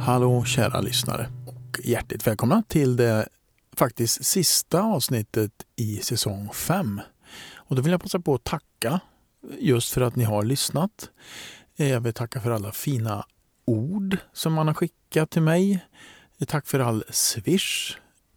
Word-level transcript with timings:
Hallå 0.00 0.44
kära 0.44 0.80
lyssnare 0.80 1.28
och 1.46 1.80
hjärtligt 1.84 2.26
välkomna 2.26 2.62
till 2.68 2.96
det 2.96 3.28
faktiskt 3.76 4.24
sista 4.24 4.82
avsnittet 4.82 5.52
i 5.76 5.96
säsong 5.96 6.50
5. 6.52 7.00
Och 7.54 7.76
då 7.76 7.82
vill 7.82 7.92
jag 7.92 8.02
passa 8.02 8.20
på 8.20 8.34
att 8.34 8.44
tacka 8.44 9.00
just 9.58 9.92
för 9.92 10.00
att 10.00 10.16
ni 10.16 10.24
har 10.24 10.42
lyssnat. 10.42 11.10
Jag 11.76 12.00
vill 12.00 12.14
tacka 12.14 12.40
för 12.40 12.50
alla 12.50 12.72
fina 12.72 13.26
ord 13.64 14.16
som 14.32 14.52
man 14.52 14.66
har 14.66 14.74
skickat 14.74 15.30
till 15.30 15.42
mig. 15.42 15.86
Tack 16.46 16.66
för 16.66 16.80
all 16.80 17.04
swish. 17.10 17.96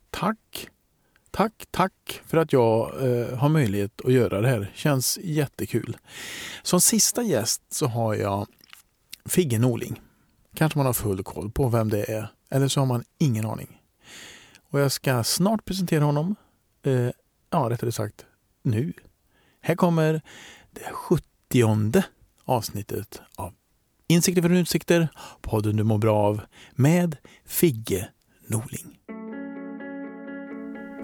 Tack! 0.09 0.70
Tack, 1.36 1.65
tack 1.71 2.21
för 2.25 2.38
att 2.38 2.54
jag 2.54 3.07
eh, 3.07 3.38
har 3.38 3.49
möjlighet 3.49 4.02
att 4.05 4.13
göra 4.13 4.41
det 4.41 4.47
här. 4.47 4.71
Känns 4.75 5.20
jättekul. 5.23 5.97
Som 6.63 6.81
sista 6.81 7.23
gäst 7.23 7.61
så 7.70 7.88
har 7.88 8.16
jag 8.16 8.48
Figge 9.25 9.59
Norling. 9.59 10.02
Kanske 10.53 10.80
man 10.80 10.85
har 10.85 10.94
full 10.94 11.23
koll 11.23 11.52
på 11.52 11.67
vem 11.67 11.89
det 11.89 12.11
är. 12.11 12.31
Eller 12.49 12.67
så 12.67 12.81
har 12.81 12.85
man 12.85 13.03
ingen 13.17 13.45
aning. 13.45 13.81
Och 14.70 14.80
jag 14.80 14.91
ska 14.91 15.23
snart 15.23 15.66
presentera 15.66 16.03
honom. 16.03 16.35
Eh, 16.84 17.09
ja, 17.49 17.67
rättare 17.70 17.91
sagt 17.91 18.25
nu. 18.61 18.94
Här 19.61 19.75
kommer 19.75 20.22
det 20.72 20.91
sjuttionde 20.91 22.05
avsnittet 22.45 23.22
av 23.36 23.53
Insikter 24.08 24.41
från 24.41 24.58
utsikter, 24.58 25.08
podden 25.41 25.75
du 25.75 25.83
mår 25.83 25.97
bra 25.97 26.17
av 26.17 26.41
med 26.72 27.17
Figge 27.45 28.09
Norling. 28.47 28.97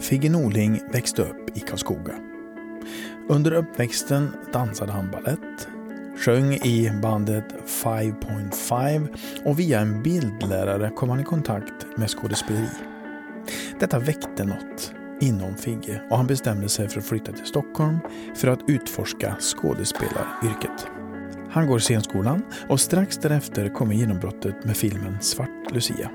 Figge 0.01 0.29
Norling 0.29 0.81
växte 0.91 1.21
upp 1.21 1.57
i 1.57 1.59
Karlskoga. 1.59 2.13
Under 3.29 3.51
uppväxten 3.53 4.31
dansade 4.53 4.91
han 4.91 5.11
ballett, 5.11 5.67
sjöng 6.17 6.53
i 6.53 6.91
bandet 7.01 7.45
5.5 7.67 9.07
och 9.45 9.59
via 9.59 9.79
en 9.79 10.03
bildlärare 10.03 10.89
kom 10.89 11.09
han 11.09 11.19
i 11.19 11.23
kontakt 11.23 11.97
med 11.97 12.09
skådespeleri. 12.09 12.67
Detta 13.79 13.99
väckte 13.99 14.43
något 14.43 14.93
inom 15.19 15.55
Figge 15.55 16.01
och 16.09 16.17
han 16.17 16.27
bestämde 16.27 16.69
sig 16.69 16.89
för 16.89 16.99
att 16.99 17.05
flytta 17.05 17.31
till 17.31 17.45
Stockholm 17.45 17.99
för 18.35 18.47
att 18.47 18.59
utforska 18.67 19.35
skådespelaryrket. 19.39 20.87
Han 21.49 21.67
går 21.67 21.79
scenskolan 21.79 22.41
och 22.69 22.79
strax 22.79 23.17
därefter 23.17 23.69
kommer 23.69 23.95
genombrottet 23.95 24.65
med 24.65 24.77
filmen 24.77 25.17
Svart 25.21 25.71
Lucia. 25.71 26.09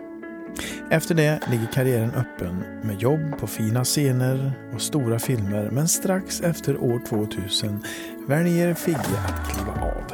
Efter 0.90 1.14
det 1.14 1.40
ligger 1.50 1.66
karriären 1.66 2.10
öppen 2.10 2.58
med 2.82 3.02
jobb 3.02 3.38
på 3.40 3.46
fina 3.46 3.84
scener 3.84 4.52
och 4.74 4.82
stora 4.82 5.18
filmer 5.18 5.70
men 5.70 5.88
strax 5.88 6.40
efter 6.40 6.76
år 6.76 7.00
2000 7.08 7.84
väljer 8.28 8.74
Figge 8.74 9.20
att 9.26 9.50
kliva 9.50 9.72
av. 9.72 10.12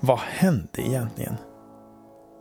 Vad 0.00 0.18
hände 0.18 0.82
egentligen? 0.82 1.34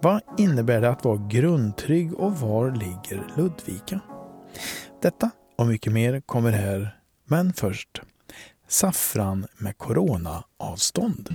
Vad 0.01 0.21
innebär 0.37 0.81
det 0.81 0.89
att 0.89 1.05
vara 1.05 1.27
grundtrygg 1.27 2.13
och 2.13 2.39
var 2.39 2.71
ligger 2.71 3.23
Ludvika? 3.37 3.99
Detta 5.01 5.31
och 5.57 5.67
mycket 5.67 5.93
mer 5.93 6.21
kommer 6.21 6.51
här, 6.51 6.97
men 7.27 7.53
först 7.53 8.01
saffran 8.67 9.47
med 9.57 9.77
coronaavstånd. 9.77 11.29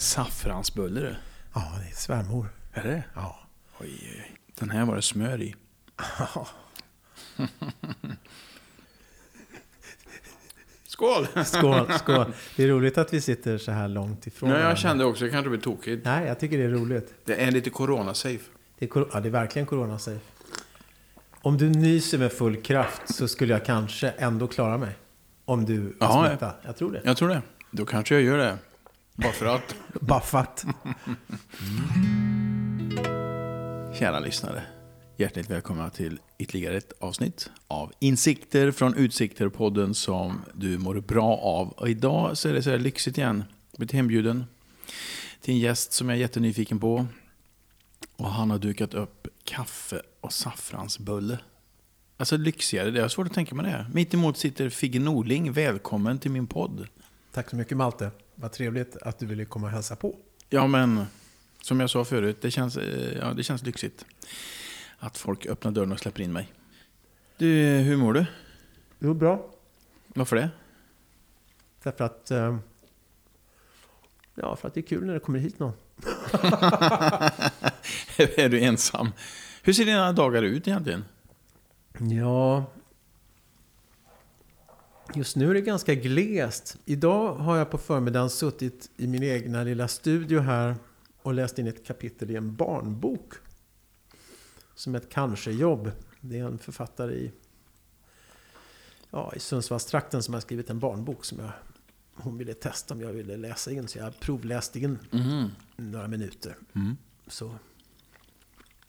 Saffransbulle 0.00 1.00
du. 1.00 1.16
Ja, 1.54 1.72
det 1.84 1.90
är 1.90 1.94
svärmor. 1.94 2.46
Är 2.72 2.82
det 2.82 3.02
Ja. 3.14 3.38
Oj, 3.80 3.88
oj. 4.02 4.32
Den 4.58 4.70
här 4.70 4.84
var 4.84 4.96
det 4.96 5.02
smör 5.02 5.42
i. 5.42 5.54
Skål! 10.86 11.26
Skål, 11.44 11.92
skål. 11.98 12.32
Det 12.56 12.64
är 12.64 12.68
roligt 12.68 12.98
att 12.98 13.12
vi 13.12 13.20
sitter 13.20 13.58
så 13.58 13.72
här 13.72 13.88
långt 13.88 14.26
ifrån 14.26 14.50
Ja, 14.50 14.58
jag 14.58 14.78
kände 14.78 15.04
också, 15.04 15.24
det 15.24 15.30
kanske 15.30 15.50
blir 15.50 15.60
tokigt. 15.60 16.04
Nej, 16.04 16.26
jag 16.26 16.38
tycker 16.40 16.58
det 16.58 16.64
är 16.64 16.68
roligt. 16.68 17.14
Det 17.24 17.42
är 17.42 17.50
lite 17.50 17.70
corona-safe. 17.70 18.44
Det 18.78 18.84
är, 18.84 18.88
kor- 18.88 19.08
ja, 19.12 19.20
det 19.20 19.28
är 19.28 19.32
verkligen 19.32 19.66
corona-safe. 19.66 20.20
Om 21.42 21.56
du 21.58 21.68
nyser 21.70 22.18
med 22.18 22.32
full 22.32 22.62
kraft 22.62 23.14
så 23.14 23.28
skulle 23.28 23.52
jag 23.52 23.64
kanske 23.64 24.08
ändå 24.10 24.46
klara 24.48 24.78
mig. 24.78 24.94
Om 25.44 25.64
du 25.64 25.86
är 25.86 25.92
Ja, 26.00 26.26
smittad. 26.28 26.52
Jag 26.62 26.76
tror 26.76 26.92
det. 26.92 27.00
Jag 27.04 27.16
tror 27.16 27.28
det. 27.28 27.42
Då 27.70 27.86
kanske 27.86 28.14
jag 28.14 28.22
gör 28.24 28.38
det. 28.38 28.58
Bara 29.14 29.32
för 29.32 29.46
att. 29.46 29.74
Baffat. 30.00 30.64
Kära 33.98 34.20
lyssnare. 34.20 34.62
Hjärtligt 35.16 35.50
välkomna 35.50 35.90
till 35.90 36.20
ytterligare 36.38 36.76
ett 36.76 36.92
avsnitt 37.00 37.50
av 37.68 37.92
Insikter 37.98 38.70
från 38.70 38.94
Utsikter-podden 38.94 39.92
som 39.92 40.40
du 40.54 40.78
mår 40.78 40.94
bra 41.00 41.36
av. 41.36 41.68
Och 41.68 41.88
idag 41.88 42.38
så 42.38 42.48
är 42.48 42.52
det 42.52 42.62
så 42.62 42.70
här 42.70 42.78
lyxigt 42.78 43.18
igen. 43.18 43.44
Jag 43.70 43.78
blivit 43.78 43.92
hembjuden 43.92 44.44
till 45.40 45.54
en 45.54 45.60
gäst 45.60 45.92
som 45.92 46.08
jag 46.08 46.16
är 46.16 46.20
jättenyfiken 46.20 46.80
på. 46.80 47.06
Och 48.16 48.30
han 48.30 48.50
har 48.50 48.58
dukat 48.58 48.94
upp 48.94 49.28
kaffe 49.44 50.02
och 50.20 50.32
saffransbulle. 50.32 51.38
Alltså 52.16 52.36
lyxigare, 52.36 52.90
det 52.90 53.02
är 53.02 53.08
svårt 53.08 53.26
att 53.26 53.34
tänka 53.34 53.54
mig 53.54 53.72
det. 53.72 53.86
Mitt 53.92 54.14
emot 54.14 54.38
sitter 54.38 54.68
Figge 54.68 55.00
Norling. 55.00 55.52
Välkommen 55.52 56.18
till 56.18 56.30
min 56.30 56.46
podd. 56.46 56.88
Tack 57.32 57.50
så 57.50 57.56
mycket 57.56 57.76
Malte. 57.76 58.10
Vad 58.40 58.52
trevligt 58.52 58.96
att 58.96 59.18
du 59.18 59.26
ville 59.26 59.44
komma 59.44 59.66
och 59.66 59.72
hälsa 59.72 59.96
på. 59.96 60.16
Ja, 60.48 60.66
men 60.66 61.04
som 61.62 61.80
jag 61.80 61.90
sa 61.90 62.04
förut, 62.04 62.38
det 62.40 62.50
känns, 62.50 62.76
eh, 62.76 63.18
ja, 63.18 63.32
det 63.32 63.42
känns 63.42 63.62
lyxigt. 63.62 64.04
Att 64.98 65.18
folk 65.18 65.46
öppnar 65.46 65.70
dörren 65.70 65.92
och 65.92 65.98
släpper 66.00 66.22
in 66.22 66.32
mig. 66.32 66.52
Du, 67.36 67.46
hur 67.64 67.96
mår 67.96 68.12
du? 68.12 68.26
Går 68.98 69.14
bra. 69.14 69.50
Varför 70.06 70.36
det? 70.36 70.50
Därför 71.82 72.04
att... 72.04 72.30
eh, 72.30 72.58
Ja, 74.34 74.56
för 74.56 74.68
att 74.68 74.74
det 74.74 74.80
är 74.80 74.82
kul 74.82 75.04
när 75.06 75.14
det 75.14 75.20
kommer 75.20 75.38
hit 75.38 75.58
någon. 75.58 75.72
är 78.36 78.48
du 78.48 78.60
ensam? 78.60 79.12
Hur 79.62 79.72
ser 79.72 79.84
dina 79.84 80.12
dagar 80.12 80.42
ut 80.42 80.68
egentligen? 80.68 81.04
Ja... 81.98 82.64
Just 85.14 85.36
nu 85.36 85.50
är 85.50 85.54
det 85.54 85.60
ganska 85.60 85.94
glest. 85.94 86.76
Idag 86.84 87.34
har 87.34 87.56
jag 87.56 87.70
på 87.70 87.78
förmiddagen 87.78 88.30
suttit 88.30 88.90
i 88.96 89.06
min 89.06 89.22
egna 89.22 89.62
lilla 89.62 89.88
studio 89.88 90.40
här 90.40 90.74
och 91.22 91.34
läst 91.34 91.58
in 91.58 91.66
ett 91.66 91.86
kapitel 91.86 92.30
i 92.30 92.36
en 92.36 92.56
barnbok. 92.56 93.32
Som 94.74 94.94
ett 94.94 95.08
kanske-jobb. 95.08 95.90
Det 96.20 96.38
är 96.38 96.44
en 96.44 96.58
författare 96.58 97.14
i, 97.14 97.32
ja, 99.10 99.32
i 99.36 99.40
Sundsvallstrakten 99.40 100.22
som 100.22 100.34
har 100.34 100.40
skrivit 100.40 100.70
en 100.70 100.78
barnbok 100.78 101.24
som 101.24 101.38
jag, 101.38 101.50
hon 102.14 102.38
ville 102.38 102.54
testa 102.54 102.94
om 102.94 103.00
jag 103.00 103.12
ville 103.12 103.36
läsa 103.36 103.70
in. 103.72 103.88
Så 103.88 103.98
jag 103.98 104.20
provläste 104.20 104.80
in 104.80 104.98
Mhm. 105.10 105.50
några 105.76 106.08
minuter. 106.08 106.56
Mm. 106.74 106.96
Så 107.26 107.54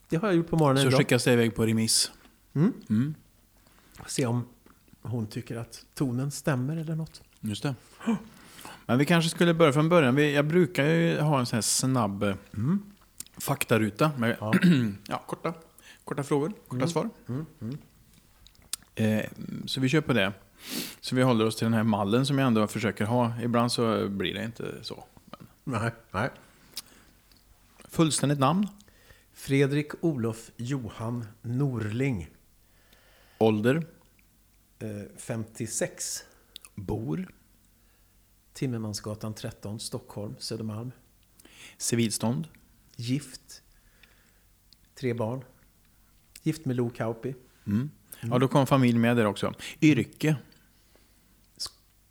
det 0.09 0.17
har 0.17 0.27
jag 0.27 0.35
gjort 0.37 0.49
på 0.49 0.57
morgonen 0.57 0.81
Så 0.83 0.87
idag. 0.87 0.97
skickas 0.97 1.23
det 1.23 1.33
iväg 1.33 1.55
på 1.55 1.65
remiss. 1.65 2.11
Mm. 2.53 2.73
Mm. 2.89 3.15
Se 4.07 4.25
om 4.25 4.47
hon 5.01 5.27
tycker 5.27 5.57
att 5.57 5.85
tonen 5.93 6.31
stämmer 6.31 6.77
eller 6.77 6.95
något. 6.95 7.21
Just 7.39 7.63
det. 7.63 7.75
Men 8.85 8.97
vi 8.97 9.05
kanske 9.05 9.29
skulle 9.29 9.53
börja 9.53 9.73
från 9.73 9.89
början. 9.89 10.33
Jag 10.33 10.45
brukar 10.45 10.85
ju 10.85 11.19
ha 11.19 11.39
en 11.39 11.45
sån 11.45 11.57
här 11.57 11.61
snabb 11.61 12.23
eh, 12.23 12.35
faktaruta 13.37 14.11
med 14.17 14.37
Ja. 14.39 14.53
ja, 15.07 15.23
korta, 15.27 15.53
korta 16.03 16.23
frågor, 16.23 16.53
korta 16.67 16.87
svar. 16.87 17.09
Mm. 17.27 17.45
Mm. 17.61 17.77
Eh, 18.95 19.25
så 19.65 19.81
vi 19.81 19.89
kör 19.89 20.01
på 20.01 20.13
det. 20.13 20.33
Så 21.01 21.15
vi 21.15 21.21
håller 21.21 21.45
oss 21.45 21.55
till 21.55 21.65
den 21.65 21.73
här 21.73 21.83
mallen 21.83 22.25
som 22.25 22.37
jag 22.37 22.47
ändå 22.47 22.67
försöker 22.67 23.05
ha. 23.05 23.41
Ibland 23.41 23.71
så 23.71 24.07
blir 24.09 24.33
det 24.33 24.43
inte 24.43 24.65
så. 24.81 25.03
Men. 25.25 25.47
Nej, 25.81 25.91
nej. 26.11 26.29
Fullständigt 27.89 28.39
namn, 28.39 28.67
Fredrik 29.33 29.91
Olof 30.01 30.51
Johan 30.57 31.25
Norling. 31.41 32.29
ålder, 33.37 33.85
56. 35.17 36.23
bor, 36.75 37.27
Timmermansgatan 38.53 39.33
13, 39.33 39.79
Stockholm, 39.79 40.35
Södermalm. 40.39 40.91
civilstånd, 41.77 42.47
Gift. 42.95 43.61
Tre 44.95 45.13
barn. 45.13 45.43
Gift 46.43 46.65
med 46.65 46.75
Lo 46.75 46.89
Kauppi. 46.89 47.35
mm. 47.67 47.89
Ja, 48.21 48.39
då 48.39 48.47
kom 48.47 48.67
familj 48.67 48.97
med 48.99 49.17
där 49.17 49.25
också. 49.25 49.53
Yrke, 49.81 50.35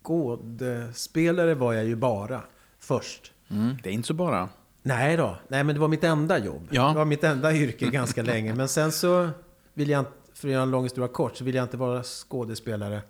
Skådespelare 0.01 1.55
var 1.55 1.73
jag 1.73 1.85
ju 1.85 1.95
bara 1.95 2.43
först. 2.79 3.33
mm. 3.49 3.77
det 3.83 3.89
är 3.89 3.93
inte 3.93 4.07
så 4.07 4.13
bara. 4.13 4.49
Nej 4.83 5.17
då, 5.17 5.37
nej 5.47 5.63
men 5.63 5.75
det 5.75 5.81
var 5.81 5.87
mitt 5.87 6.03
enda 6.03 6.37
jobb. 6.37 6.67
Ja. 6.71 6.87
Det 6.89 6.95
var 6.95 7.05
mitt 7.05 7.23
enda 7.23 7.53
yrke 7.55 7.89
ganska 7.89 8.21
länge. 8.31 8.55
Men 8.55 8.67
sen 8.69 8.91
så 8.91 9.29
vill 9.73 9.89
jag 9.89 9.99
inte, 9.99 10.11
för 10.41 10.47
att 10.47 10.51
göra 10.51 10.63
en 10.63 10.71
lång 10.71 10.83
historia 10.83 11.07
kort, 11.07 11.37
så 11.37 11.43
vill 11.43 11.55
jag 11.55 11.65
inte 11.65 11.77
vara 11.77 12.03
skådespelare 12.03 13.01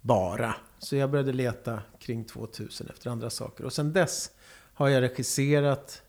bara. 0.00 0.54
Så 0.78 0.96
jag 0.96 1.10
började 1.10 1.32
leta 1.32 1.82
kring 1.98 2.24
2000 2.24 2.88
efter 2.90 3.10
andra 3.10 3.30
saker. 3.30 3.64
Och 3.64 3.72
sen 3.72 3.92
dess 3.92 4.30
har 4.74 4.88
jag 4.88 5.00
regisserat 5.00 6.02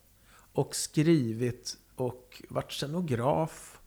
och 0.54 0.76
skrivit 0.76 1.78
och 1.96 2.42
varit 2.50 2.72
scenograf. 2.72 3.80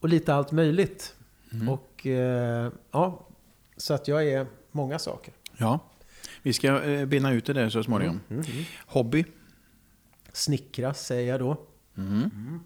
Och 0.00 0.08
lite 0.08 0.34
allt 0.34 0.52
möjligt. 0.52 1.16
Mm. 1.52 1.68
Och 1.68 2.06
eh, 2.06 2.72
ja, 2.90 3.28
så 3.76 3.94
att 3.94 4.08
jag 4.08 4.28
är 4.28 4.46
många 4.72 4.98
saker. 4.98 5.34
Ja, 5.56 5.80
vi 6.42 6.52
ska 6.52 6.82
eh, 6.82 7.06
bena 7.06 7.32
ut 7.32 7.44
det 7.44 7.52
där 7.52 7.68
så 7.68 7.82
småningom. 7.82 8.20
Mm, 8.28 8.42
mm. 8.42 8.64
Hobby? 8.86 9.24
Snickra 10.32 10.94
säger 10.94 11.28
jag 11.28 11.40
då. 11.40 11.66
Mm. 11.96 12.60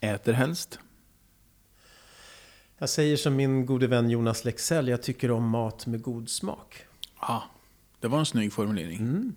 Äter 0.00 0.32
helst? 0.32 0.78
Jag 2.82 2.88
säger 2.88 3.16
som 3.16 3.36
min 3.36 3.66
gode 3.66 3.86
vän 3.86 4.10
Jonas 4.10 4.44
Lexell, 4.44 4.88
jag 4.88 5.02
tycker 5.02 5.30
om 5.30 5.48
mat 5.48 5.86
med 5.86 6.02
god 6.02 6.28
smak. 6.28 6.84
Ja, 7.20 7.42
det 8.00 8.08
var 8.08 8.18
en 8.18 8.26
snygg 8.26 8.52
formulering. 8.52 8.98
Mm. 8.98 9.34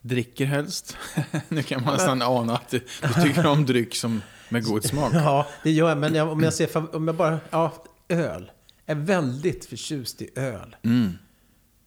Dricker 0.00 0.46
helst? 0.46 0.96
nu 1.48 1.62
kan 1.62 1.84
man 1.84 1.94
nästan 1.94 2.22
ana 2.22 2.54
att 2.54 2.68
du, 2.68 2.80
du 3.02 3.22
tycker 3.22 3.46
om 3.46 3.66
dryck 3.66 3.94
som 3.94 4.22
med 4.48 4.64
god 4.64 4.84
smak. 4.88 5.14
Ja, 5.14 5.46
det 5.62 5.70
gör 5.70 5.88
jag. 5.88 5.98
Men 5.98 6.14
jag, 6.14 6.28
om 6.32 6.42
jag 6.42 6.54
ser, 6.54 6.96
om 6.96 7.08
jag 7.08 7.16
bara, 7.16 7.38
ja, 7.50 7.72
öl. 8.08 8.50
Jag 8.86 8.98
är 8.98 9.02
väldigt 9.02 9.64
förtjust 9.64 10.22
i 10.22 10.30
öl. 10.34 10.76
Mm. 10.82 11.12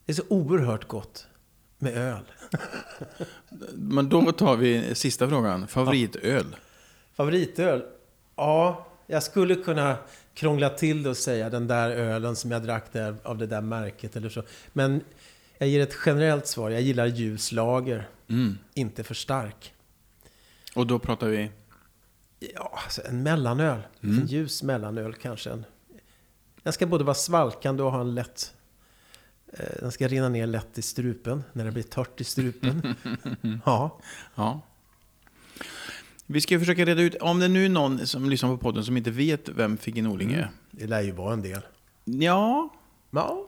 Det 0.05 0.11
är 0.11 0.15
så 0.15 0.23
oerhört 0.27 0.87
gott 0.87 1.27
med 1.77 1.97
öl. 1.97 2.23
Men 3.73 4.09
då 4.09 4.31
tar 4.31 4.55
vi 4.55 4.95
sista 4.95 5.29
frågan. 5.29 5.67
Favoritöl? 5.67 6.55
Favoritöl? 7.15 7.83
Ja, 8.35 8.88
jag 9.11 9.23
skulle 9.23 9.55
kunna 9.55 9.97
krångla 10.33 10.69
till 10.69 11.03
det 11.03 11.09
och 11.09 11.17
säga 11.17 11.49
den 11.49 11.67
där 11.67 11.89
ölen 11.91 12.35
som 12.35 12.51
jag 12.51 12.63
drack 12.63 12.85
där, 12.91 13.15
av 13.23 13.37
det 13.37 13.47
där 13.47 13.61
märket 13.61 14.15
eller 14.15 14.29
så. 14.29 14.43
Men 14.73 15.01
jag 15.57 15.69
ger 15.69 15.79
ett 15.79 15.95
generellt 16.05 16.47
svar. 16.47 16.69
Jag 16.69 16.81
gillar 16.81 17.05
ljus 17.05 17.51
lager, 17.51 18.07
Mm. 18.27 18.57
inte 18.73 19.03
för 19.03 19.13
stark. 19.13 19.73
Och 20.75 20.87
då 20.87 20.99
pratar 20.99 21.27
vi... 21.27 21.51
Ja, 22.39 22.79
alltså 22.83 23.01
en 23.05 23.23
mellanöl. 23.23 23.79
Mm. 24.03 24.21
En 24.21 24.27
ljus 24.27 24.63
mellanöl 24.63 25.13
kanske. 25.13 25.49
En, 25.49 25.65
den 26.63 26.73
ska 26.73 26.85
både 26.85 27.03
vara 27.03 27.15
svalkande 27.15 27.83
och 27.83 27.91
ha 27.91 28.01
en 28.01 28.15
lätt... 28.15 28.53
Eh, 29.53 29.65
den 29.79 29.91
ska 29.91 30.07
rinna 30.07 30.29
ner 30.29 30.47
lätt 30.47 30.77
i 30.77 30.81
strupen, 30.81 31.43
när 31.53 31.65
det 31.65 31.71
blir 31.71 31.83
torrt 31.83 32.21
i 32.21 32.23
strupen. 32.23 32.95
ja. 33.65 33.99
Ja. 34.35 34.61
Vi 36.31 36.41
ska 36.41 36.59
försöka 36.59 36.85
reda 36.85 37.01
ut, 37.01 37.15
om 37.15 37.39
det 37.39 37.47
nu 37.47 37.65
är 37.65 37.69
någon 37.69 38.07
som 38.07 38.29
lyssnar 38.29 38.49
på 38.49 38.57
podden 38.57 38.83
som 38.83 38.97
inte 38.97 39.11
vet 39.11 39.49
vem 39.49 39.77
Figge 39.77 40.01
Norling 40.01 40.33
är. 40.33 40.49
Det 40.71 40.87
lär 40.87 41.01
ju 41.01 41.11
vara 41.11 41.33
en 41.33 41.41
del. 41.41 41.61
Ja, 42.05 42.69
Ja. 43.11 43.47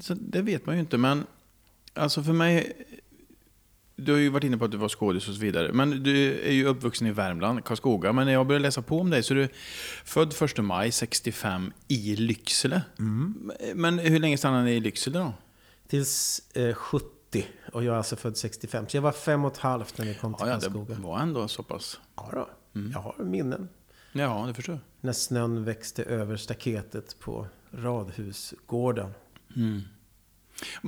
så 0.00 0.14
det 0.14 0.42
vet 0.42 0.66
man 0.66 0.74
ju 0.74 0.80
inte. 0.80 0.98
Men 0.98 1.26
alltså 1.94 2.22
för 2.22 2.32
mig, 2.32 2.72
du 3.96 4.12
har 4.12 4.18
ju 4.18 4.28
varit 4.28 4.44
inne 4.44 4.58
på 4.58 4.64
att 4.64 4.70
du 4.70 4.76
var 4.76 4.88
skådis 4.88 5.28
och 5.28 5.34
så 5.34 5.40
vidare. 5.40 5.72
Men 5.72 6.02
du 6.02 6.40
är 6.40 6.52
ju 6.52 6.66
uppvuxen 6.66 7.06
i 7.06 7.10
Värmland, 7.10 7.64
Karlskoga. 7.64 8.12
Men 8.12 8.26
när 8.26 8.32
jag 8.32 8.46
började 8.46 8.62
läsa 8.62 8.82
på 8.82 9.00
om 9.00 9.10
dig 9.10 9.22
så 9.22 9.34
är 9.34 9.38
du 9.38 9.48
född 10.04 10.34
1 10.42 10.58
maj 10.64 10.92
65 10.92 11.72
i 11.88 12.16
Lycksele. 12.16 12.82
Men 13.74 13.98
hur 13.98 14.20
länge 14.20 14.38
stannade 14.38 14.64
ni 14.64 14.70
i 14.72 14.80
Lycksele 14.80 15.18
då? 15.18 15.32
Tills 15.88 16.42
eh, 16.54 16.74
70. 16.74 17.06
Och 17.72 17.84
jag 17.84 17.92
är 17.94 17.98
alltså 17.98 18.16
född 18.16 18.36
65. 18.36 18.88
Så 18.88 18.96
jag 18.96 19.02
var 19.02 19.12
fem 19.12 19.44
och 19.44 19.52
ett 19.52 19.58
halvt 19.58 19.98
när 19.98 20.04
vi 20.06 20.14
kom 20.14 20.34
till 20.34 20.46
Ja, 20.46 20.52
ja, 20.52 20.58
det 20.58 20.66
Karlskoga. 20.66 20.94
var 20.94 21.18
ändå 21.18 21.48
så 21.48 21.62
pass. 21.62 22.00
Ja, 22.16 22.28
då. 22.32 22.48
Jag 22.92 22.98
har 23.00 23.14
minnen. 23.24 23.68
Ja, 24.12 24.44
det 24.48 24.54
förstår 24.54 24.72
jag. 24.74 24.80
När 25.00 25.12
snön 25.12 25.64
växte 25.64 26.02
över 26.04 26.36
staketet 26.36 27.16
på 27.20 27.46
radhusgården. 27.70 29.10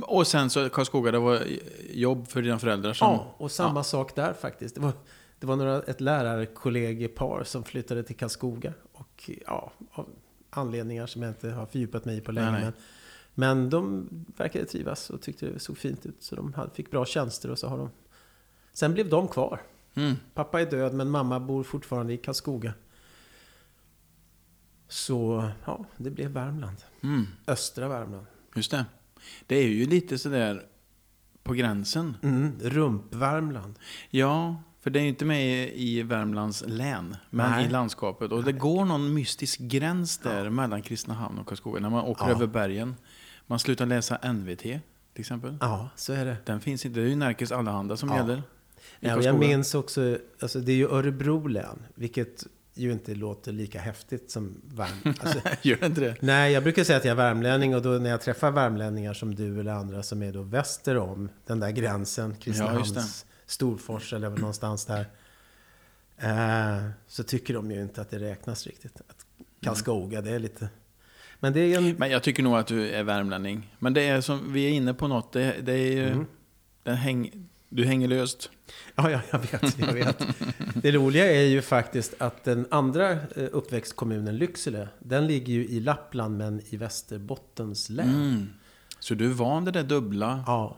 Och 0.02 0.26
sen 0.26 0.50
så 0.50 0.68
Karlskoga, 0.68 1.10
det 1.10 1.18
var 1.18 1.42
jobb 1.90 2.28
för 2.28 2.42
dina 2.42 2.58
föräldrar 2.58 2.92
som... 2.92 3.08
Ja, 3.12 3.34
och 3.36 3.50
samma 3.52 3.84
sak 3.84 4.14
där 4.16 4.32
faktiskt. 4.32 4.74
Det 4.74 4.80
var, 4.80 4.92
det 5.40 5.46
var 5.46 5.56
några, 5.56 5.82
ett 5.82 6.00
lärarkollegiepar 6.00 7.44
som 7.44 7.64
flyttade 7.64 8.02
till 8.02 8.16
Karlskoga. 8.16 8.72
Och 8.92 9.30
ja, 9.46 9.72
av 9.92 10.08
anledningar 10.50 11.06
som 11.06 11.22
jag 11.22 11.30
inte 11.30 11.50
har 11.50 11.66
fördjupat 11.66 12.04
mig 12.04 12.16
i 12.16 12.20
på 12.20 12.32
länge. 12.32 12.50
Nej, 12.50 12.60
nej. 12.60 12.64
Men, 12.70 12.72
men 13.38 13.70
de 13.70 14.08
verkade 14.36 14.64
trivas 14.66 15.10
och 15.10 15.22
tyckte 15.22 15.46
det 15.46 15.58
såg 15.58 15.78
fint 15.78 16.06
ut. 16.06 16.22
Så 16.22 16.36
de 16.36 16.54
fick 16.74 16.90
bra 16.90 17.06
tjänster 17.06 17.50
och 17.50 17.58
så 17.58 17.68
har 17.68 17.78
de... 17.78 17.90
Sen 18.72 18.94
blev 18.94 19.08
de 19.08 19.28
kvar. 19.28 19.62
Mm. 19.94 20.14
Pappa 20.34 20.60
är 20.60 20.70
död 20.70 20.94
men 20.94 21.10
mamma 21.10 21.40
bor 21.40 21.62
fortfarande 21.62 22.12
i 22.12 22.16
Karlskoga. 22.16 22.74
Så 24.88 25.50
ja, 25.64 25.84
det 25.96 26.10
blev 26.10 26.30
Värmland. 26.30 26.76
Mm. 27.02 27.26
Östra 27.46 27.88
Värmland. 27.88 28.26
Just 28.54 28.70
det. 28.70 28.84
Det 29.46 29.56
är 29.56 29.68
ju 29.68 29.86
lite 29.86 30.18
sådär 30.18 30.66
på 31.42 31.52
gränsen. 31.52 32.16
Mm, 32.22 32.52
Rump-Värmland. 32.60 33.74
Ja, 34.10 34.62
för 34.80 34.90
det 34.90 34.98
är 34.98 35.02
ju 35.02 35.08
inte 35.08 35.24
med 35.24 35.72
i 35.74 36.02
Värmlands 36.02 36.64
län, 36.66 37.16
men 37.30 37.50
Nej. 37.50 37.66
i 37.66 37.68
landskapet. 37.68 38.32
Och 38.32 38.44
det 38.44 38.52
går 38.52 38.84
någon 38.84 39.14
mystisk 39.14 39.60
gräns 39.60 40.18
där 40.18 40.50
mellan 40.50 40.82
Kristinehamn 40.82 41.38
och 41.38 41.46
Karlskoga. 41.46 41.80
När 41.80 41.90
man 41.90 42.04
åker 42.04 42.24
Ja. 42.24 42.30
över 42.30 42.46
bergen. 42.46 42.94
Man 43.46 43.58
slutar 43.58 43.86
läsa 43.86 44.32
NVT, 44.32 44.60
till 44.62 44.80
exempel. 45.16 45.56
Ja, 45.60 45.88
så 45.96 46.12
är 46.12 46.24
det. 46.24 46.36
Den 46.44 46.60
finns 46.60 46.86
inte. 46.86 47.00
Det 47.00 47.06
är 47.06 47.08
ju 47.10 47.16
Närkes 47.16 47.52
Allehanda 47.52 47.96
som 47.96 48.08
Ja. 48.08 48.16
gäller. 48.16 48.42
Ja, 49.00 49.22
jag 49.22 49.38
minns 49.38 49.74
också, 49.74 50.18
alltså 50.40 50.60
det 50.60 50.72
är 50.72 50.76
ju 50.76 50.88
Örebro 50.90 51.46
län, 51.46 51.82
vilket 51.94 52.46
ju 52.74 52.92
inte 52.92 53.14
låter 53.14 53.52
lika 53.52 53.80
häftigt 53.80 54.30
som 54.30 54.60
Värmland. 54.64 55.18
Alltså, 55.20 55.40
Gör 55.62 55.84
inte 55.84 56.00
det? 56.00 56.16
nej, 56.20 56.52
jag 56.52 56.62
brukar 56.62 56.84
säga 56.84 56.98
att 56.98 57.04
jag 57.04 57.12
är 57.12 57.16
värmlänning 57.16 57.74
och 57.74 57.82
då 57.82 57.88
när 57.90 58.10
jag 58.10 58.20
träffar 58.20 58.50
värmlänningar 58.50 59.14
som 59.14 59.34
du 59.34 59.60
eller 59.60 59.72
andra 59.72 60.02
som 60.02 60.22
är 60.22 60.32
då 60.32 60.42
väster 60.42 60.96
om 60.98 61.28
den 61.46 61.60
där 61.60 61.70
gränsen, 61.70 62.34
Kristinehamns, 62.36 62.94
Ja, 62.96 63.02
Storfors 63.46 64.12
eller 64.12 64.30
någonstans 64.38 64.84
där. 64.86 65.06
Eh, 66.18 66.88
så 67.06 67.22
tycker 67.22 67.54
de 67.54 67.70
ju 67.70 67.82
inte 67.82 68.00
att 68.00 68.10
det 68.10 68.18
räknas 68.18 68.66
riktigt. 68.66 69.00
Att 69.08 69.26
Karlskoga, 69.62 70.20
det 70.20 70.30
är 70.30 70.38
lite... 70.38 70.68
Men 71.40 71.52
det 71.52 71.60
är 71.60 71.78
en... 71.78 71.94
Men 71.98 72.10
jag 72.10 72.22
tycker 72.22 72.42
nog 72.42 72.56
att 72.56 72.66
du 72.66 72.90
är 72.90 73.02
värmlänning. 73.02 73.74
Men 73.78 73.94
det 73.94 74.08
är 74.08 74.20
som, 74.20 74.52
vi 74.52 74.66
är 74.66 74.70
inne 74.70 74.94
på 74.94 75.08
något. 75.08 75.32
Det, 75.32 75.56
det 75.62 75.72
är 75.72 75.92
ju... 75.92 76.08
Mm. 76.08 76.26
Den 76.82 76.96
häng, 76.96 77.48
du 77.68 77.84
hänger 77.84 78.08
löst. 78.08 78.50
Ja, 78.94 79.10
ja, 79.10 79.20
jag 79.30 79.38
vet, 79.38 79.78
jag 79.78 79.92
vet. 79.92 80.22
Det 80.74 80.92
roliga 80.92 81.32
är 81.32 81.46
ju 81.46 81.62
faktiskt 81.62 82.14
att 82.18 82.44
den 82.44 82.66
andra 82.70 83.12
eh, 83.12 83.18
uppväxtkommunen, 83.52 84.36
Lycksele, 84.36 84.88
den 84.98 85.26
ligger 85.26 85.52
ju 85.52 85.66
i 85.66 85.80
Lappland 85.80 86.38
men 86.38 86.60
i 86.68 86.76
Västerbottens 86.76 87.90
län. 87.90 88.14
Mm. 88.14 88.48
Så 89.00 89.14
du 89.14 89.26
är 89.26 89.34
van 89.34 89.64
det 89.64 89.70
där 89.70 89.82
dubbla? 89.82 90.44
Ja. 90.46 90.76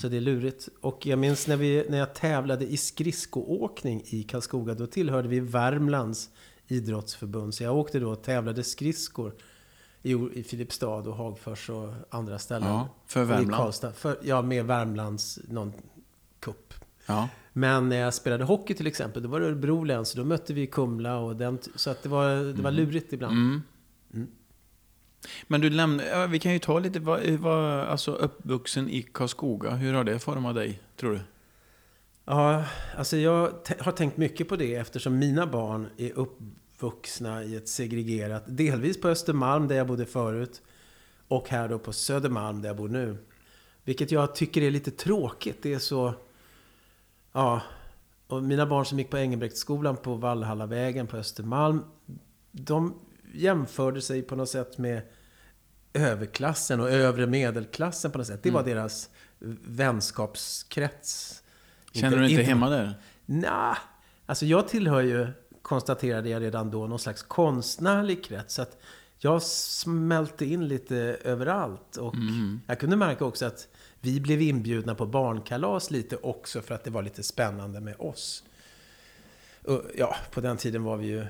Så 0.00 0.08
det 0.08 0.16
är 0.16 0.20
lurigt. 0.20 0.68
Och 0.80 1.06
jag 1.06 1.18
minns 1.18 1.46
när, 1.46 1.56
vi, 1.56 1.86
när 1.88 1.98
jag 1.98 2.14
tävlade 2.14 2.64
i 2.66 2.76
skridskoåkning 2.76 4.02
i 4.06 4.22
Karlskoga, 4.22 4.74
då 4.74 4.86
tillhörde 4.86 5.28
vi 5.28 5.40
Värmlands 5.40 6.30
idrottsförbund. 6.68 7.54
Så 7.54 7.62
jag 7.62 7.76
åkte 7.76 7.98
då 7.98 8.10
och 8.10 8.22
tävlade 8.22 8.64
skridskor 8.64 9.34
i, 10.02 10.12
i 10.12 10.42
Filipstad 10.42 10.86
och 11.08 11.16
Hagfors 11.16 11.70
och 11.70 11.92
andra 12.10 12.38
ställen. 12.38 12.68
Ja, 12.68 12.88
för 13.06 13.24
Värmland. 13.24 13.52
Karlstad. 13.52 13.92
För, 13.92 14.18
ja, 14.22 14.42
med 14.42 14.64
Värmlands 14.64 15.38
någon 15.48 15.72
kupp. 16.40 16.74
Ja. 17.06 17.28
Men 17.52 17.88
när 17.88 17.96
jag 17.96 18.14
spelade 18.14 18.44
hockey 18.44 18.74
till 18.74 18.86
exempel, 18.86 19.22
då 19.22 19.28
var 19.28 19.40
det 19.40 19.46
Örebro 19.46 19.84
län, 19.84 20.06
så 20.06 20.18
då 20.18 20.24
mötte 20.24 20.54
vi 20.54 20.66
Kumla 20.66 21.18
och 21.18 21.36
den, 21.36 21.58
så 21.74 21.90
att 21.90 22.02
det 22.02 22.08
var, 22.08 22.54
det 22.54 22.62
var 22.62 22.70
lurigt 22.70 23.12
ibland. 23.12 23.32
Mm. 23.32 23.62
Mm. 24.14 24.28
Men 25.46 25.60
du 25.60 25.70
lämnar, 25.70 26.04
ja, 26.04 26.26
vi 26.26 26.38
kan 26.38 26.52
ju 26.52 26.58
ta 26.58 26.78
lite, 26.78 27.00
vad, 27.00 27.26
vad, 27.26 27.80
alltså 27.80 28.12
uppvuxen 28.12 28.90
i 28.90 29.02
Karlskoga, 29.02 29.70
hur 29.70 29.94
har 29.94 30.04
det 30.04 30.18
format 30.18 30.54
dig, 30.54 30.80
tror 30.96 31.12
du? 31.12 31.20
Ja, 32.30 32.64
alltså 32.96 33.16
jag 33.16 33.52
har 33.78 33.92
tänkt 33.92 34.16
mycket 34.16 34.48
på 34.48 34.56
det 34.56 34.74
eftersom 34.74 35.18
mina 35.18 35.46
barn 35.46 35.88
är 35.96 36.12
uppvuxna 36.12 37.44
i 37.44 37.56
ett 37.56 37.68
segregerat, 37.68 38.42
delvis 38.46 39.00
på 39.00 39.08
Östermalm 39.08 39.68
där 39.68 39.76
jag 39.76 39.86
bodde 39.86 40.06
förut 40.06 40.62
och 41.28 41.48
här 41.48 41.68
då 41.68 41.78
på 41.78 41.92
Södermalm 41.92 42.62
där 42.62 42.68
jag 42.68 42.76
bor 42.76 42.88
nu. 42.88 43.16
Vilket 43.84 44.10
jag 44.10 44.34
tycker 44.34 44.62
är 44.62 44.70
lite 44.70 44.90
tråkigt. 44.90 45.62
Det 45.62 45.74
är 45.74 45.78
så... 45.78 46.14
Ja. 47.32 47.60
Och 48.26 48.42
mina 48.42 48.66
barn 48.66 48.86
som 48.86 48.98
gick 48.98 49.10
på 49.10 49.18
Engelbrektsskolan 49.18 49.96
på 49.96 50.14
Vallhallavägen 50.14 51.06
på 51.06 51.16
Östermalm. 51.16 51.84
De 52.52 52.94
jämförde 53.34 54.02
sig 54.02 54.22
på 54.22 54.36
något 54.36 54.50
sätt 54.50 54.78
med 54.78 55.02
överklassen 55.92 56.80
och 56.80 56.90
övre 56.90 57.26
medelklassen 57.26 58.10
på 58.10 58.18
något 58.18 58.26
sätt. 58.26 58.42
Det 58.42 58.50
var 58.50 58.62
deras 58.62 59.10
vänskapskrets. 59.64 61.42
Känner 62.00 62.18
du 62.18 62.30
inte 62.30 62.42
hemma 62.42 62.70
där? 62.70 62.94
Nej, 63.26 63.76
alltså 64.26 64.46
jag 64.46 64.68
tillhör 64.68 65.00
ju, 65.00 65.28
konstaterade 65.62 66.28
jag 66.28 66.42
redan 66.42 66.70
då, 66.70 66.86
någon 66.86 66.98
slags 66.98 67.22
konstnärlig 67.22 68.24
krets. 68.24 68.54
Så 68.54 68.62
att 68.62 68.78
jag 69.18 69.42
smälte 69.42 70.44
in 70.44 70.68
lite 70.68 70.96
överallt. 71.24 71.96
Och 71.96 72.14
jag 72.66 72.80
kunde 72.80 72.96
märka 72.96 73.24
också 73.24 73.46
att 73.46 73.68
vi 74.00 74.20
blev 74.20 74.42
inbjudna 74.42 74.94
på 74.94 75.06
barnkalas 75.06 75.90
lite 75.90 76.16
också 76.16 76.60
för 76.60 76.74
att 76.74 76.84
det 76.84 76.90
var 76.90 77.02
lite 77.02 77.22
spännande 77.22 77.80
med 77.80 77.94
oss. 77.98 78.44
Och, 79.64 79.82
ja, 79.96 80.16
på 80.30 80.40
den 80.40 80.56
tiden 80.56 80.82
var 80.82 80.96
vi 80.96 81.06
ju 81.06 81.26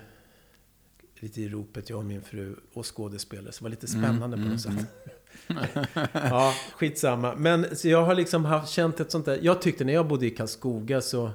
lite 1.20 1.40
i 1.40 1.48
ropet, 1.48 1.90
jag 1.90 1.98
och 1.98 2.04
min 2.04 2.22
fru, 2.22 2.56
och 2.72 2.96
skådespelare. 2.96 3.52
Så 3.52 3.58
det 3.58 3.62
var 3.62 3.70
lite 3.70 3.87
spännande 3.87 4.37
på 4.37 4.42
något 4.42 4.60
sätt. 4.60 4.87
ja, 6.12 6.54
skitsamma. 6.75 7.35
Men 7.35 7.66
jag 7.85 8.04
har 8.04 8.14
liksom 8.14 8.45
haft, 8.45 8.73
känt 8.73 9.00
ett 9.00 9.11
sånt 9.11 9.26
där... 9.26 9.38
Jag 9.42 9.62
tyckte 9.62 9.85
när 9.85 9.92
jag 9.92 10.09
bodde 10.09 10.26
i 10.26 10.30
Karlskoga 10.30 11.00
så... 11.00 11.30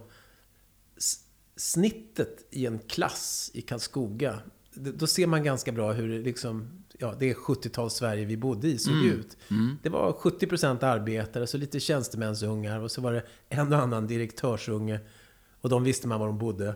snittet 1.55 2.47
i 2.51 2.65
en 2.65 2.79
klass 2.79 3.51
i 3.53 3.61
Karlskoga, 3.61 4.39
då 4.75 5.07
ser 5.07 5.27
man 5.27 5.43
ganska 5.43 5.71
bra 5.71 5.91
hur 5.91 6.23
liksom, 6.23 6.83
ja, 6.97 7.15
det 7.19 7.29
är 7.29 7.33
70-tals 7.33 7.93
Sverige 7.93 8.25
vi 8.25 8.37
bodde 8.37 8.67
i, 8.67 8.77
såg 8.77 8.95
ut. 8.95 9.37
Det 9.83 9.89
var 9.89 10.11
70% 10.11 10.85
arbetare, 10.85 11.47
så 11.47 11.57
lite 11.57 11.79
tjänstemänsungar 11.79 12.79
och 12.79 12.91
så 12.91 13.01
var 13.01 13.13
det 13.13 13.23
en 13.49 13.73
och 13.73 13.79
annan 13.79 14.07
direktörsunge. 14.07 14.99
Och 15.61 15.69
de 15.69 15.83
visste 15.83 16.07
man 16.07 16.19
var 16.19 16.27
de 16.27 16.37
bodde. 16.37 16.75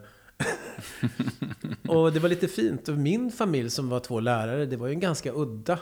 och 1.87 2.13
det 2.13 2.19
var 2.19 2.29
lite 2.29 2.47
fint. 2.47 2.89
Och 2.89 2.97
min 2.97 3.31
familj 3.31 3.69
som 3.69 3.89
var 3.89 3.99
två 3.99 4.19
lärare, 4.19 4.65
det 4.65 4.77
var 4.77 4.87
ju 4.87 4.93
en 4.93 4.99
ganska 4.99 5.31
udda 5.33 5.79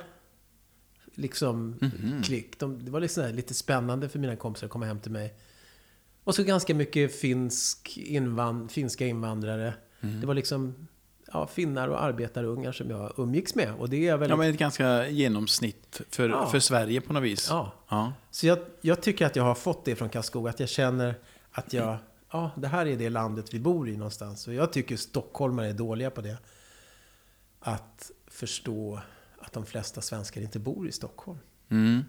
liksom, 1.17 1.79
klick. 2.23 2.59
De, 2.59 2.85
det 2.85 2.91
var 2.91 2.99
liksom 2.99 3.31
lite 3.35 3.53
spännande 3.53 4.09
för 4.09 4.19
mina 4.19 4.35
kompisar 4.35 4.65
att 4.67 4.71
komma 4.71 4.85
hem 4.85 4.99
till 4.99 5.11
mig. 5.11 5.33
Och 6.23 6.35
så 6.35 6.43
ganska 6.43 6.75
mycket 6.75 7.15
finsk 7.19 7.97
invand, 7.97 8.71
finska 8.71 9.07
invandrare. 9.07 9.73
Det 10.01 10.27
var 10.27 10.33
liksom 10.33 10.87
ja, 11.33 11.47
finnar 11.47 11.87
och 11.87 12.03
arbetarungar 12.03 12.71
som 12.71 12.89
jag 12.89 13.13
umgicks 13.17 13.55
med. 13.55 13.73
Och 13.73 13.89
det 13.89 14.07
är 14.07 14.17
väl... 14.17 14.29
Ja, 14.29 14.35
men 14.35 14.49
ett 14.49 14.57
ganska 14.57 15.07
genomsnitt 15.07 16.01
för, 16.09 16.29
Ja. 16.29 16.47
för 16.49 16.59
Sverige 16.59 17.01
på 17.01 17.13
något 17.13 17.23
vis. 17.23 17.47
Ja. 17.49 17.71
Ja. 17.89 18.13
Så 18.31 18.47
jag, 18.47 18.59
jag 18.81 19.01
tycker 19.01 19.25
att 19.25 19.35
jag 19.35 19.43
har 19.43 19.55
fått 19.55 19.85
det 19.85 19.95
från 19.95 20.09
Karlskoga. 20.09 20.49
Att 20.49 20.59
jag 20.59 20.69
känner 20.69 21.15
att 21.51 21.73
jag... 21.73 21.97
Ja, 22.31 22.51
det 22.57 22.67
här 22.67 22.85
är 22.85 22.95
det 22.95 23.09
landet 23.09 23.53
vi 23.53 23.59
bor 23.59 23.89
i 23.89 23.97
någonstans. 23.97 24.47
Och 24.47 24.53
jag 24.53 24.73
tycker 24.73 24.97
stockholmare 24.97 25.67
är 25.69 25.73
dåliga 25.73 26.09
på 26.09 26.21
det. 26.21 26.37
Att 27.59 28.11
förstå 28.27 28.99
de 29.55 29.65
flesta 29.65 30.01
svenskar 30.01 30.41
inte 30.41 30.59
bor 30.59 30.87
i 30.87 30.91
Stockholm. 30.91 31.39
Mm. 31.69 32.03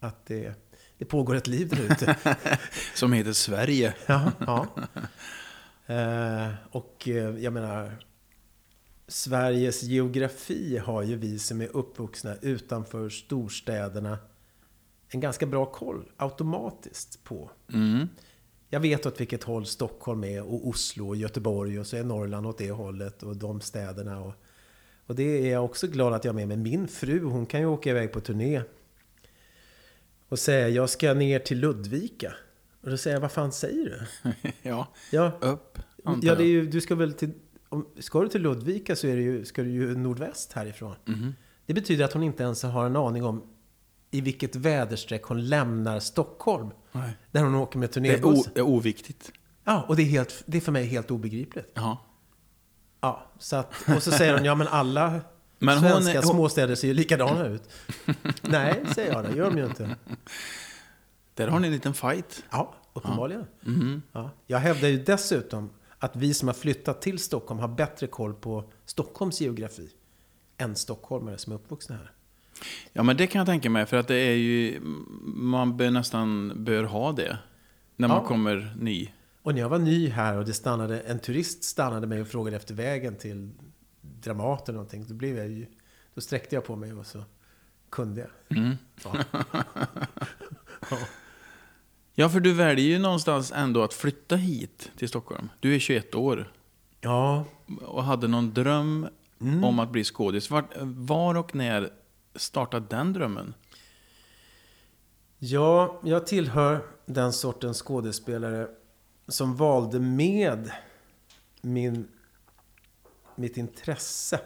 Att 0.00 0.26
det, 0.26 0.54
det 0.98 1.04
pågår 1.04 1.34
ett 1.34 1.46
liv 1.46 1.68
där 1.68 1.92
ute. 1.92 2.16
Som 2.94 3.12
heter 3.12 3.32
Sverige. 3.32 3.94
Ja, 4.06 4.32
ja. 4.38 4.66
Eh, 5.86 6.54
och 6.70 7.08
eh, 7.08 7.38
jag 7.38 7.52
menar, 7.52 8.04
Sveriges 9.08 9.82
geografi 9.82 10.78
har 10.78 11.02
ju 11.02 11.16
vi 11.16 11.38
som 11.38 11.60
är 11.60 11.76
uppvuxna 11.76 12.36
utanför 12.42 13.08
storstäderna 13.08 14.18
en 15.08 15.20
ganska 15.20 15.46
bra 15.46 15.66
koll 15.66 16.10
automatiskt 16.16 17.24
på. 17.24 17.50
Mm. 17.72 18.08
Jag 18.68 18.80
vet 18.80 19.06
åt 19.06 19.20
vilket 19.20 19.44
håll 19.44 19.66
Stockholm 19.66 20.24
är 20.24 20.42
och 20.42 20.68
Oslo 20.68 21.08
och 21.08 21.16
Göteborg 21.16 21.80
och 21.80 21.86
så 21.86 21.96
är 21.96 22.04
Norrland 22.04 22.46
åt 22.46 22.58
det 22.58 22.70
hållet 22.70 23.22
och 23.22 23.36
de 23.36 23.60
städerna. 23.60 24.20
Och, 24.20 24.34
och 25.12 25.16
det 25.16 25.48
är 25.48 25.52
jag 25.52 25.64
också 25.64 25.86
glad 25.86 26.12
att 26.12 26.24
jag 26.24 26.32
är 26.32 26.46
med. 26.46 26.48
Men 26.48 26.62
min 26.62 26.88
fru, 26.88 27.24
hon 27.24 27.46
kan 27.46 27.60
ju 27.60 27.66
åka 27.66 27.90
iväg 27.90 28.12
på 28.12 28.20
turné 28.20 28.62
och 30.28 30.38
säga 30.38 30.68
jag 30.68 30.90
ska 30.90 31.14
ner 31.14 31.38
till 31.38 31.58
Ludvika. 31.58 32.34
Och 32.82 32.90
då 32.90 32.96
säger 32.96 33.16
jag, 33.16 33.20
vad 33.20 33.32
fan 33.32 33.52
säger 33.52 33.84
du? 33.84 34.32
ja, 34.62 34.88
Ja, 35.10 35.38
upp 35.40 35.78
ja 36.22 36.34
det 36.34 36.44
är 36.44 36.48
ju, 36.48 36.66
du 36.66 36.80
ska 36.80 36.94
väl 36.94 37.12
till... 37.12 37.32
Om, 37.68 37.86
ska 37.98 38.20
du 38.20 38.28
till 38.28 38.42
Ludvika 38.42 38.96
så 38.96 39.06
är 39.06 39.16
det 39.16 39.22
ju, 39.22 39.44
ska 39.44 39.62
du 39.62 39.70
ju 39.70 39.94
nordväst 39.98 40.52
härifrån. 40.52 40.94
Mhm. 41.04 41.34
Det 41.66 41.74
betyder 41.74 42.04
att 42.04 42.12
hon 42.12 42.22
inte 42.22 42.42
ens 42.42 42.62
har 42.62 42.86
en 42.86 42.96
aning 42.96 43.24
om 43.24 43.42
i 44.10 44.20
vilket 44.20 44.56
väderstreck 44.56 45.22
hon 45.22 45.48
lämnar 45.48 46.00
Stockholm. 46.00 46.70
Nej. 46.92 47.16
När 47.30 47.42
hon 47.42 47.54
åker 47.54 47.78
med 47.78 47.90
Det 47.92 48.08
är, 48.08 48.26
o, 48.26 48.44
det 48.54 48.60
är 48.60 48.66
oviktigt. 48.66 49.32
Ja, 49.64 49.84
och 49.88 49.96
det 49.96 50.02
är, 50.02 50.06
helt, 50.06 50.42
det 50.46 50.56
är 50.56 50.60
för 50.60 50.72
mig 50.72 50.84
helt 50.84 51.10
obegripligt. 51.10 51.70
Ja. 51.74 51.98
Ja, 53.04 53.22
så 53.38 53.56
att, 53.56 53.74
och 53.96 54.02
så 54.02 54.10
säger 54.10 54.34
hon, 54.34 54.44
ja 54.44 54.54
men 54.54 54.68
alla 54.68 55.20
Men 55.58 55.78
hon 55.78 55.90
svenska 55.90 56.12
är- 56.12 56.16
hon- 56.22 56.34
småstäder 56.34 56.74
ser 56.74 56.88
ju 56.88 56.94
likadana 56.94 57.46
ut. 57.46 57.62
Nej, 58.42 58.84
säger 58.94 59.12
jag, 59.12 59.24
det 59.24 59.36
gör 59.36 59.50
de 59.50 59.58
ju 59.58 59.66
inte. 59.66 59.96
Där 61.34 61.48
har 61.48 61.60
ni 61.60 61.66
en 61.66 61.72
liten 61.72 61.94
fight. 61.94 62.44
Ja, 62.50 62.74
uppenbarligen. 62.92 63.46
Mhm. 63.60 64.02
Ja. 64.12 64.30
Jag 64.46 64.58
hävdar 64.58 64.88
ju 64.88 65.02
dessutom 65.02 65.70
att 65.98 66.16
vi 66.16 66.34
som 66.34 66.48
har 66.48 66.54
flyttat 66.54 67.02
till 67.02 67.18
Stockholm 67.18 67.60
har 67.60 67.68
bättre 67.68 68.06
koll 68.06 68.34
på 68.34 68.64
Stockholms 68.84 69.40
geografi 69.40 69.88
än 70.58 70.76
stockholmare 70.76 71.38
som 71.38 71.52
är 71.52 71.56
uppvuxna 71.56 71.96
här. 71.96 72.10
Ja, 72.92 73.02
men 73.02 73.16
det 73.16 73.26
kan 73.26 73.38
jag 73.38 73.46
tänka 73.46 73.70
mig. 73.70 73.86
För 73.86 73.96
att 73.96 74.08
det 74.08 74.14
är 74.16 74.34
ju... 74.34 74.80
Man 75.24 75.76
bör 75.76 75.90
nästan 75.90 76.52
bör 76.64 76.84
ha 76.84 77.12
det. 77.12 77.38
När 77.96 78.08
man 78.08 78.16
Ja. 78.22 78.26
kommer 78.28 78.74
ny. 78.80 79.08
Och 79.42 79.54
när 79.54 79.60
jag 79.60 79.68
var 79.68 79.78
ny 79.78 80.08
här 80.08 80.36
och 80.36 80.44
det 80.44 80.52
stannade, 80.52 81.00
en 81.00 81.18
turist 81.18 81.64
stannade 81.64 82.06
mig 82.06 82.20
och 82.20 82.28
frågade 82.28 82.56
efter 82.56 82.74
vägen 82.74 83.16
till 83.16 83.50
Dramaten 84.00 84.64
eller 84.66 84.72
någonting. 84.74 85.04
Då, 85.08 85.14
blev 85.14 85.36
jag 85.38 85.48
ju, 85.48 85.66
då 86.14 86.20
sträckte 86.20 86.54
jag 86.54 86.64
på 86.64 86.76
mig 86.76 86.92
och 86.92 87.06
så 87.06 87.24
kunde 87.90 88.20
jag. 88.20 88.58
Mm. 88.58 88.76
Ja. 89.04 89.14
Ja. 90.90 90.98
Ja, 92.14 92.28
för 92.28 92.40
du 92.40 92.52
väljer 92.52 92.86
ju 92.86 92.98
någonstans 92.98 93.52
ändå 93.56 93.82
att 93.82 93.94
flytta 93.94 94.36
hit 94.36 94.90
till 94.96 95.08
Stockholm. 95.08 95.48
Du 95.60 95.74
är 95.74 95.78
21 95.78 96.14
år 96.14 96.52
ja, 97.00 97.44
och 97.80 98.04
hade 98.04 98.28
någon 98.28 98.54
dröm 98.54 99.06
Mm. 99.40 99.64
om 99.64 99.78
att 99.78 99.90
bli 99.90 100.04
skådis. 100.04 100.50
Var, 100.50 100.64
var 100.84 101.34
och 101.34 101.54
när 101.54 101.90
startade 102.34 102.86
den 102.90 103.12
drömmen? 103.12 103.54
Ja, 105.38 106.00
jag 106.04 106.26
tillhör 106.26 106.86
den 107.06 107.32
sortens 107.32 107.82
skådespelare 107.82 108.68
som 109.28 109.56
valde 109.56 110.00
med 110.00 110.70
min, 111.60 112.08
mitt 113.36 113.56
intresse. 113.56 114.40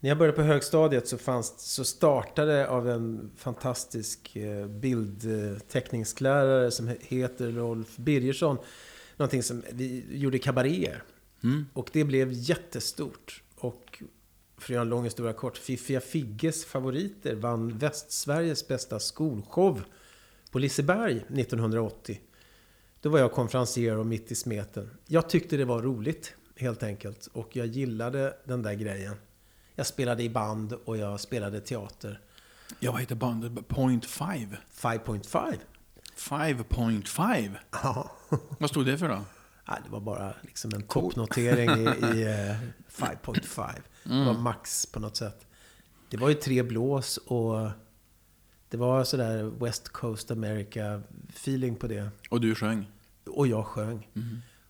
När 0.00 0.08
jag 0.10 0.18
började 0.18 0.36
på 0.36 0.42
högstadiet 0.42 1.08
så, 1.08 1.18
fanns, 1.18 1.60
så 1.74 1.84
startade 1.84 2.68
av 2.68 2.88
en 2.90 3.30
fantastisk 3.36 4.36
eh, 4.36 4.66
bildteckningslärare 4.66 6.70
som 6.70 6.88
he- 6.88 6.96
heter 7.00 7.52
Rolf 7.52 7.96
Birgersson. 7.96 8.58
Någonting 9.16 9.42
som 9.42 9.62
vi 9.72 10.04
gjorde 10.10 10.38
kabaréer. 10.38 11.02
Mm. 11.42 11.66
Och 11.72 11.90
det 11.92 12.04
blev 12.04 12.32
jättestort. 12.32 13.42
Och 13.56 14.02
för 14.56 14.64
att 14.64 14.70
göra 14.70 14.82
en 14.82 14.88
lång 14.88 15.04
historia 15.04 15.32
kort, 15.32 15.58
Fiffiga 15.58 16.00
Figges 16.00 16.64
favoriter 16.64 17.34
vann 17.34 17.78
Västsveriges 17.78 18.68
bästa 18.68 19.00
skolshow 19.00 19.82
på 20.50 20.58
Liseberg 20.58 21.16
1980. 21.16 22.20
Då 23.04 23.10
var 23.10 23.18
jag 23.18 23.32
konferencier 23.32 23.96
och 23.96 24.06
mitt 24.06 24.30
i 24.32 24.34
smeten. 24.34 24.90
Jag 25.06 25.28
tyckte 25.28 25.56
det 25.56 25.64
var 25.64 25.82
roligt, 25.82 26.34
helt 26.56 26.82
enkelt. 26.82 27.28
Och 27.32 27.56
jag 27.56 27.66
gillade 27.66 28.36
den 28.44 28.62
där 28.62 28.74
grejen. 28.74 29.16
Jag 29.74 29.86
spelade 29.86 30.22
i 30.22 30.30
band 30.30 30.72
och 30.72 30.96
jag 30.96 31.20
spelade 31.20 31.60
teater. 31.60 32.20
Ja, 32.78 32.92
vad 32.92 33.00
heter 33.00 33.14
bandet? 33.14 33.68
Point 33.68 34.06
Five? 34.06 34.56
5.5. 34.74 35.58
5.5? 36.16 37.54
Ja. 37.70 38.10
Vad 38.58 38.70
stod 38.70 38.86
det 38.86 38.98
för 38.98 39.08
då? 39.08 39.24
Nej, 39.68 39.78
det 39.84 39.90
var 39.90 40.00
bara 40.00 40.34
liksom 40.42 40.70
en 40.74 40.82
toppnotering 40.82 41.70
i, 41.70 41.82
i 42.18 42.22
eh, 42.50 42.56
5.5. 42.90 43.72
Det 44.02 44.24
var 44.24 44.38
max 44.38 44.86
på 44.86 45.00
något 45.00 45.16
sätt. 45.16 45.46
Det 46.08 46.16
var 46.16 46.28
ju 46.28 46.34
tre 46.34 46.62
blås 46.62 47.16
och 47.16 47.70
det 48.74 48.78
var 48.78 49.04
sådär 49.04 49.42
West 49.60 49.88
Coast 49.88 50.30
America 50.30 51.02
feeling 51.28 51.76
på 51.76 51.86
det. 51.86 52.08
Och 52.30 52.40
du 52.40 52.54
sjöng? 52.54 52.86
Och 53.26 53.46
jag 53.46 53.66
sjöng. 53.66 54.08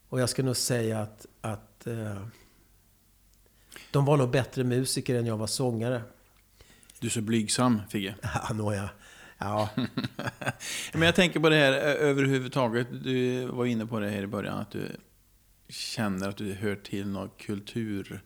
Och 0.08 0.20
jag 0.20 0.28
ska 0.28 0.42
nog 0.42 0.56
säga 0.56 1.00
att, 1.00 1.26
att 1.40 1.86
eh, 1.86 2.26
de 3.90 4.04
var 4.04 4.16
nog 4.16 4.30
bättre 4.30 4.64
musiker 4.64 5.14
än 5.14 5.26
jag 5.26 5.36
var 5.36 5.46
sångare. 5.46 6.02
Du 6.98 7.06
är 7.06 7.10
så 7.10 7.20
blygsam, 7.20 7.80
Figge. 7.90 8.14
Ja, 8.22 8.54
nåja. 8.54 8.90
Ja, 9.38 9.68
Men 10.92 11.02
jag 11.02 11.14
tänker 11.14 11.40
på 11.40 11.48
det 11.48 11.56
här 11.56 11.72
överhuvudtaget. 11.72 12.86
Du 13.04 13.46
var 13.46 13.66
inne 13.66 13.86
på 13.86 14.00
det 14.00 14.10
här 14.10 14.22
i 14.22 14.26
början, 14.26 14.58
att 14.58 14.70
du 14.70 14.88
känner 15.68 16.28
att 16.28 16.36
du 16.36 16.52
hör 16.52 16.76
till 16.76 17.06
något 17.06 17.38
kulturfolk 17.38 18.24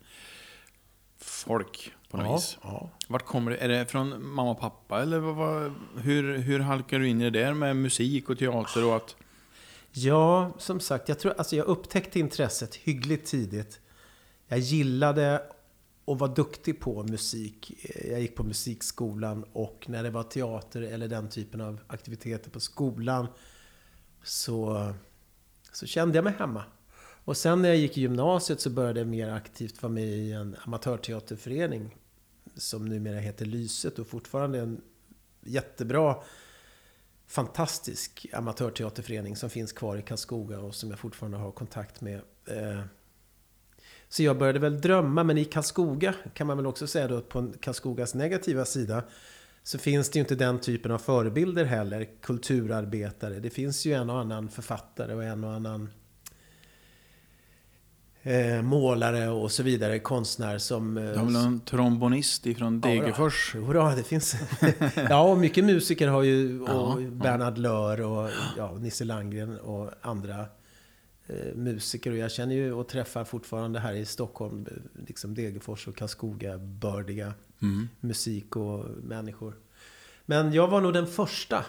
på 2.08 2.16
något 2.16 2.26
ja, 2.26 2.34
vis. 2.34 2.58
ja. 2.62 2.90
Vart 3.08 3.26
kommer 3.26 3.50
det? 3.50 3.56
Är 3.56 3.68
det 3.68 3.86
från 3.86 4.26
mamma 4.34 4.50
och 4.50 4.60
pappa? 4.60 5.02
Eller 5.02 5.18
vad, 5.18 5.34
vad, 5.34 5.74
hur, 5.96 6.38
hur 6.38 6.60
halkar 6.60 6.98
du 6.98 7.08
in 7.08 7.20
i 7.20 7.30
det 7.30 7.40
där 7.40 7.54
med 7.54 7.76
musik 7.76 8.30
och 8.30 8.38
teater 8.38 8.86
och 8.86 8.96
att... 8.96 9.16
Ja, 9.92 10.52
som 10.58 10.80
sagt, 10.80 11.08
jag, 11.08 11.18
tror, 11.18 11.34
alltså 11.38 11.56
jag 11.56 11.66
upptäckte 11.66 12.18
intresset 12.18 12.74
hyggligt 12.74 13.26
tidigt. 13.26 13.80
Jag 14.48 14.58
gillade 14.58 15.42
och 16.04 16.18
var 16.18 16.28
duktig 16.28 16.80
på 16.80 17.02
musik. 17.02 17.72
Jag 18.10 18.20
gick 18.20 18.36
på 18.36 18.44
musikskolan 18.44 19.44
och 19.52 19.84
när 19.88 20.02
det 20.02 20.10
var 20.10 20.22
teater 20.22 20.82
eller 20.82 21.08
den 21.08 21.28
typen 21.28 21.60
av 21.60 21.80
aktiviteter 21.86 22.50
på 22.50 22.60
skolan 22.60 23.26
så, 24.22 24.92
så 25.72 25.86
kände 25.86 26.18
jag 26.18 26.24
mig 26.24 26.34
hemma. 26.38 26.64
Och 27.28 27.36
sen 27.36 27.62
när 27.62 27.68
jag 27.68 27.78
gick 27.78 27.98
i 27.98 28.00
gymnasiet 28.00 28.60
så 28.60 28.70
började 28.70 29.00
jag 29.00 29.06
mer 29.06 29.28
aktivt 29.28 29.82
vara 29.82 29.92
med 29.92 30.08
i 30.08 30.32
en 30.32 30.56
amatörteaterförening 30.64 31.96
som 32.56 32.84
numera 32.84 33.18
heter 33.18 33.46
Lyset 33.46 33.98
och 33.98 34.06
fortfarande 34.06 34.58
en 34.58 34.80
jättebra 35.40 36.16
fantastisk 37.26 38.26
amatörteaterförening 38.32 39.36
som 39.36 39.50
finns 39.50 39.72
kvar 39.72 39.96
i 39.96 40.02
Karlskoga 40.02 40.60
och 40.60 40.74
som 40.74 40.90
jag 40.90 40.98
fortfarande 40.98 41.38
har 41.38 41.50
kontakt 41.50 42.00
med. 42.00 42.20
Eh, 42.46 42.80
så 44.08 44.22
jag 44.22 44.38
började 44.38 44.58
väl 44.58 44.80
drömma, 44.80 45.24
men 45.24 45.38
i 45.38 45.44
Karlskoga 45.44 46.14
kan 46.34 46.46
man 46.46 46.56
väl 46.56 46.66
också 46.66 46.86
säga 46.86 47.08
då 47.08 47.20
på 47.20 47.52
Karlskogas 47.60 48.14
negativa 48.14 48.64
sida 48.64 49.04
så 49.62 49.78
finns 49.78 50.10
det 50.10 50.18
ju 50.18 50.20
inte 50.20 50.34
den 50.34 50.60
typen 50.60 50.92
av 50.92 50.98
förebilder 50.98 51.64
heller, 51.64 52.08
kulturarbetare. 52.20 53.38
Det 53.38 53.50
finns 53.50 53.86
ju 53.86 53.92
en 53.92 54.10
och 54.10 54.18
annan 54.18 54.48
författare 54.48 55.14
och 55.14 55.24
en 55.24 55.44
och 55.44 55.52
annan 55.52 55.88
eh, 58.22 58.62
målare 58.62 59.28
och 59.28 59.52
så 59.52 59.62
vidare, 59.62 59.98
konstnär 59.98 60.58
som... 60.58 60.96
Eh, 60.96 61.02
Du 61.04 61.18
har 61.18 61.24
väl 61.24 61.36
en 61.36 61.60
trombonist 61.60 62.46
ifrån 62.46 62.82
Ja. 62.84 62.90
Degerfors? 62.90 63.54
Jodå, 63.54 63.92
det 63.96 64.02
finns... 64.02 64.34
ja, 65.08 65.20
och 65.22 65.38
mycket 65.38 65.64
musiker 65.64 66.08
har 66.08 66.22
ju... 66.22 66.60
Och 66.62 66.68
Ja, 66.68 67.00
ja. 67.00 67.10
Bernhard 67.10 67.58
Löhr 67.58 68.00
och 68.00 68.30
ja, 68.56 68.72
Nisse 68.78 69.04
Landgren 69.04 69.58
och 69.58 69.90
andra 70.02 70.46
eh, 71.26 71.54
musiker. 71.54 72.10
Och 72.10 72.16
jag 72.16 72.30
känner 72.32 72.54
ju 72.54 72.72
och 72.72 72.88
träffar 72.88 73.24
fortfarande 73.24 73.80
här 73.80 73.94
i 73.94 74.04
Stockholm, 74.04 74.66
eh, 74.70 75.02
liksom 75.08 75.34
Degerfors 75.34 75.88
och 75.88 75.96
Karlskoga, 75.96 76.58
bördiga 76.58 77.34
Mm. 77.62 77.88
musik 78.00 78.56
och 78.56 78.84
människor. 79.02 79.54
Men 80.26 80.52
jag 80.52 80.68
var 80.68 80.80
nog 80.80 80.92
den 80.92 81.06
första 81.06 81.64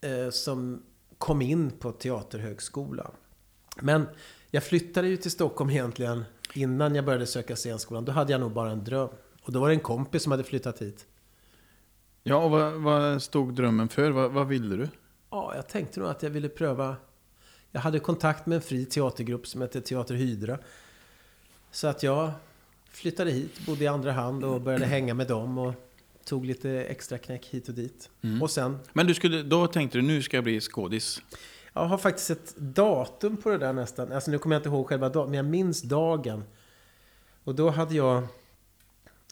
eh, 0.00 0.30
som 0.30 0.82
kom 1.18 1.42
in 1.42 1.70
på 1.70 1.92
Teaterhögskolan. 1.92 3.10
Men 3.80 4.06
jag 4.54 4.64
flyttade 4.64 5.08
ju 5.08 5.16
till 5.16 5.30
Stockholm 5.30 5.70
egentligen 5.70 6.24
innan 6.54 6.94
jag 6.94 7.04
började 7.04 7.26
söka 7.26 7.56
scenskolan. 7.56 8.04
Då 8.04 8.12
hade 8.12 8.32
jag 8.32 8.40
nog 8.40 8.52
bara 8.52 8.70
en 8.70 8.84
dröm. 8.84 9.08
Och 9.42 9.52
då 9.52 9.60
var 9.60 9.68
det 9.68 9.74
en 9.74 9.80
kompis 9.80 10.22
som 10.22 10.32
hade 10.32 10.44
flyttat 10.44 10.82
hit. 10.82 11.06
Ja, 12.22 12.36
och 12.36 12.50
vad, 12.50 12.72
vad 12.72 13.22
stod 13.22 13.54
drömmen 13.54 13.88
för? 13.88 14.10
Vad, 14.10 14.32
vad 14.32 14.48
ville 14.48 14.76
du? 14.76 14.88
Ja, 15.30 15.52
jag 15.54 15.68
tänkte 15.68 16.00
nog 16.00 16.08
att 16.08 16.22
jag 16.22 16.30
ville 16.30 16.48
pröva. 16.48 16.96
Jag 17.70 17.80
hade 17.80 17.98
kontakt 17.98 18.46
med 18.46 18.56
en 18.56 18.62
fri 18.62 18.84
teatergrupp 18.84 19.46
som 19.46 19.60
hette 19.60 19.80
Teater 19.80 20.14
Hydra. 20.14 20.58
Så 21.70 21.86
att 21.86 22.02
jag 22.02 22.30
flyttade 22.90 23.30
hit, 23.30 23.66
bodde 23.66 23.84
i 23.84 23.86
andra 23.86 24.12
hand 24.12 24.44
och 24.44 24.60
började 24.60 24.86
hänga 24.86 25.14
med 25.14 25.28
dem. 25.28 25.58
Och 25.58 25.74
tog 26.24 26.46
lite 26.46 26.70
extra 26.70 27.18
knäck 27.18 27.46
hit 27.46 27.68
och 27.68 27.74
dit. 27.74 28.10
Mm. 28.22 28.42
Och 28.42 28.50
sen 28.50 28.78
Men 28.92 29.06
du 29.06 29.14
skulle, 29.14 29.42
då 29.42 29.66
tänkte 29.66 29.98
du, 29.98 30.02
nu 30.02 30.22
ska 30.22 30.36
jag 30.36 30.44
bli 30.44 30.60
skådis? 30.60 31.22
Jag 31.72 31.84
har 31.86 31.98
faktiskt 31.98 32.30
ett 32.30 32.56
datum 32.56 33.36
på 33.36 33.50
det 33.50 33.58
där 33.58 33.72
nästan. 33.72 34.12
Alltså 34.12 34.30
nu 34.30 34.38
kommer 34.38 34.56
jag 34.56 34.60
inte 34.60 34.68
ihåg 34.68 34.88
själva 34.88 35.08
dagen, 35.08 35.30
men 35.30 35.36
jag 35.36 35.46
minns 35.46 35.82
dagen. 35.82 36.44
Och 37.44 37.54
då 37.54 37.70
hade 37.70 37.94
jag 37.94 38.26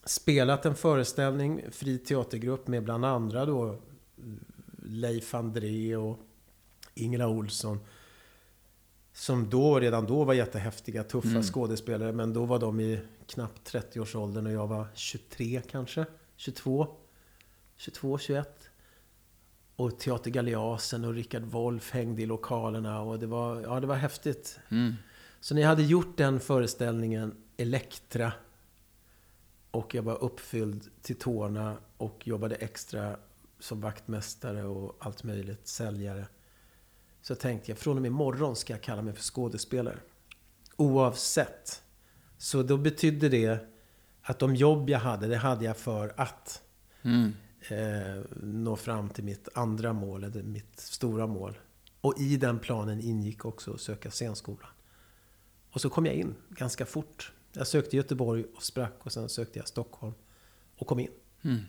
spelat 0.04 0.66
en 0.66 0.74
föreställning, 0.74 1.64
fri 1.70 1.98
teatergrupp 1.98 2.66
med 2.66 2.84
bland 2.84 3.04
andra 3.04 3.46
då 3.46 3.76
Leif 4.82 5.34
André 5.34 5.96
och 5.96 6.18
Ingela 6.94 7.28
Olsson. 7.28 7.80
Som 9.12 9.50
då, 9.50 9.80
redan 9.80 10.06
då 10.06 10.24
var 10.24 10.34
jättehäftiga, 10.34 11.04
tuffa 11.04 11.28
Mm. 11.28 11.42
skådespelare. 11.42 12.12
Men 12.12 12.32
då 12.32 12.44
var 12.44 12.58
de 12.58 12.80
i 12.80 13.00
knappt 13.26 13.72
30-årsåldern 13.72 14.46
och 14.46 14.52
jag 14.52 14.66
var 14.66 14.86
23 14.94 15.62
kanske. 15.70 16.06
22. 16.36 16.86
22, 17.76 18.18
21. 18.18 18.59
Och 19.80 19.98
Teater 19.98 20.30
Galeasen 20.30 21.04
och 21.04 21.14
Richard 21.14 21.42
Wolff 21.42 21.90
hängde 21.90 22.22
i 22.22 22.26
lokalerna 22.26 23.00
och 23.00 23.18
det 23.18 23.26
var, 23.26 23.60
ja, 23.60 23.80
det 23.80 23.86
var 23.86 23.94
häftigt. 23.94 24.60
Mm. 24.68 24.94
Så 25.40 25.54
när 25.54 25.62
jag 25.62 25.68
hade 25.68 25.82
gjort 25.82 26.16
den 26.16 26.40
föreställningen, 26.40 27.34
Elektra, 27.56 28.32
och 29.70 29.94
jag 29.94 30.02
var 30.02 30.24
uppfylld 30.24 30.88
till 31.02 31.16
tårna 31.16 31.76
och 31.96 32.28
jobbade 32.28 32.54
extra 32.54 33.16
som 33.58 33.80
vaktmästare 33.80 34.64
och 34.64 34.96
allt 34.98 35.24
möjligt, 35.24 35.68
säljare. 35.68 36.26
Så 37.22 37.34
tänkte 37.34 37.70
jag, 37.70 37.78
från 37.78 37.96
och 37.96 38.02
med 38.02 38.08
imorgon 38.08 38.56
ska 38.56 38.72
jag 38.72 38.82
kalla 38.82 39.02
mig 39.02 39.14
för 39.14 39.22
skådespelare. 39.22 39.98
Oavsett. 40.76 41.82
Så 42.38 42.62
då 42.62 42.76
betydde 42.76 43.28
det 43.28 43.58
att 44.22 44.38
de 44.38 44.56
jobb 44.56 44.90
jag 44.90 44.98
hade, 44.98 45.26
det 45.26 45.36
hade 45.36 45.64
jag 45.64 45.76
för 45.76 46.14
att 46.16 46.62
Mm. 47.02 47.32
Eh, 47.68 48.22
nå 48.42 48.76
fram 48.76 49.10
till 49.10 49.24
mitt 49.24 49.48
andra 49.54 49.92
mål, 49.92 50.24
eller 50.24 50.42
mitt 50.42 50.80
stora 50.80 51.26
mål. 51.26 51.58
Och 52.00 52.14
i 52.20 52.36
den 52.36 52.58
planen 52.58 53.00
ingick 53.00 53.44
också 53.44 53.72
att 53.72 53.80
söka 53.80 54.10
scenskolan. 54.10 54.70
Och 55.70 55.80
så 55.80 55.90
kom 55.90 56.06
jag 56.06 56.14
in 56.14 56.34
ganska 56.48 56.86
fort. 56.86 57.32
Jag 57.52 57.66
sökte 57.66 57.96
Göteborg 57.96 58.44
och 58.54 58.62
sprack 58.62 58.94
och 58.98 59.12
sen 59.12 59.28
sökte 59.28 59.58
jag 59.58 59.68
Stockholm 59.68 60.14
och 60.76 60.86
kom 60.86 60.98
in. 61.00 61.10
Mm. 61.42 61.60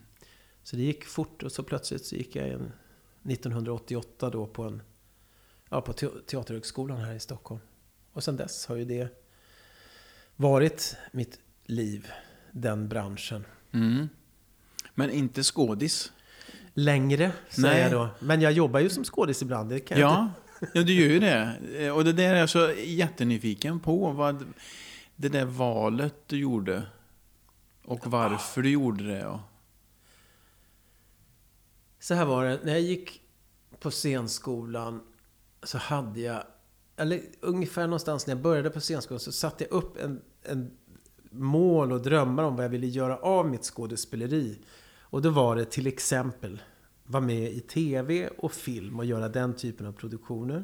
Så 0.64 0.76
det 0.76 0.82
gick 0.82 1.06
fort 1.06 1.44
och 1.44 1.52
så 1.52 1.64
plötsligt 1.64 2.06
så 2.06 2.16
gick 2.16 2.36
jag 2.36 2.48
in 2.48 2.72
1988 3.24 4.30
då 4.30 4.48
på 4.48 4.64
en 4.64 4.82
ja, 5.70 5.82
på 5.82 5.94
te- 5.94 6.22
Teaterhögskolan 6.28 6.98
här 6.98 7.14
i 7.14 7.20
Stockholm. 7.20 7.62
Och 8.14 8.24
sen 8.24 8.38
dess 8.38 8.66
har 8.66 8.76
ju 8.76 8.86
det 8.86 9.08
varit 10.36 10.96
mitt 11.12 11.40
liv, 11.66 12.08
den 12.52 12.90
branschen. 12.90 13.46
Mm. 13.72 14.10
Men 14.94 15.10
inte 15.10 15.44
skådis? 15.44 16.12
Längre, 16.74 17.32
säger 17.50 17.70
Nej. 17.70 17.82
jag 17.82 17.92
då. 17.92 18.10
Men 18.20 18.42
jag 18.42 18.52
jobbar 18.52 18.80
ju 18.80 18.90
som 18.90 19.04
skådis 19.04 19.42
ibland. 19.42 19.70
Det 19.70 19.80
kan 19.80 20.00
jag 20.00 20.12
inte. 20.12 20.32
Ja, 20.60 20.68
ja, 20.74 20.84
du 20.84 20.94
gör 20.94 21.08
ju 21.10 21.20
det. 21.20 21.58
Eh, 21.78 21.96
Och 21.96 22.04
det 22.04 22.14
där 22.14 22.34
är 22.34 22.40
jag 22.40 22.50
så 22.50 22.72
jättenyfiken 22.86 23.80
på. 23.80 24.12
Vad 24.12 24.46
det 25.16 25.30
där 25.30 25.46
valet 25.46 26.16
du 26.28 26.38
gjorde. 26.38 26.84
Och 27.86 28.08
varför 28.08 28.62
du 28.62 28.70
gjorde 28.70 29.04
det. 29.08 29.26
Och, 29.28 29.40
Så 32.00 32.14
här 32.14 32.26
var 32.26 32.46
det. 32.46 32.60
När 32.64 32.72
jag 32.72 32.82
gick 32.82 33.22
på 33.80 33.92
scenskolan 33.92 35.02
så 35.64 35.78
hade 35.78 36.20
jag... 36.20 36.44
Eller 36.98 37.22
ungefär 37.40 37.84
någonstans 37.84 38.28
när 38.28 38.36
jag 38.36 38.42
började 38.42 38.70
på 38.70 38.80
scenskolan 38.80 39.20
så 39.20 39.32
satte 39.32 39.64
jag 39.64 39.72
upp 39.74 39.98
en, 40.04 40.22
en 40.44 40.72
mål 41.32 41.92
och 41.92 42.02
drömmar 42.02 42.44
om 42.44 42.56
vad 42.56 42.66
jag 42.66 42.70
ville 42.70 42.88
göra 42.88 43.18
av 43.18 43.50
mitt 43.50 43.64
skådespeleri. 43.64 44.60
Och 45.12 45.22
då 45.22 45.30
var 45.30 45.56
det 45.56 45.66
till 45.66 45.88
exempel 45.88 46.62
vara 47.04 47.24
med 47.24 47.52
i 47.52 47.60
tv 47.60 48.28
och 48.28 48.52
film 48.52 49.00
och 49.00 49.06
göra 49.06 49.30
den 49.30 49.56
typen 49.56 49.88
av 49.88 49.92
produktioner. 49.92 50.64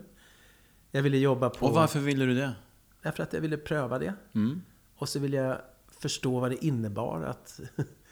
Jag 0.92 1.02
ville 1.02 1.18
jobba 1.18 1.50
på... 1.50 1.66
och 1.66 1.74
varför 1.74 2.00
ville 2.00 2.26
du 2.26 2.36
det? 2.36 2.56
Därför 3.02 3.24
att 3.24 3.34
jag 3.34 3.42
ville 3.42 3.58
pröva 3.58 4.00
det. 4.00 4.14
Mm. 4.34 4.62
Och 4.96 5.10
så 5.10 5.20
ville 5.20 5.38
jag 5.38 5.58
förstå 5.88 6.40
vad 6.40 6.52
det 6.52 6.66
innebar 6.66 7.22
att, 7.22 7.60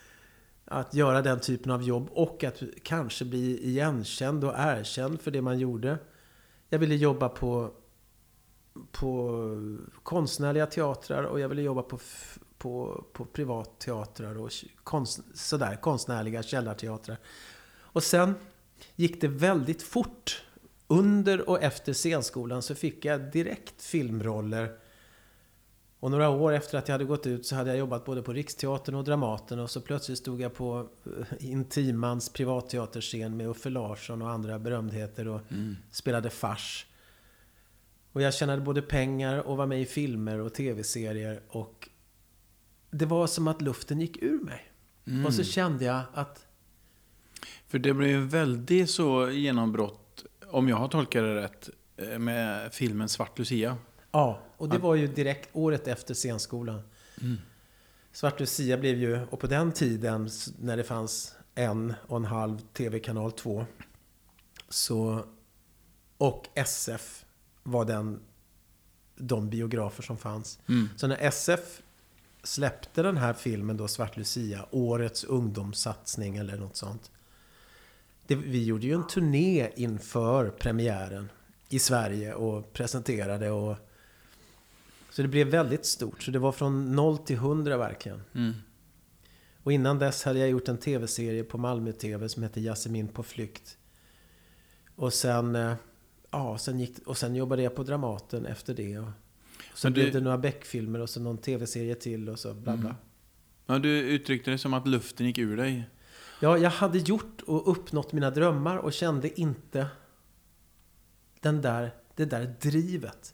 att 0.65 0.93
göra 0.93 1.21
den 1.21 1.39
typen 1.39 1.71
av 1.71 1.83
jobb 1.83 2.09
och 2.11 2.43
att 2.43 2.63
kanske 2.83 3.25
bli 3.25 3.67
igenkänd 3.67 4.43
och 4.43 4.53
erkänd 4.57 5.21
för 5.21 5.31
det 5.31 5.41
man 5.41 5.59
gjorde. 5.59 5.97
Jag 6.69 6.79
ville 6.79 6.95
jobba 6.95 7.29
på, 7.29 7.71
på 8.91 9.41
konstnärliga 10.03 10.65
teatrar 10.65 11.23
och 11.23 11.39
jag 11.39 11.49
ville 11.49 11.61
jobba 11.61 11.81
på, 11.81 11.99
på, 12.65 13.03
på 13.13 13.25
privatteatrar 13.25 14.37
och 14.37 14.51
konst, 14.83 15.19
sådär, 15.33 15.75
konstnärliga 15.75 16.43
källarteatrar. 16.43 17.17
Och 17.79 18.03
sen 18.03 18.35
gick 18.95 19.21
det 19.21 19.27
väldigt 19.27 19.83
fort. 19.83 20.43
Under 20.87 21.49
och 21.49 21.63
efter 21.63 21.93
scenskolan 21.93 22.61
så 22.61 22.75
fick 22.75 23.05
jag 23.05 23.31
direkt 23.31 23.81
filmroller 23.81 24.77
och 25.99 26.11
några 26.11 26.29
år 26.29 26.51
efter 26.53 26.77
att 26.77 26.87
jag 26.87 26.93
hade 26.93 27.05
gått 27.05 27.27
ut 27.27 27.45
så 27.45 27.55
hade 27.55 27.69
jag 27.69 27.79
jobbat 27.79 28.05
både 28.05 28.21
på 28.21 28.33
Riksteatern 28.33 28.95
och 28.95 29.03
Dramaten 29.03 29.59
och 29.59 29.69
så 29.69 29.81
plötsligt 29.81 30.17
stod 30.17 30.41
jag 30.41 30.53
på 30.53 30.89
eh, 31.05 31.51
Intimans 31.51 32.29
privatteaterscen 32.29 33.37
med 33.37 33.47
Uffe 33.47 33.69
Larsson 33.69 34.21
och 34.21 34.29
andra 34.29 34.59
berömdheter 34.59 35.27
och 35.27 35.41
Mm. 35.51 35.75
spelade 35.91 36.29
fars. 36.29 36.85
Och 38.11 38.21
jag 38.21 38.33
tjänade 38.33 38.61
både 38.61 38.81
pengar 38.81 39.37
och 39.39 39.57
var 39.57 39.65
med 39.65 39.81
i 39.81 39.85
filmer 39.85 40.39
och 40.39 40.53
tv-serier 40.53 41.41
och 41.49 41.89
det 42.97 43.05
var 43.05 43.27
som 43.27 43.47
att 43.47 43.61
luften 43.61 44.01
gick 44.01 44.23
ur 44.23 44.39
mig. 44.39 44.71
Mm. 45.07 45.25
Och 45.25 45.33
så 45.33 45.43
kände 45.43 45.85
jag 45.85 46.01
att 46.13 46.45
För 47.67 47.79
det 47.79 47.93
blev 47.93 48.09
ju 48.09 48.25
väldigt 48.25 48.89
så 48.89 49.29
genombrott, 49.29 50.25
om 50.47 50.69
jag 50.69 50.75
har 50.75 50.87
tolkat 50.87 51.23
det 51.23 51.35
rätt, 51.35 51.69
eh, 51.97 52.19
med 52.19 52.73
filmen 52.73 53.09
Svart 53.09 53.39
Lucia. 53.39 53.77
Ja, 54.11 54.41
och 54.57 54.69
det 54.69 54.77
var 54.77 54.95
ju 54.95 55.07
direkt 55.07 55.49
året 55.53 55.87
efter 55.87 56.13
scenskolan. 56.13 56.81
Mm. 57.21 57.37
Svart 58.11 58.39
Lucia 58.39 58.77
blev 58.77 58.97
ju, 58.97 59.19
och 59.29 59.39
på 59.39 59.47
den 59.47 59.71
tiden 59.71 60.29
när 60.59 60.77
det 60.77 60.83
fanns 60.83 61.35
en 61.55 61.93
och 62.07 62.17
en 62.17 62.25
halv 62.25 62.59
TV-kanal 62.59 63.31
2 63.31 63.65
så, 64.69 65.25
och 66.17 66.47
SF 66.53 67.25
var 67.63 67.85
den, 67.85 68.19
de 69.15 69.49
biografer 69.49 70.03
som 70.03 70.17
fanns. 70.17 70.59
Mm. 70.67 70.89
Så 70.97 71.07
när 71.07 71.17
SF 71.17 71.81
släppte 72.45 73.01
den 73.01 73.17
här 73.17 73.33
filmen 73.33 73.77
då, 73.77 73.87
Svart 73.87 74.17
Lucia, 74.17 74.65
årets 74.71 75.23
ungdomssatsning 75.23 76.37
eller 76.37 76.57
något 76.57 76.75
sånt. 76.75 77.11
Det, 78.27 78.35
vi 78.35 78.65
gjorde 78.65 78.85
ju 78.85 78.93
en 78.93 79.07
turné 79.07 79.69
inför 79.75 80.49
premiären 80.49 81.29
i 81.69 81.79
Sverige 81.79 82.33
och 82.33 82.73
presenterade 82.73 83.51
och 83.51 83.77
så 85.09 85.21
det 85.21 85.27
blev 85.27 85.47
väldigt 85.47 85.85
stort. 85.85 86.23
Så 86.23 86.31
det 86.31 86.39
var 86.39 86.51
från 86.51 86.91
0 86.91 87.17
till 87.17 87.35
100 87.35 87.77
verkligen. 87.77 88.21
Mm. 88.35 88.53
Och 89.63 89.71
innan 89.71 89.99
dess 89.99 90.23
hade 90.23 90.39
jag 90.39 90.49
gjort 90.49 90.67
en 90.67 90.77
tv-serie 90.77 91.43
på 91.43 91.57
Malmö 91.57 91.91
TV 91.91 92.29
som 92.29 92.43
hette 92.43 92.61
Jasmin 92.61 93.07
på 93.07 93.23
flykt. 93.23 93.77
Och 94.95 95.13
sen, 95.13 95.55
eh, 95.55 95.73
ja, 96.31 96.57
sen 96.57 96.79
gick, 96.79 97.07
och 97.07 97.17
sen 97.17 97.35
jobbade 97.35 97.63
jag 97.63 97.75
på 97.75 97.83
Dramaten 97.83 98.45
efter 98.45 98.73
det. 98.73 98.99
Och, 98.99 99.09
du- 99.83 99.93
blev 99.93 100.13
det 100.13 100.19
några 100.19 100.37
Beck-filmer 100.37 100.99
och 100.99 101.09
så 101.09 101.19
någon 101.19 101.37
tv-serie 101.37 101.95
till 101.95 102.29
och 102.29 102.39
så 102.39 102.53
bla 102.53 102.77
bla. 102.77 102.89
Mm. 102.89 103.01
Ja, 103.65 103.79
du 103.79 103.99
uttryckte 103.99 104.51
det 104.51 104.57
som 104.57 104.73
att 104.73 104.87
luften 104.87 105.25
gick 105.25 105.37
ur 105.37 105.57
dig. 105.57 105.89
Ja, 106.39 106.57
jag 106.57 106.69
hade 106.69 106.97
gjort 106.97 107.41
och 107.41 107.71
uppnått 107.71 108.13
mina 108.13 108.29
drömmar 108.29 108.77
och 108.77 108.93
kände 108.93 109.39
inte 109.41 109.87
den 111.39 111.61
där, 111.61 111.91
det 112.15 112.25
där 112.25 112.55
drivet. 112.61 113.33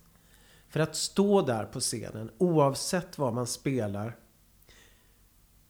För 0.70 0.80
att 0.80 0.96
stå 0.96 1.42
där 1.42 1.66
på 1.66 1.80
scenen, 1.80 2.32
oavsett 2.38 3.18
vad 3.18 3.34
man 3.34 3.48
spelar, 3.48 4.18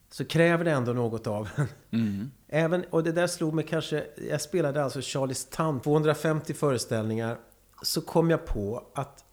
så 0.10 0.26
kräver 0.26 0.66
det 0.66 0.72
ändå 0.72 0.94
något 0.94 1.28
av 1.28 1.50
en. 1.56 1.68
Mm. 1.92 2.32
Även, 2.48 2.84
och 2.90 3.04
det 3.04 3.12
där 3.12 3.28
slog 3.28 3.54
mig 3.54 3.66
kanske, 3.68 4.08
jag 4.30 4.42
spelade 4.42 4.84
alltså 4.84 5.00
Charlies 5.04 5.46
Tant, 5.46 5.84
250 5.84 6.54
föreställningar, 6.54 7.38
så 7.82 8.02
kom 8.02 8.30
jag 8.30 8.46
på 8.46 8.92
att 8.96 9.26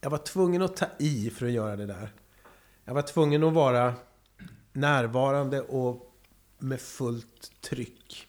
jag 0.00 0.10
var 0.10 0.18
tvungen 0.18 0.62
att 0.62 0.76
ta 0.76 0.86
i 0.98 1.30
för 1.30 1.46
att 1.46 1.52
göra 1.52 1.76
det 1.76 1.86
där. 1.86 2.12
Jag 2.84 2.94
var 2.94 3.02
tvungen 3.02 3.44
att 3.44 3.52
vara 3.52 3.94
närvarande 4.72 5.60
och 5.60 6.14
med 6.58 6.80
fullt 6.80 7.60
tryck. 7.60 8.26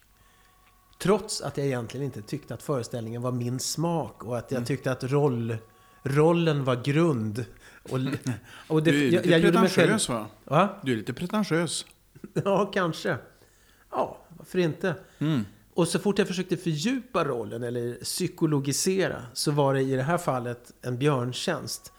Trots 0.98 1.40
att 1.40 1.56
jag 1.56 1.66
egentligen 1.66 2.06
inte 2.06 2.22
tyckte 2.22 2.54
att 2.54 2.62
föreställningen 2.62 3.22
var 3.22 3.32
min 3.32 3.60
smak 3.60 4.24
och 4.24 4.38
att 4.38 4.50
jag 4.50 4.66
tyckte 4.66 4.92
att 4.92 5.04
roll, 5.04 5.56
rollen 6.02 6.64
var 6.64 6.76
grund. 6.84 7.44
Och, 7.82 7.98
och 8.68 8.82
det, 8.82 8.90
Du 8.90 9.06
är 9.06 9.10
lite 9.10 9.28
jag, 9.30 9.40
jag 9.40 9.52
pretentiös 9.52 10.08
va? 10.08 10.26
Va? 10.44 10.68
Du 10.82 10.92
är 10.92 10.96
lite 10.96 11.12
pretentiös. 11.12 11.86
Ja, 12.44 12.66
kanske. 12.66 13.16
Ja, 13.90 14.18
varför 14.28 14.58
inte? 14.58 14.94
Mm. 15.18 15.44
Och 15.74 15.88
så 15.88 15.98
fort 15.98 16.18
jag 16.18 16.28
försökte 16.28 16.56
fördjupa 16.56 17.24
rollen 17.24 17.62
eller 17.62 17.94
psykologisera 17.94 19.22
så 19.32 19.50
var 19.50 19.74
det 19.74 19.82
i 19.82 19.96
det 19.96 20.02
här 20.02 20.18
fallet 20.18 20.72
en 20.82 20.98
björntjänst. 20.98 21.92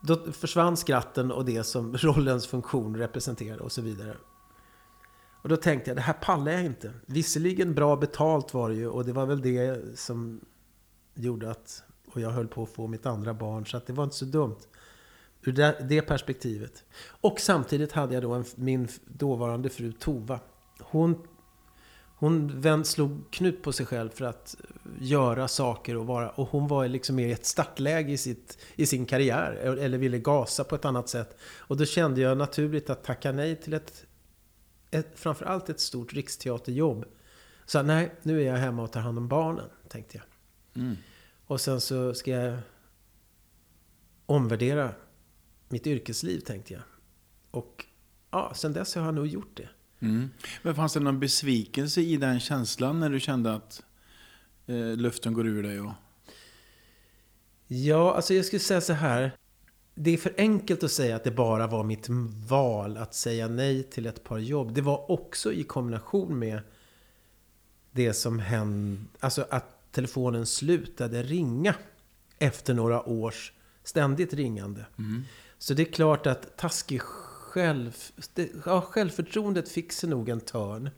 Då 0.00 0.32
försvann 0.32 0.76
skratten 0.76 1.32
och 1.32 1.44
det 1.44 1.64
som 1.64 1.96
rollens 1.96 2.46
funktion 2.46 2.96
representerade 2.96 3.62
och 3.62 3.72
så 3.72 3.82
vidare. 3.82 4.16
Och 5.42 5.48
då 5.48 5.56
tänkte 5.56 5.90
jag, 5.90 5.96
det 5.96 6.02
här 6.02 6.12
pallar 6.12 6.52
jag 6.52 6.64
inte. 6.64 6.92
Visserligen 7.06 7.74
bra 7.74 7.96
betalt 7.96 8.54
var 8.54 8.68
det 8.68 8.74
ju 8.74 8.88
och 8.88 9.04
det 9.04 9.12
var 9.12 9.26
väl 9.26 9.42
det 9.42 9.98
som 9.98 10.40
gjorde 11.14 11.50
att... 11.50 11.82
Och 12.12 12.20
jag 12.20 12.30
höll 12.30 12.48
på 12.48 12.62
att 12.62 12.68
få 12.68 12.86
mitt 12.86 13.06
andra 13.06 13.34
barn 13.34 13.66
så 13.66 13.76
att 13.76 13.86
det 13.86 13.92
var 13.92 14.04
inte 14.04 14.16
så 14.16 14.24
dumt. 14.24 14.56
Ur 15.42 15.52
det, 15.52 15.86
det 15.88 16.02
perspektivet. 16.02 16.84
Och 17.20 17.40
samtidigt 17.40 17.92
hade 17.92 18.14
jag 18.14 18.22
då 18.22 18.32
en, 18.32 18.44
min 18.54 18.88
dåvarande 19.06 19.68
fru 19.68 19.92
Tova. 19.92 20.40
Hon 20.80 21.26
hon 22.18 22.60
vänd, 22.60 22.86
slog 22.86 23.30
knut 23.30 23.62
på 23.62 23.72
sig 23.72 23.86
själv 23.86 24.10
för 24.10 24.24
att 24.24 24.56
göra 25.00 25.48
saker 25.48 25.96
och 25.96 26.06
vara... 26.06 26.30
Och 26.30 26.48
hon 26.48 26.68
var 26.68 26.88
liksom 26.88 27.18
i 27.18 27.32
ett 27.32 27.46
startläge 27.46 28.12
i, 28.12 28.16
sitt, 28.16 28.58
i 28.74 28.86
sin 28.86 29.06
karriär. 29.06 29.52
Eller 29.52 29.98
ville 29.98 30.18
gasa 30.18 30.64
på 30.64 30.74
ett 30.74 30.84
annat 30.84 31.08
sätt. 31.08 31.36
Och 31.58 31.76
då 31.76 31.84
kände 31.84 32.20
jag 32.20 32.38
naturligt 32.38 32.90
att 32.90 33.04
tacka 33.04 33.32
nej 33.32 33.56
till 33.56 33.74
ett... 33.74 34.06
ett 34.90 35.18
framförallt 35.18 35.68
ett 35.68 35.80
stort 35.80 36.12
riksteaterjobb. 36.12 37.04
Så 37.66 37.82
nej, 37.82 38.14
nu 38.22 38.40
är 38.42 38.46
jag 38.46 38.56
hemma 38.56 38.82
och 38.82 38.92
tar 38.92 39.00
hand 39.00 39.18
om 39.18 39.28
barnen, 39.28 39.68
tänkte 39.88 40.16
jag. 40.16 40.24
Mm. 40.82 40.96
Och 41.46 41.60
sen 41.60 41.80
så 41.80 42.14
ska 42.14 42.30
jag 42.30 42.58
omvärdera 44.26 44.90
mitt 45.68 45.86
yrkesliv, 45.86 46.40
tänkte 46.40 46.72
jag. 46.72 46.82
Och 47.50 47.84
ja, 48.30 48.52
sen 48.54 48.72
dess 48.72 48.94
har 48.94 49.04
jag 49.04 49.14
nog 49.14 49.26
gjort 49.26 49.56
det. 49.56 49.68
Mm. 50.00 50.30
Men 50.62 50.74
fanns 50.74 50.92
det 50.92 51.00
någon 51.00 51.20
besvikelse 51.20 52.00
i 52.00 52.16
den 52.16 52.40
känslan 52.40 53.00
när 53.00 53.10
du 53.10 53.20
kände 53.20 53.54
att 53.54 53.82
eh, 54.66 54.96
luften 54.96 55.34
går 55.34 55.46
ur 55.46 55.62
dig? 55.62 55.80
Och... 55.80 55.92
Ja, 57.66 58.14
alltså 58.14 58.34
jag 58.34 58.44
skulle 58.44 58.60
säga 58.60 58.80
så 58.80 58.92
här. 58.92 59.32
Det 59.94 60.10
är 60.10 60.16
för 60.16 60.34
enkelt 60.36 60.82
att 60.82 60.92
säga 60.92 61.16
att 61.16 61.24
det 61.24 61.30
bara 61.30 61.66
var 61.66 61.84
mitt 61.84 62.06
val 62.48 62.96
att 62.96 63.14
säga 63.14 63.48
nej 63.48 63.82
till 63.82 64.06
ett 64.06 64.24
par 64.24 64.38
jobb. 64.38 64.74
Det 64.74 64.80
var 64.80 65.10
också 65.10 65.52
i 65.52 65.62
kombination 65.62 66.38
med 66.38 66.60
det 67.92 68.12
som 68.12 68.38
hände, 68.38 69.04
alltså 69.20 69.46
att 69.50 69.92
telefonen 69.92 70.46
slutade 70.46 71.22
ringa 71.22 71.74
efter 72.38 72.74
några 72.74 73.08
års 73.08 73.52
ständigt 73.84 74.34
ringande. 74.34 74.86
Mm. 74.98 75.24
Så 75.58 75.74
det 75.74 75.82
är 75.82 75.92
klart 75.92 76.26
att 76.26 76.56
taskig 76.56 77.00
själv, 77.56 77.96
det, 78.34 78.50
ja, 78.66 78.80
självförtroendet 78.80 79.68
fick 79.68 79.92
sig 79.92 80.08
nog 80.08 80.28
en 80.28 80.40
törn. 80.40 80.90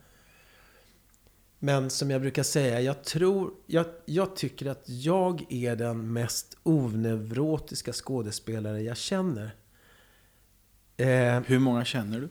Men 1.58 1.90
som 1.90 2.10
jag 2.10 2.20
brukar 2.20 2.42
säga, 2.42 2.80
jag 2.80 3.04
tror, 3.04 3.50
jag, 3.66 3.86
jag 4.04 4.36
tycker 4.36 4.66
att 4.66 4.82
jag 4.86 5.52
är 5.52 5.76
den 5.76 6.12
mest 6.12 6.56
onevrotiska 6.62 7.92
skådespelare 7.92 8.82
jag 8.82 8.96
känner. 8.96 9.50
Eh, 10.96 11.40
Hur 11.46 11.58
många 11.58 11.84
känner 11.84 12.20
du? 12.20 12.28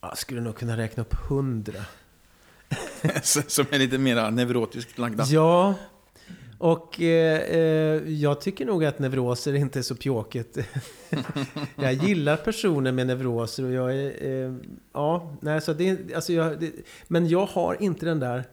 jag 0.00 0.18
skulle 0.18 0.40
nog 0.40 0.56
kunna 0.56 0.76
räkna 0.76 1.00
upp 1.02 1.14
hundra. 1.14 1.84
Som 3.22 3.66
är 3.70 3.78
lite 3.78 3.98
mer 3.98 4.30
neurotiskt 4.30 4.98
lagda? 4.98 5.24
Ja, 5.24 5.74
och 6.58 7.00
eh, 7.00 7.40
eh, 7.40 8.08
jag 8.12 8.40
tycker 8.40 8.66
nog 8.66 8.84
att 8.84 8.98
neuroser 8.98 9.54
inte 9.54 9.78
är 9.78 9.82
så 9.82 9.94
pjåkigt. 9.94 10.58
jag 11.76 11.92
gillar 11.92 12.36
personer 12.36 12.92
med 12.92 13.06
neuroser 13.06 13.64
och 13.64 13.72
jag 13.72 13.94
är... 13.94 14.46
Eh, 14.46 14.54
ja, 14.92 15.36
nej, 15.40 15.60
så 15.60 15.72
det, 15.72 16.14
alltså 16.14 16.32
jag, 16.32 16.60
det, 16.60 16.72
men 17.08 17.28
jag 17.28 17.46
har 17.46 17.82
inte 17.82 18.06
den 18.06 18.20
där... 18.20 18.44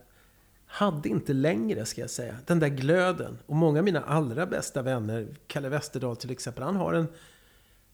Hade 0.66 1.10
inte 1.10 1.34
längre, 1.34 1.86
ska 1.86 2.02
jag 2.02 2.10
säga. 2.10 2.36
Den 2.46 2.60
där 2.60 2.68
glöden. 2.68 3.38
Och 3.46 3.56
många 3.56 3.80
av 3.80 3.86
mina 3.86 4.02
allra 4.02 4.46
bästa 4.46 4.82
vänner, 4.82 5.28
Kalle 5.48 5.70
Westerdahl 5.70 6.16
till 6.16 6.32
exempel, 6.32 6.64
han 6.64 6.76
har 6.76 6.94
en... 6.94 7.08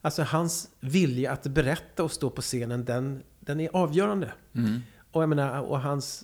Alltså 0.02 0.24
hans 0.24 0.69
vilja 0.80 1.32
att 1.32 1.43
berätta 1.43 2.04
och 2.04 2.12
stå 2.12 2.30
på 2.30 2.41
scenen, 2.41 2.86
den, 2.86 3.24
den 3.39 3.60
är 3.60 3.69
avgörande. 3.74 4.32
Mm. 4.56 4.80
Och 5.12 5.21
jag 5.21 5.30
menar, 5.30 5.62
och 5.62 5.82
hans... 5.82 6.24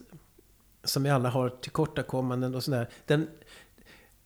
Som 0.83 1.03
vi 1.03 1.09
alla 1.09 1.29
har 1.29 1.49
tillkortakommanden 1.49 2.55
och 2.55 2.63
sådär. 2.63 2.89
Den, 3.05 3.27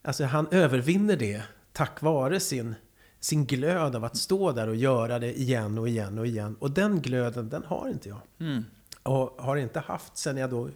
alltså 0.02 0.24
han 0.24 0.48
övervinner 0.50 1.16
det 1.16 1.42
tack 1.72 2.02
vare 2.02 2.40
sin, 2.40 2.74
sin 3.20 3.46
glöd 3.46 3.96
av 3.96 4.04
att 4.04 4.16
stå 4.16 4.52
där 4.52 4.68
och 4.68 4.76
göra 4.76 5.18
det 5.18 5.38
igen 5.38 5.78
och 5.78 5.88
igen 5.88 6.18
och 6.18 6.26
igen. 6.26 6.56
Och 6.60 6.70
den 6.70 7.00
glöden, 7.00 7.48
den 7.48 7.64
har 7.64 7.88
inte 7.88 8.08
jag. 8.08 8.20
Mm. 8.38 8.64
Och 9.02 9.42
har 9.42 9.56
inte 9.56 9.80
haft 9.80 10.16
sen 10.16 10.36
jag 10.36 10.50
då 10.50 10.70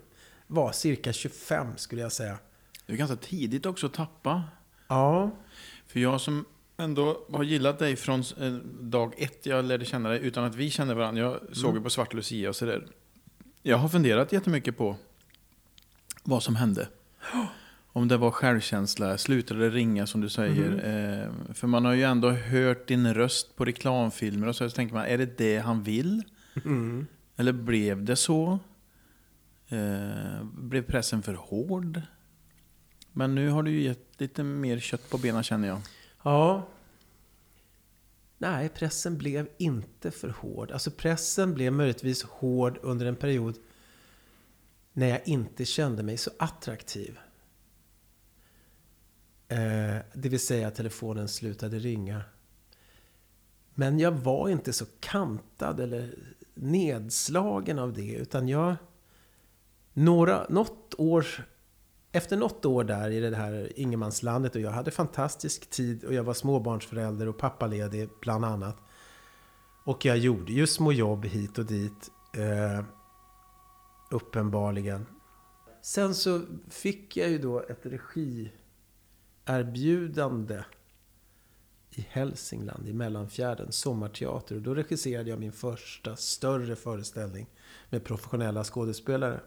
var 0.46 0.72
cirka 0.72 1.12
25 1.12 1.66
skulle 1.76 2.02
jag 2.02 2.12
säga. 2.12 2.38
Det 2.86 2.92
är 2.92 2.96
ganska 2.96 3.16
tidigt 3.16 3.66
också 3.66 3.86
att 3.86 3.94
tappa. 3.94 4.44
Ja, 4.88 5.30
För 5.86 6.00
jag 6.00 6.20
som 6.20 6.44
ändå 6.76 7.26
har 7.32 7.42
gillat 7.42 7.78
dig 7.78 7.96
från 7.96 8.24
eh, 8.40 8.52
dag 8.80 9.14
ett 9.16 9.46
jag 9.46 9.64
lärde 9.64 9.84
känna 9.84 10.08
dig 10.08 10.20
utan 10.22 10.44
att 10.44 10.54
vi 10.54 10.70
kände 10.70 10.94
varandra. 10.94 11.22
Jag 11.22 11.56
såg 11.56 11.74
ju 11.74 11.82
på 11.82 11.90
Svart 11.90 12.14
Lucia 12.14 12.48
och 12.48 12.56
sådär. 12.56 12.86
Jag 13.62 13.76
har 13.76 13.88
funderat 13.88 14.32
jättemycket 14.32 14.76
på 14.76 14.96
vad 16.22 16.42
som 16.42 16.56
hände. 16.56 16.88
Om 17.96 18.08
det 18.08 18.16
var 18.16 18.30
självkänsla, 18.30 19.18
slutade 19.18 19.60
det 19.60 19.70
ringa 19.70 20.06
som 20.06 20.20
du 20.20 20.28
säger. 20.28 20.70
Eh, 20.72 21.54
för 21.54 21.66
man 21.66 21.84
har 21.84 21.92
ju 21.92 22.02
ändå 22.02 22.30
hört 22.30 22.88
din 22.88 23.14
röst 23.14 23.56
på 23.56 23.64
reklamfilmer 23.64 24.46
och 24.46 24.56
så, 24.56 24.70
så 24.70 24.76
tänker 24.76 24.94
man, 24.94 25.04
är 25.06 25.18
det 25.18 25.38
det 25.38 25.58
han 25.58 25.82
vill? 25.82 26.22
mm. 26.64 27.06
Eller 27.36 27.52
blev 27.52 28.04
det 28.04 28.16
så? 28.16 28.58
Eh, 29.68 30.44
blev 30.44 30.82
pressen 30.82 31.22
för 31.22 31.34
hård? 31.34 32.02
Men 33.12 33.34
nu 33.34 33.50
har 33.50 33.62
du 33.62 33.70
ju 33.70 33.80
gett 33.80 34.20
lite 34.20 34.42
mer 34.42 34.78
kött 34.78 35.10
på 35.10 35.18
benen 35.18 35.42
känner 35.42 35.68
jag. 35.68 35.80
ja. 36.22 36.68
Nej, 38.38 38.68
pressen 38.68 39.18
blev 39.18 39.48
inte 39.58 40.10
för 40.10 40.28
hård. 40.28 40.70
Alltså 40.70 40.90
pressen 40.90 41.54
blev 41.54 41.72
möjligtvis 41.72 42.22
hård 42.22 42.78
under 42.82 43.06
en 43.06 43.16
period 43.16 43.54
när 44.92 45.08
jag 45.08 45.28
inte 45.28 45.64
kände 45.64 46.02
mig 46.02 46.16
så 46.16 46.30
attraktiv. 46.38 47.18
Eh, 49.48 49.96
det 50.14 50.28
vill 50.28 50.40
säga 50.40 50.70
telefonen 50.70 51.28
slutade 51.28 51.78
ringa. 51.78 52.22
Men 53.74 53.98
jag 53.98 54.12
var 54.12 54.48
inte 54.48 54.72
så 54.72 54.84
kantad 55.00 55.80
eller 55.80 56.14
nedslagen 56.54 57.78
av 57.78 57.92
det. 57.92 58.14
Utan 58.14 58.48
jag... 58.48 58.76
Några, 59.92 60.46
något 60.48 60.94
år, 60.98 61.26
efter 62.12 62.36
något 62.36 62.64
år 62.64 62.84
där 62.84 63.10
i 63.10 63.20
det 63.20 63.36
här 63.36 63.72
ingenmanslandet 63.76 64.54
och 64.54 64.60
jag 64.60 64.70
hade 64.70 64.90
fantastisk 64.90 65.70
tid 65.70 66.04
och 66.04 66.14
jag 66.14 66.24
var 66.24 66.34
småbarnsförälder 66.34 67.28
och 67.28 67.38
pappaledig 67.38 68.08
bland 68.20 68.44
annat. 68.44 68.76
Och 69.84 70.04
jag 70.04 70.18
gjorde 70.18 70.52
ju 70.52 70.66
små 70.66 70.92
jobb 70.92 71.24
hit 71.24 71.58
och 71.58 71.64
dit. 71.64 72.10
Eh, 72.36 72.84
uppenbarligen. 74.10 75.06
Sen 75.82 76.14
så 76.14 76.40
fick 76.68 77.16
jag 77.16 77.30
ju 77.30 77.38
då 77.38 77.60
ett 77.60 77.86
regi 77.86 78.52
erbjudande 79.46 80.64
i 81.90 82.06
Hälsingland, 82.08 82.88
i 82.88 82.92
Mellanfjärden, 82.92 83.72
sommarteater. 83.72 84.54
Och 84.54 84.62
då 84.62 84.74
regisserade 84.74 85.30
jag 85.30 85.38
min 85.38 85.52
första 85.52 86.16
större 86.16 86.76
föreställning 86.76 87.46
med 87.90 88.04
professionella 88.04 88.64
skådespelare. 88.64 89.40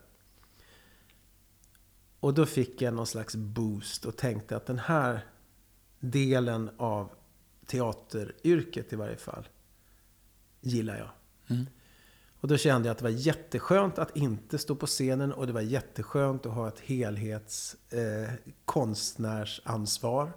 Och 2.20 2.34
då 2.34 2.46
fick 2.46 2.82
jag 2.82 2.94
någon 2.94 3.08
slags 3.08 3.36
boost 3.36 4.06
och 4.06 4.18
tänkte 4.18 4.56
att 4.56 4.66
den 4.66 4.80
här 4.80 5.26
delen 6.00 6.70
av 6.78 7.10
teateryrket 7.66 8.94
i 8.94 8.96
varje 8.96 9.18
fall 9.18 9.48
gillar 10.62 10.98
jag. 10.98 11.10
Mm. 11.48 11.66
Och 12.42 12.48
då 12.48 12.58
kände 12.58 12.88
jag 12.88 12.92
att 12.92 12.98
det 12.98 13.04
var 13.04 13.10
jätteskönt 13.10 14.00
att 14.00 14.18
inte 14.18 14.58
stå 14.58 14.76
på 14.76 14.86
scenen 14.86 15.34
och 15.34 15.48
det 15.48 15.54
var 15.54 15.62
jätteskönt 15.62 16.46
att 16.46 16.54
ha 16.54 16.68
ett 16.68 16.80
helhets 16.80 17.76
eh, 17.90 18.34
konstnärsansvar. 18.66 20.32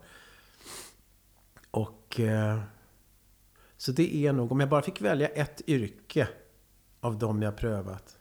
Och... 1.70 2.20
Eh, 2.20 2.60
så 3.82 3.92
det 3.92 4.16
är 4.16 4.32
nog, 4.32 4.52
om 4.52 4.60
jag 4.60 4.68
bara 4.68 4.82
fick 4.82 5.00
välja 5.00 5.28
ett 5.28 5.68
yrke 5.68 6.28
av 7.00 7.18
de 7.18 7.42
jag 7.42 7.56
prövat. 7.56 8.18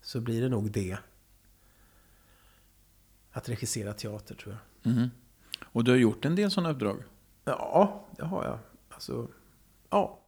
Så 0.00 0.20
blir 0.20 0.42
det 0.42 0.48
nog 0.48 0.70
det. 0.70 0.98
Att 3.30 3.48
regissera 3.48 3.92
teater 3.92 4.34
tror 4.34 4.56
jag. 4.82 4.92
Mm. 4.92 5.08
Och 5.62 5.84
du 5.84 5.90
har 5.90 5.98
gjort 5.98 6.24
en 6.24 6.36
del 6.36 6.50
sådana 6.50 6.70
uppdrag? 6.70 7.02
Ja, 7.44 8.06
det 8.16 8.24
har 8.24 8.44
jag. 8.44 8.58
Alltså, 8.88 9.28
ja. 9.90 10.21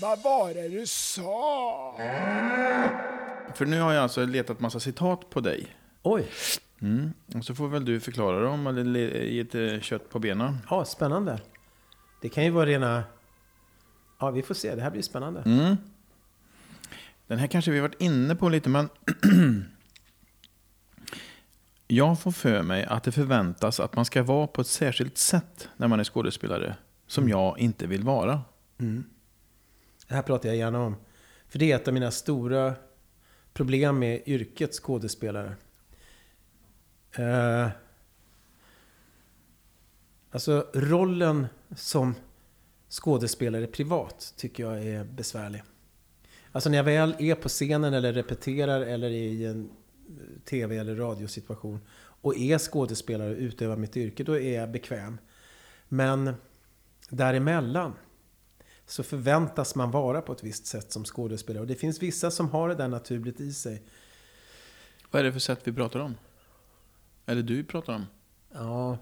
Vad 0.00 0.22
var 0.22 0.54
det 0.54 0.68
du 0.68 0.86
sa? 0.86 1.94
För 3.54 3.66
nu 3.66 3.80
har 3.80 3.92
jag 3.92 4.02
alltså 4.02 4.24
letat 4.24 4.60
massa 4.60 4.80
citat 4.80 5.30
på 5.30 5.40
dig. 5.40 5.66
Oj, 6.02 6.28
Mm. 6.80 7.12
Och 7.34 7.44
så 7.44 7.54
får 7.54 7.68
väl 7.68 7.84
du 7.84 8.00
förklara 8.00 8.40
dem 8.40 8.66
eller 8.66 8.84
le- 8.84 9.24
ge 9.28 9.42
lite 9.42 9.78
kött 9.82 10.10
på 10.10 10.18
benen. 10.18 10.58
ja, 10.70 10.84
spännande. 10.84 11.40
Det 12.22 12.28
kan 12.28 12.44
ju 12.44 12.50
vara 12.50 12.66
rena... 12.66 13.04
Ja, 14.20 14.30
vi 14.30 14.42
får 14.42 14.54
se. 14.54 14.74
Det 14.74 14.82
här 14.82 14.90
blir 14.90 15.02
spännande. 15.02 15.42
Mm. 15.46 15.76
Den 17.26 17.38
här 17.38 17.46
kanske 17.46 17.70
vi 17.70 17.80
varit 17.80 18.00
inne 18.00 18.34
på 18.36 18.48
lite, 18.48 18.68
men 18.68 18.88
jag 21.88 22.20
får 22.20 22.30
för 22.30 22.62
mig 22.62 22.84
att 22.84 23.04
det 23.04 23.12
förväntas 23.12 23.80
att 23.80 23.96
man 23.96 24.04
ska 24.04 24.22
vara 24.22 24.46
på 24.46 24.60
ett 24.60 24.66
särskilt 24.66 25.18
sätt 25.18 25.68
när 25.76 25.88
man 25.88 26.00
är 26.00 26.04
skådespelare, 26.04 26.76
som 27.06 27.28
jag 27.28 27.58
inte 27.58 27.86
vill 27.86 28.02
vara. 28.04 28.42
Det 30.08 30.14
här 30.14 30.22
pratar 30.22 30.48
jag 30.48 30.56
gärna 30.56 30.80
om. 30.80 30.96
För 31.48 31.58
det 31.58 31.72
är 31.72 31.76
ett 31.76 31.88
av 31.88 31.94
mina 31.94 32.10
stora 32.10 32.74
problem 33.52 33.98
med 33.98 34.22
yrket 34.26 34.74
skådespelare. 34.74 35.56
Eh, 37.16 37.68
alltså 40.30 40.66
rollen 40.74 41.46
som 41.76 42.14
skådespelare 42.88 43.66
privat 43.66 44.34
tycker 44.36 44.62
jag 44.62 44.82
är 44.82 45.04
besvärlig. 45.04 45.62
Alltså 46.52 46.70
när 46.70 46.76
jag 46.76 46.84
väl 46.84 47.16
är 47.18 47.34
på 47.34 47.48
scenen 47.48 47.94
eller 47.94 48.12
repeterar 48.12 48.80
eller 48.80 49.10
i 49.10 49.46
en 49.46 49.70
tv 50.44 50.76
eller 50.76 50.96
radiosituation 50.96 51.80
och 52.20 52.36
är 52.36 52.58
skådespelare 52.58 53.30
och 53.30 53.38
utövar 53.38 53.76
mitt 53.76 53.96
yrke, 53.96 54.24
då 54.24 54.38
är 54.38 54.60
jag 54.60 54.70
bekväm. 54.70 55.18
Men 55.88 56.34
däremellan 57.08 57.92
så 58.86 59.02
förväntas 59.02 59.74
man 59.74 59.90
vara 59.90 60.22
på 60.22 60.32
ett 60.32 60.44
visst 60.44 60.66
sätt 60.66 60.92
som 60.92 61.04
skådespelare. 61.04 61.60
Och 61.60 61.66
det 61.66 61.74
finns 61.74 62.02
vissa 62.02 62.30
som 62.30 62.48
har 62.48 62.68
det 62.68 62.74
där 62.74 62.88
naturligt 62.88 63.40
i 63.40 63.52
sig. 63.52 63.82
Vad 65.10 65.20
är 65.20 65.24
det 65.24 65.32
för 65.32 65.40
sätt 65.40 65.60
vi 65.64 65.72
pratar 65.72 66.00
om? 66.00 66.14
Eller 67.26 67.42
du 67.42 67.64
pratar 67.64 67.94
om? 67.94 68.06
Ja. 68.52 68.98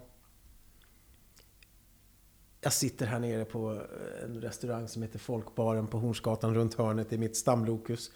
Jag 2.60 2.72
sitter 2.72 3.06
här 3.06 3.18
nere 3.18 3.44
på 3.44 3.82
en 4.24 4.40
restaurang 4.40 4.88
som 4.88 5.02
heter 5.02 5.18
Folkbaren 5.18 5.86
på 5.86 5.98
Hornsgatan 5.98 6.54
runt 6.54 6.74
hörnet 6.74 7.12
i 7.12 7.18
mitt 7.18 7.36
stamlokus. 7.36 8.10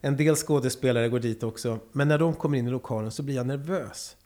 En 0.00 0.16
del 0.16 0.36
skådespelare 0.36 1.08
går 1.08 1.18
dit 1.18 1.42
också. 1.42 1.78
Men 1.92 2.08
när 2.08 2.18
de 2.18 2.34
kommer 2.34 2.58
in 2.58 2.68
i 2.68 2.70
lokalen 2.70 3.10
så 3.10 3.22
blir 3.22 3.34
jag 3.34 3.46
nervös. 3.46 4.16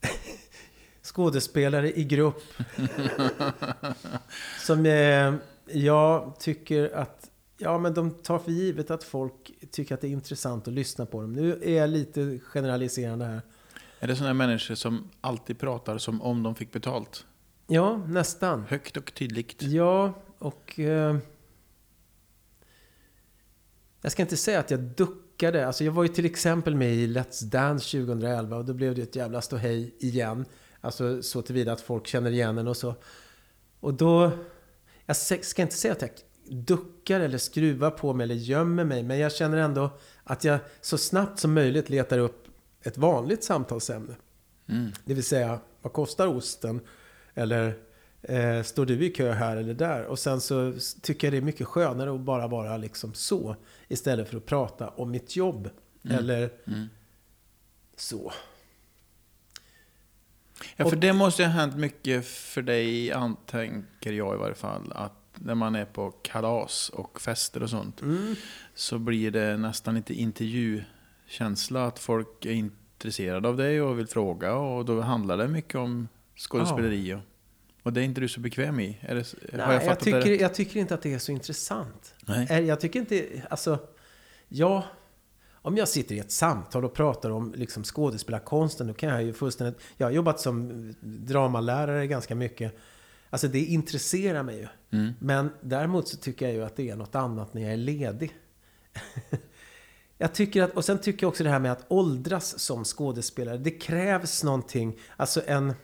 Skådespelare 1.02 1.98
i 1.98 2.04
grupp. 2.04 2.42
som 4.60 4.86
eh, 4.86 5.34
jag 5.66 6.34
tycker 6.38 6.94
att... 6.94 7.30
Ja, 7.60 7.78
men 7.78 7.94
de 7.94 8.10
tar 8.10 8.38
för 8.38 8.50
givet 8.50 8.90
att 8.90 9.04
folk 9.04 9.52
tycker 9.70 9.94
att 9.94 10.00
det 10.00 10.06
är 10.06 10.10
intressant 10.10 10.68
att 10.68 10.74
lyssna 10.74 11.06
på 11.06 11.20
dem. 11.20 11.32
Nu 11.32 11.60
är 11.62 11.76
jag 11.76 11.90
lite 11.90 12.38
generaliserande 12.38 13.24
här. 13.24 13.40
Är 14.00 14.06
det 14.06 14.16
sådana 14.16 14.34
människor 14.34 14.74
som 14.74 15.10
alltid 15.20 15.58
pratar 15.58 15.98
som 15.98 16.22
om 16.22 16.42
de 16.42 16.54
fick 16.54 16.72
betalt? 16.72 17.26
Ja, 17.66 17.96
nästan. 17.96 18.64
Högt 18.68 18.96
och 18.96 19.14
tydligt. 19.14 19.62
Ja, 19.62 20.12
och... 20.38 20.78
Eh, 20.78 21.16
jag 24.00 24.12
ska 24.12 24.22
inte 24.22 24.36
säga 24.36 24.60
att 24.60 24.70
jag 24.70 24.80
duckade. 24.80 25.66
Alltså 25.66 25.84
jag 25.84 25.92
var 25.92 26.02
ju 26.02 26.08
till 26.08 26.24
exempel 26.24 26.74
med 26.74 26.94
i 26.94 27.06
Let's 27.06 27.44
Dance 27.44 27.98
2011 27.98 28.56
och 28.56 28.64
då 28.64 28.72
blev 28.72 28.94
det 28.94 29.02
ett 29.02 29.16
jävla 29.16 29.40
ståhej 29.40 29.94
igen. 29.98 30.44
Alltså 30.80 31.22
så 31.22 31.42
tillvida 31.42 31.72
att 31.72 31.80
folk 31.80 32.06
känner 32.06 32.30
igen 32.30 32.58
en 32.58 32.68
och 32.68 32.76
så. 32.76 32.94
Och 33.80 33.94
då... 33.94 34.30
Jag 35.06 35.16
ska 35.16 35.62
inte 35.62 35.74
säga 35.74 35.92
att 35.92 36.00
jag 36.00 36.10
duckar 36.50 37.20
eller 37.20 37.38
skruvar 37.38 37.90
på 37.90 38.14
mig 38.14 38.24
eller 38.24 38.34
gömmer 38.34 38.84
mig. 38.84 39.02
Men 39.02 39.18
jag 39.18 39.32
känner 39.32 39.58
ändå 39.58 39.90
att 40.24 40.44
jag 40.44 40.58
så 40.80 40.98
snabbt 40.98 41.40
som 41.40 41.54
möjligt 41.54 41.90
letar 41.90 42.18
upp 42.18 42.48
ett 42.82 42.98
vanligt 42.98 43.44
samtalsämne. 43.44 44.14
Mm. 44.68 44.92
Det 45.04 45.14
vill 45.14 45.24
säga, 45.24 45.60
vad 45.82 45.92
kostar 45.92 46.26
osten? 46.26 46.80
Eller 47.34 47.78
eh, 48.22 48.62
står 48.62 48.86
du 48.86 49.04
i 49.04 49.10
kö 49.10 49.32
här 49.32 49.56
eller 49.56 49.74
där? 49.74 50.04
Och 50.04 50.18
sen 50.18 50.40
så 50.40 50.74
tycker 51.02 51.26
jag 51.26 51.32
det 51.32 51.36
är 51.38 51.42
mycket 51.42 51.66
skönare 51.66 52.14
att 52.14 52.20
bara 52.20 52.48
vara 52.48 52.76
liksom 52.76 53.14
så. 53.14 53.56
Istället 53.88 54.28
för 54.28 54.36
att 54.36 54.46
prata 54.46 54.88
om 54.88 55.10
mitt 55.10 55.36
jobb. 55.36 55.70
Eller 56.10 56.50
Mm. 56.66 56.86
så. 57.96 58.32
Ja, 60.76 60.84
för 60.84 60.92
Och- 60.96 61.00
det 61.00 61.12
måste 61.12 61.44
ha 61.44 61.50
hänt 61.50 61.76
mycket 61.76 62.26
för 62.26 62.62
dig, 62.62 63.12
an- 63.12 63.36
tänker 63.46 64.12
jag 64.12 64.34
i 64.34 64.38
varje 64.38 64.54
fall. 64.54 64.92
Att 64.94 65.12
när 65.34 65.54
man 65.54 65.74
är 65.74 65.84
på 65.84 66.10
kalas 66.10 66.88
och 66.88 67.20
fester 67.20 67.62
och 67.62 67.70
sånt. 67.70 68.00
Mm. 68.02 68.34
Så 68.74 68.98
blir 68.98 69.30
det 69.30 69.56
nästan 69.56 69.94
lite 69.94 70.14
intervjukänsla. 70.14 71.86
Att 71.86 71.98
folk 71.98 72.44
är 72.46 72.50
intresserade 72.52 73.48
av 73.48 73.56
dig 73.56 73.82
och 73.82 73.98
vill 73.98 74.06
fråga. 74.06 74.54
Och 74.54 74.84
då 74.84 75.00
handlar 75.00 75.36
det 75.36 75.48
mycket 75.48 75.74
om 75.74 76.08
skådespeleri. 76.36 77.14
Och, 77.14 77.20
och 77.88 77.94
det 77.94 78.00
är 78.00 78.04
inte 78.04 78.20
du 78.20 78.28
så 78.28 78.40
bekväm 78.40 78.80
i. 78.80 78.98
Är 79.00 79.14
det, 79.14 79.24
har 79.52 79.68
Nej, 79.68 79.76
jag 79.76 79.84
jag, 79.84 79.98
det 79.98 80.04
tycker, 80.04 80.40
jag 80.40 80.54
tycker 80.54 80.80
inte 80.80 80.94
att 80.94 81.02
det 81.02 81.14
är 81.14 81.18
så 81.18 81.32
intressant. 81.32 82.14
Nej. 82.26 82.64
Jag 82.64 82.80
tycker 82.80 83.00
inte, 83.00 83.26
alltså, 83.50 83.78
ja, 84.48 84.84
om 85.52 85.76
jag 85.76 85.88
sitter 85.88 86.14
i 86.14 86.18
ett 86.18 86.30
samtal 86.30 86.84
och 86.84 86.94
pratar 86.94 87.30
om 87.30 87.54
liksom 87.56 87.84
skådespelarkonsten, 87.84 88.86
då 88.86 88.94
kan 88.94 89.08
jag 89.08 89.22
ju 89.22 89.32
fullständigt, 89.32 89.80
jag 89.96 90.06
har 90.06 90.12
jobbat 90.12 90.40
som 90.40 90.94
dramalärare 91.00 92.06
ganska 92.06 92.34
mycket. 92.34 92.76
Alltså 93.30 93.48
det 93.48 93.64
intresserar 93.64 94.42
mig 94.42 94.56
ju. 94.56 94.66
Mm. 94.98 95.12
Men 95.18 95.50
däremot 95.60 96.08
så 96.08 96.16
tycker 96.16 96.46
jag 96.46 96.54
ju 96.54 96.64
att 96.64 96.76
det 96.76 96.90
är 96.90 96.96
något 96.96 97.14
annat 97.14 97.54
när 97.54 97.62
jag 97.62 97.72
är 97.72 97.76
ledig. 97.76 98.36
jag 100.18 100.34
tycker 100.34 100.62
att, 100.62 100.76
och 100.76 100.84
sen 100.84 100.98
tycker 100.98 101.24
jag 101.24 101.28
också 101.28 101.44
det 101.44 101.50
här 101.50 101.60
med 101.60 101.72
att 101.72 101.84
åldras 101.88 102.58
som 102.58 102.84
skådespelare. 102.84 103.58
Det 103.58 103.70
krävs 103.70 104.44
någonting, 104.44 104.98
alltså 105.16 105.42
en, 105.46 105.74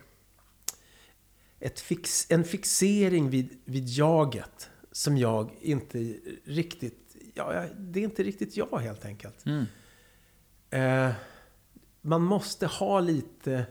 ett 1.65 1.81
fix, 1.81 2.27
en 2.29 2.45
fixering 2.45 3.31
vid, 3.31 3.59
vid 3.65 3.89
jaget. 3.89 4.71
Som 4.93 5.17
jag 5.19 5.51
inte 5.61 5.99
riktigt, 6.45 7.17
ja, 7.35 7.67
det 7.79 8.01
är 8.01 8.05
inte 8.05 8.23
riktigt 8.23 8.57
jag 8.57 8.79
helt 8.79 9.05
enkelt. 9.05 9.47
Mm. 9.47 9.65
Eh, 10.71 11.15
man 12.01 12.23
måste 12.23 12.67
ha 12.67 13.01
lite 13.01 13.67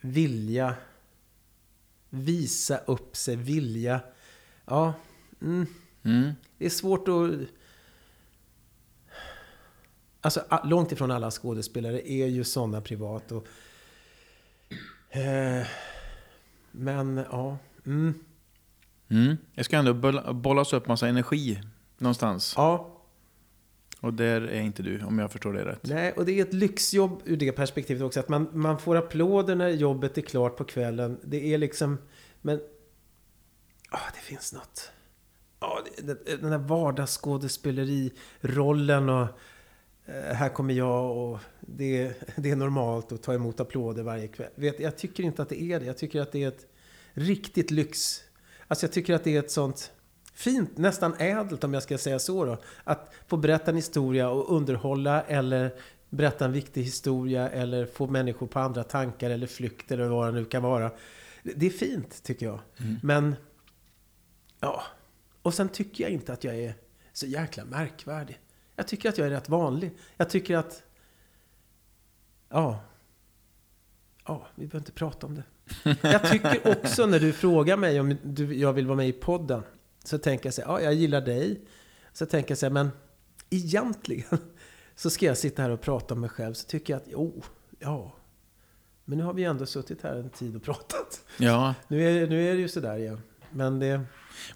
vilja. 0.00 0.74
Visa 2.10 2.78
upp 2.78 3.16
sig, 3.16 3.36
vilja. 3.36 4.00
Ja, 4.64 4.94
mm, 5.42 5.66
Mm. 6.02 6.32
det 6.58 6.66
är 6.66 6.70
svårt 6.70 7.08
att... 7.08 7.30
Alltså 10.20 10.60
långt 10.64 10.92
ifrån 10.92 11.10
alla 11.10 11.30
skådespelare 11.30 12.10
är 12.12 12.26
ju 12.26 12.44
sådana 12.44 12.80
privat. 12.80 13.32
Och, 13.32 13.46
eh, 15.16 15.66
men 16.72 17.24
ja, 17.30 17.58
mm, 17.86 18.14
Mm. 19.08 19.36
Jag 19.54 19.64
ska 19.64 19.76
ändå 19.76 19.94
boll- 19.94 20.34
bollas 20.34 20.72
upp 20.72 20.86
massa 20.88 21.08
energi 21.08 21.60
någonstans. 21.98 22.54
ja. 22.56 22.96
Och 24.00 24.14
där 24.14 24.40
är 24.40 24.60
inte 24.60 24.82
du, 24.82 25.04
om 25.04 25.18
jag 25.18 25.32
förstår 25.32 25.52
det 25.52 25.64
rätt. 25.64 25.80
Nej, 25.82 26.12
och 26.12 26.24
det 26.24 26.38
är 26.38 26.42
ett 26.42 26.52
lyxjobb 26.52 27.22
ur 27.24 27.36
det 27.36 27.52
perspektivet 27.52 28.02
också. 28.02 28.20
Att 28.20 28.28
man, 28.28 28.48
man 28.52 28.78
får 28.78 28.96
applåder 28.96 29.54
när 29.54 29.68
jobbet 29.68 30.18
är 30.18 30.22
klart 30.22 30.56
på 30.56 30.64
kvällen. 30.64 31.18
Det 31.24 31.54
är 31.54 31.58
liksom... 31.58 31.98
Men... 32.42 32.60
Ja, 33.90 33.98
det 34.14 34.20
finns 34.20 34.52
något. 34.52 34.90
Ja, 35.60 35.78
det- 36.02 36.40
den 36.40 36.50
där 36.50 36.58
vardagsskådespeleri-rollen 36.58 39.08
och... 39.08 39.26
eh, 40.10 40.34
Här 40.34 40.48
kommer 40.48 40.74
jag 40.74 41.16
och 41.16 41.38
det, 41.60 42.12
det 42.36 42.50
är 42.50 42.56
normalt 42.56 43.12
att 43.12 43.22
ta 43.22 43.34
emot 43.34 43.60
applåder 43.60 44.02
varje 44.02 44.28
kväll. 44.28 44.50
Vet, 44.54 44.80
jag 44.80 44.96
tycker 44.96 45.22
inte 45.22 45.42
att 45.42 45.48
det 45.48 45.62
är 45.62 45.80
det. 45.80 45.86
Jag 45.86 45.98
tycker 45.98 46.20
att 46.20 46.32
det 46.32 46.44
är 46.44 46.48
ett 46.48 46.66
riktigt 47.12 47.70
lyx... 47.70 48.20
Alltså 48.68 48.86
jag 48.86 48.92
tycker 48.92 49.14
att 49.14 49.24
det 49.24 49.36
är 49.36 49.38
ett 49.38 49.50
sånt 49.50 49.92
fint, 50.34 50.78
nästan 50.78 51.14
ädelt 51.18 51.64
om 51.64 51.74
jag 51.74 51.82
ska 51.82 51.98
säga 51.98 52.18
så 52.18 52.44
då. 52.44 52.58
Att 52.84 53.14
få 53.26 53.36
berätta 53.36 53.70
en 53.70 53.76
historia 53.76 54.30
och 54.30 54.56
underhålla 54.56 55.22
eller 55.22 55.74
berätta 56.10 56.44
en 56.44 56.52
viktig 56.52 56.82
historia 56.82 57.48
eller 57.48 57.86
få 57.86 58.06
människor 58.06 58.46
på 58.46 58.58
andra 58.58 58.84
tankar 58.84 59.30
eller 59.30 59.46
flykt 59.46 59.92
eller 59.92 60.08
vad 60.08 60.28
det 60.28 60.32
nu 60.40 60.44
kan 60.44 60.62
vara. 60.62 60.90
Det 61.42 61.66
är 61.66 61.70
fint 61.70 62.22
tycker 62.22 62.46
jag. 62.46 62.60
Men, 63.02 63.34
ja. 64.60 64.82
Och 65.42 65.54
sen 65.54 65.68
tycker 65.68 66.04
jag 66.04 66.12
inte 66.12 66.32
att 66.32 66.44
jag 66.44 66.56
är 66.56 66.74
så 67.12 67.26
jäkla 67.26 67.64
märkvärdig. 67.64 68.40
Jag 68.80 68.86
tycker 68.86 69.08
att 69.08 69.18
jag 69.18 69.26
är 69.26 69.30
rätt 69.30 69.48
vanlig. 69.48 69.92
Jag 70.16 70.30
tycker 70.30 70.56
att... 70.56 70.82
Ja. 72.48 72.80
Ja, 74.26 74.46
vi 74.54 74.66
behöver 74.66 74.78
inte 74.78 74.92
prata 74.92 75.26
om 75.26 75.34
det. 75.34 75.44
Jag 76.02 76.30
tycker 76.30 76.78
också 76.78 77.06
när 77.06 77.20
du 77.20 77.32
frågar 77.32 77.76
mig 77.76 78.00
om 78.00 78.16
du, 78.22 78.54
jag 78.54 78.72
vill 78.72 78.86
vara 78.86 78.96
med 78.96 79.08
i 79.08 79.12
podden. 79.12 79.62
Så 80.04 80.18
tänker 80.18 80.46
jag 80.46 80.54
så 80.54 80.62
här, 80.62 80.68
ja, 80.68 80.80
jag 80.80 80.94
gillar 80.94 81.20
dig. 81.20 81.60
Så 82.12 82.26
tänker 82.26 82.50
jag 82.50 82.58
så 82.58 82.66
här, 82.66 82.72
men 82.72 82.90
egentligen 83.50 84.38
så 84.94 85.10
ska 85.10 85.26
jag 85.26 85.38
sitta 85.38 85.62
här 85.62 85.70
och 85.70 85.80
prata 85.80 86.14
om 86.14 86.20
mig 86.20 86.30
själv. 86.30 86.54
Så 86.54 86.66
tycker 86.66 86.92
jag 86.92 87.00
att, 87.02 87.08
jo, 87.08 87.42
ja. 87.78 88.12
Men 89.04 89.18
nu 89.18 89.24
har 89.24 89.32
vi 89.32 89.44
ändå 89.44 89.66
suttit 89.66 90.02
här 90.02 90.16
en 90.16 90.30
tid 90.30 90.56
och 90.56 90.62
pratat. 90.62 91.24
Ja, 91.38 91.74
Nu 91.88 92.02
är, 92.02 92.26
nu 92.26 92.48
är 92.48 92.54
det 92.54 92.60
ju 92.60 92.68
sådär 92.68 92.96
igen. 92.96 93.20
Men 93.50 93.78
det... 93.78 94.00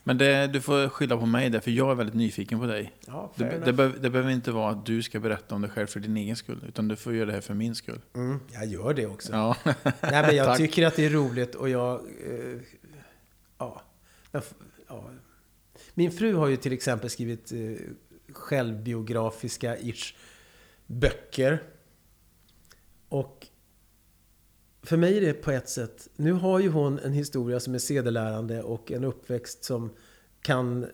men 0.04 0.18
det, 0.18 0.46
du 0.46 0.60
får 0.60 0.88
skylla 0.88 1.16
på 1.16 1.26
mig 1.26 1.50
där, 1.50 1.60
för 1.60 1.70
jag 1.70 1.90
är 1.90 1.94
väldigt 1.94 2.14
nyfiken 2.14 2.60
på 2.60 2.66
dig. 2.66 2.92
Ja, 3.06 3.32
Det, 3.36 3.60
det, 3.64 3.72
behöver- 3.72 3.98
det 3.98 4.10
behöver 4.10 4.30
inte 4.32 4.52
vara 4.52 4.70
att 4.70 4.86
du 4.86 5.02
ska 5.02 5.20
berätta 5.20 5.54
om 5.54 5.62
dig 5.62 5.70
själv 5.70 5.86
för 5.86 6.00
din 6.00 6.16
egen 6.16 6.36
skull, 6.36 6.64
utan 6.68 6.88
du 6.88 6.96
får 6.96 7.14
göra 7.14 7.26
det 7.26 7.32
här 7.32 7.40
för 7.40 7.54
min 7.54 7.74
skull. 7.74 8.00
Mm, 8.14 8.40
jag 8.52 8.66
gör 8.66 8.94
det 8.94 9.06
också. 9.06 9.32
Ja, 9.32 9.56
Nej, 9.84 10.22
men 10.26 10.36
jag 10.36 10.56
tycker 10.58 10.86
att 10.86 10.96
det 10.96 11.04
är 11.06 11.10
roligt 11.10 11.54
och 11.54 11.68
jag... 11.68 11.94
Eh, 12.00 12.60
ja, 13.58 13.82
jag... 14.32 14.42
ja. 14.88 15.10
Min 15.94 16.12
fru 16.12 16.34
har 16.34 16.48
ju 16.48 16.56
till 16.56 16.72
exempel 16.72 17.10
skrivit 17.10 17.52
eh, 17.52 17.58
självbiografiska-ish 18.32 20.14
böcker. 20.86 21.62
Och 23.08 23.46
för 24.84 24.96
mig 24.96 25.16
är 25.16 25.20
det 25.20 25.32
på 25.32 25.50
ett 25.50 25.68
sätt... 25.68 26.08
Nu 26.16 26.32
har 26.32 26.60
ju 26.60 26.68
hon 26.68 26.98
en 26.98 27.12
historia 27.12 27.60
som 27.60 27.74
är 27.74 27.78
sedelärande 27.78 28.62
och 28.62 28.92
en 28.92 29.04
uppväxt 29.04 29.64
som 29.64 29.90
kan, 30.42 30.84
eh, 30.84 30.90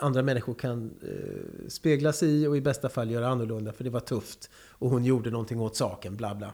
andra 0.00 0.22
människor 0.22 0.54
kan 0.54 0.94
eh, 1.02 1.68
spegla 1.68 2.12
sig 2.12 2.42
i 2.42 2.46
och 2.46 2.56
i 2.56 2.60
bästa 2.60 2.88
fall 2.88 3.10
göra 3.10 3.28
annorlunda 3.28 3.72
för 3.72 3.84
det 3.84 3.90
var 3.90 4.00
tufft. 4.00 4.50
Och 4.54 4.90
hon 4.90 5.04
gjorde 5.04 5.30
någonting 5.30 5.60
åt 5.60 5.76
saken, 5.76 6.16
bla 6.16 6.34
bla. 6.34 6.52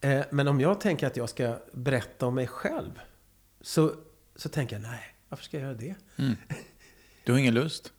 Eh, 0.00 0.24
men 0.30 0.48
om 0.48 0.60
jag 0.60 0.80
tänker 0.80 1.06
att 1.06 1.16
jag 1.16 1.28
ska 1.28 1.58
berätta 1.72 2.26
om 2.26 2.34
mig 2.34 2.46
själv 2.46 2.90
så, 3.60 3.92
så 4.36 4.48
tänker 4.48 4.76
jag, 4.76 4.82
nej, 4.82 5.16
varför 5.28 5.44
ska 5.44 5.56
jag 5.56 5.64
göra 5.64 5.78
det? 5.78 5.94
du 7.24 7.32
har 7.32 7.38
ingen 7.38 7.54
lust. 7.54 7.92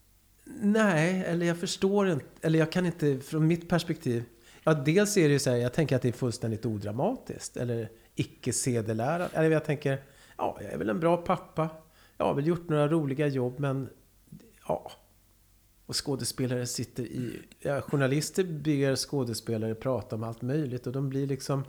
Nej, 0.62 1.24
eller 1.28 1.46
jag 1.46 1.58
förstår 1.58 2.10
inte, 2.10 2.26
eller 2.42 2.60
jag 2.60 2.72
kan 2.72 2.86
inte, 2.86 3.20
från 3.20 3.48
mitt 3.48 3.70
perspektiv. 3.70 4.24
Ja, 4.68 4.74
dels 4.74 5.18
är 5.18 5.28
det 5.28 5.34
ju 5.34 5.40
så 5.40 5.50
här, 5.50 5.58
jag 5.58 5.74
tänker 5.74 5.96
att 5.96 6.02
det 6.02 6.08
är 6.08 6.14
fullständigt 6.14 6.66
odramatiskt. 6.66 7.58
Eller 7.58 7.90
icke 8.16 8.54
sedelärande. 8.54 9.30
Eller 9.34 9.52
jag 9.52 9.66
tänker, 9.66 10.04
ja, 10.38 10.58
jag 10.62 10.72
är 10.72 10.78
väl 10.78 10.90
en 10.90 11.00
bra 11.00 11.18
pappa. 11.18 11.70
Jag 12.18 12.26
har 12.26 12.34
väl 12.34 12.48
gjort 12.48 12.70
några 12.70 12.88
roliga 12.88 13.28
jobb, 13.28 13.60
men 13.60 13.90
ja. 14.68 14.92
Och 15.86 16.06
skådespelare 16.06 16.66
sitter 16.66 17.04
i... 17.04 17.42
Ja, 17.60 17.82
journalister 17.82 18.44
ber 18.44 18.96
skådespelare 18.96 19.76
prata 19.76 20.16
om 20.16 20.24
allt 20.24 20.42
möjligt 20.42 20.88
och 20.88 20.94
de 20.94 21.10
blir 21.10 21.28
liksom 21.28 21.66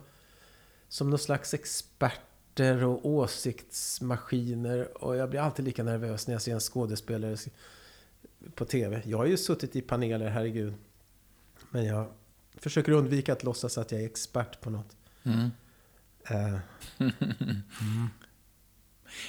som 0.87 1.09
någon 1.09 1.19
slags 1.19 1.53
experter 1.53 2.83
och 2.83 3.05
åsiktsmaskiner. 3.05 5.03
Och 5.03 5.15
jag 5.15 5.29
blir 5.29 5.39
alltid 5.39 5.65
lika 5.65 5.83
nervös 5.83 6.27
när 6.27 6.33
jag 6.33 6.41
ser 6.41 6.53
en 6.53 6.59
skådespelare 6.59 7.37
på 8.55 8.65
TV. 8.65 9.01
Jag 9.05 9.17
har 9.17 9.25
ju 9.25 9.37
suttit 9.37 9.75
i 9.75 9.81
paneler, 9.81 10.29
herregud. 10.29 10.73
Men 11.71 11.85
jag 11.85 12.05
försöker 12.57 12.91
undvika 12.91 13.33
att 13.33 13.43
låtsas 13.43 13.77
att 13.77 13.91
jag 13.91 14.01
är 14.01 14.05
expert 14.05 14.61
på 14.61 14.69
något. 14.69 14.95
Mm. 15.23 15.51
Eh, 16.29 16.59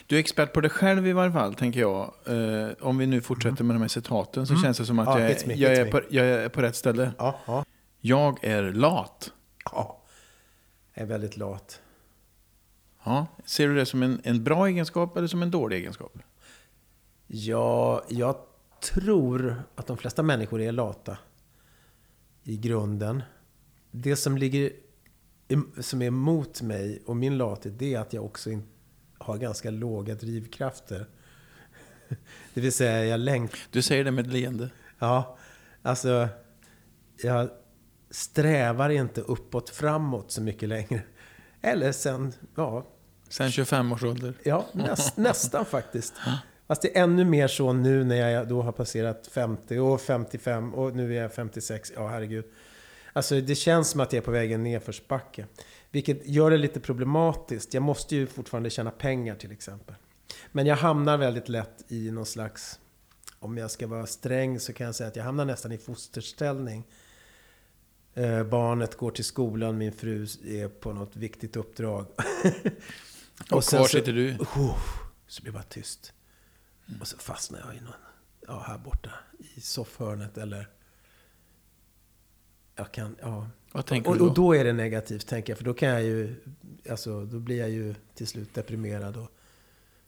Du 0.07 0.17
är 0.17 0.21
expert 0.21 0.53
på 0.53 0.61
dig 0.61 0.71
själv 0.71 1.07
i 1.07 1.13
varje 1.13 1.33
fall, 1.33 1.55
tänker 1.55 1.81
jag. 1.81 2.15
Eh, 2.27 2.69
om 2.81 2.99
vi 2.99 3.07
nu 3.07 3.21
fortsätter 3.21 3.65
med 3.65 3.77
de 3.77 3.81
här 3.81 3.89
citaten 3.89 4.47
så 4.47 4.57
känns 4.57 4.79
det 4.79 4.87
som 4.87 4.99
att 4.99 5.07
Ja, 5.07 5.21
jag, 5.21 5.29
hits 5.29 5.47
me, 5.47 5.55
jag, 5.55 5.73
är 5.75 5.91
på, 5.91 6.01
jag 6.11 6.27
är 6.27 6.49
på 6.49 6.63
rätt 6.63 6.77
ställe. 6.77 7.13
ja, 7.19 7.41
ja, 7.47 7.65
Jag 8.01 8.45
är 8.45 8.63
lat. 8.73 9.33
ja. 9.65 10.03
Jag 10.95 11.03
är 11.03 11.07
väldigt 11.07 11.37
lat. 11.37 11.81
Ja. 13.05 13.27
Ser 13.45 13.69
du 13.69 13.75
det 13.75 13.87
som 13.87 14.03
en, 14.03 14.21
en 14.25 14.45
bra 14.45 14.67
egenskap 14.69 15.17
eller 15.17 15.29
som 15.29 15.43
en 15.43 15.51
dålig 15.51 15.77
egenskap? 15.77 16.19
Ja, 17.27 18.03
jag 18.09 18.37
tror 18.95 19.63
att 19.75 19.87
de 19.87 19.97
flesta 19.97 20.23
människor 20.23 20.61
är 20.61 20.73
lata. 20.73 21.19
I 22.51 22.57
grunden. 22.57 23.23
Det 23.91 24.17
som 24.17 24.39
ligger 24.39 24.73
som 25.81 26.03
är 26.03 26.07
emot 26.07 26.63
mig 26.63 27.03
och 27.07 27.17
min 27.17 27.39
lathet, 27.39 27.79
det 27.79 27.95
är 27.95 27.99
att 27.99 28.13
jag 28.13 28.25
också 28.25 28.51
har 29.19 29.39
ganska 29.39 29.71
låga 29.71 30.15
drivkrafter. 30.15 31.07
Det 32.55 32.61
vill 32.61 32.73
säga, 32.73 33.05
jag 33.05 33.21
längtar 33.21 33.59
Du 33.71 33.83
säger 33.83 34.05
det 34.05 34.11
med 34.11 34.27
ett 34.27 34.33
leende. 34.33 34.71
Ja, 34.99 35.39
alltså 35.83 36.29
jag 37.23 37.51
strävar 38.11 38.91
inte 38.91 39.21
uppåt 39.21 39.71
framåt 39.71 40.31
så 40.31 40.43
mycket 40.43 40.69
längre. 40.69 41.03
Eller 41.61 41.93
sen, 41.93 42.33
ja, 42.55 42.87
Sen 43.29 43.51
25 43.51 43.93
års 43.93 44.03
ålder. 44.03 44.35
ja 44.45 44.67
näst, 44.73 45.17
nästan 45.17 45.65
faktiskt. 45.65 46.15
Fast 46.71 46.83
det 46.83 46.97
är 46.99 47.03
ännu 47.03 47.25
mer 47.25 47.49
så 47.49 47.73
nu 47.73 48.05
när 48.05 48.31
jag 48.31 48.49
då 48.49 48.63
har 48.63 48.73
passerat 48.73 49.27
50 49.27 49.79
och 49.79 50.01
55 50.01 50.75
och 50.75 50.97
nu 50.97 51.17
är 51.17 51.23
jag 51.23 51.33
56. 51.33 51.93
Ja, 51.97 52.09
herregud. 52.09 52.45
Alltså 53.13 53.41
det 53.41 53.55
känns 53.55 53.91
som 53.91 54.01
att 54.01 54.13
jag 54.13 54.21
är 54.21 54.25
på 54.25 54.31
väg 54.31 54.59
nedförsbacke. 54.59 55.47
Vilket 55.91 56.27
gör 56.29 56.51
det 56.51 56.57
lite 56.57 56.81
problematiskt. 56.81 57.75
Jag 57.75 57.83
måste 57.83 58.17
ju 58.17 58.27
fortfarande 58.27 58.71
tjäna 58.71 58.91
pengar 58.91 59.35
till 59.35 59.53
exempel. 59.53 59.95
Men 60.53 60.67
jag 60.67 60.77
hamnar 60.77 61.17
väldigt 61.17 61.49
lätt 61.49 61.85
i 61.89 62.11
någon 62.11 62.27
slags... 62.27 62.79
Om 63.39 63.59
jag 63.59 63.71
ska 63.71 63.87
vara 63.87 64.07
sträng 64.07 64.61
så 64.61 64.73
kan 64.73 64.87
jag 64.87 64.95
säga 64.95 65.09
att 65.09 65.17
jag 65.17 65.25
hamnar 65.25 65.45
nästan 65.45 65.73
i 65.73 65.79
fosterställning. 65.79 66.87
Eh, 68.15 68.43
barnet 68.43 68.97
går 68.97 69.11
till 69.11 69.25
skolan, 69.25 69.79
min 69.79 69.93
fru 69.93 70.27
är 70.47 70.69
på 70.69 70.93
något 70.93 71.17
viktigt 71.17 71.57
uppdrag. 71.57 72.07
Och, 73.51 73.65
sen 73.65 73.79
kvar 73.79 73.87
så- 73.87 73.97
sitter 73.97 74.13
du. 74.13 74.37
Oh, 74.37 74.79
så 75.27 75.43
blir 75.43 75.53
det 75.53 75.59
bara 75.59 75.63
tyst. 75.69 76.13
Och 77.00 77.07
så 77.07 77.18
fastnar 77.18 77.61
jag 77.66 77.76
i 77.76 77.81
någon, 77.81 77.92
ja, 78.46 78.64
här 78.66 78.79
borta 78.79 79.11
i 79.38 79.61
soffhörnet 79.61 80.38
eller... 80.38 80.68
Jag 82.76 82.92
kan, 82.92 83.16
ja. 83.20 83.46
Vad 83.72 83.87
tänker 83.87 84.11
Och, 84.11 84.16
du 84.16 84.20
då? 84.20 84.29
och 84.29 84.35
då 84.35 84.55
är 84.55 84.64
det 84.64 84.72
negativt, 84.72 85.26
tänker 85.26 85.50
jag. 85.50 85.59
För 85.59 85.64
då 85.64 85.74
kan 85.74 85.88
jag 85.88 86.03
ju, 86.03 86.37
alltså 86.90 87.24
då 87.24 87.38
blir 87.38 87.59
jag 87.59 87.70
ju 87.70 87.94
till 88.14 88.26
slut 88.26 88.55
deprimerad. 88.55 89.16
Och 89.16 89.31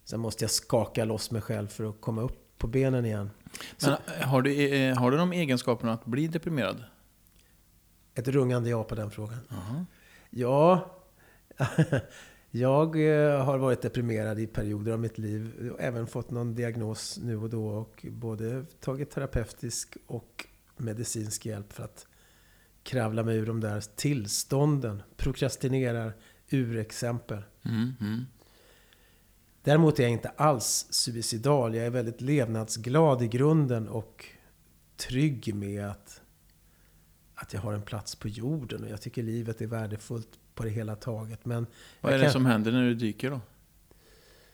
sen 0.05 0.21
måste 0.21 0.45
jag 0.45 0.51
skaka 0.51 1.05
loss 1.05 1.31
mig 1.31 1.43
själv 1.43 1.69
för 1.69 1.91
att 1.91 2.01
komma 2.01 2.23
upp 2.23 2.59
på 2.59 2.67
benen 2.67 3.05
igen. 3.05 3.31
Men, 3.83 3.91
eh, 3.91 4.29
har, 4.29 4.43
du, 4.43 4.75
eh, 4.75 4.97
har 4.97 5.11
du 5.11 5.17
de 5.17 5.33
egenskaperna 5.33 5.93
att 5.93 6.05
bli 6.05 6.29
deprimerad? 6.29 6.85
Ett 8.15 8.29
rungande 8.29 8.71
ja 8.71 8.85
på 8.85 8.95
den 8.95 9.11
frågan. 9.11 9.39
Jaha. 9.49 9.87
Ja, 10.31 10.97
jag 12.55 13.09
eh, 13.09 13.45
har 13.45 13.59
varit 13.59 13.83
deprimerad 13.83 14.39
i 14.39 14.47
perioder 14.47 14.93
av 14.93 15.01
mitt 15.01 15.19
liv. 15.19 15.73
Även 15.79 16.07
fått 16.07 16.31
någon 16.31 16.55
diagnos 16.55 17.19
nu 17.23 17.37
och 17.37 17.51
då. 17.51 17.67
Och 17.67 18.07
både 18.11 18.65
tagit 18.81 19.11
terapeutisk 19.11 19.97
och 20.07 20.47
medicinsk 20.77 21.47
hjälp 21.47 21.73
för 21.73 21.85
att 21.85 22.07
kravla 22.83 23.23
mig 23.23 23.37
ur 23.37 23.47
de 23.47 23.61
där 23.61 23.81
tillstånden. 23.97 25.03
Prokrastinerar, 25.17 26.13
urexempel. 26.51 27.43
Mm, 27.65 27.93
mm. 28.01 28.25
Däremot 29.63 29.99
är 29.99 30.03
jag 30.03 30.13
inte 30.13 30.29
alls 30.29 30.87
suicidal. 30.91 31.75
Jag 31.75 31.87
är 31.87 31.91
väldigt 31.91 32.21
levnadsglad 32.21 33.23
i 33.23 33.29
grunden 33.29 33.89
och 33.89 34.27
trygg 34.97 35.55
med 35.55 35.89
att, 35.89 36.21
att 37.35 37.53
jag 37.53 37.61
har 37.61 37.73
en 37.73 37.83
plats 37.83 38.17
på 38.17 38.29
jorden. 38.29 38.85
Och 38.85 38.91
jag 38.91 39.01
tycker 39.01 39.23
livet 39.23 39.61
är 39.61 39.67
värdefullt 39.67 40.39
på 40.63 40.69
det 40.69 40.75
hela 40.75 40.97
taget. 40.97 41.45
Men 41.45 41.67
Vad 42.01 42.13
är 42.13 42.19
det 42.19 42.25
kan, 42.25 42.33
som 42.33 42.47
händer 42.47 42.73
när 42.73 42.83
du 42.83 42.95
dyker 42.95 43.31
då? 43.31 43.41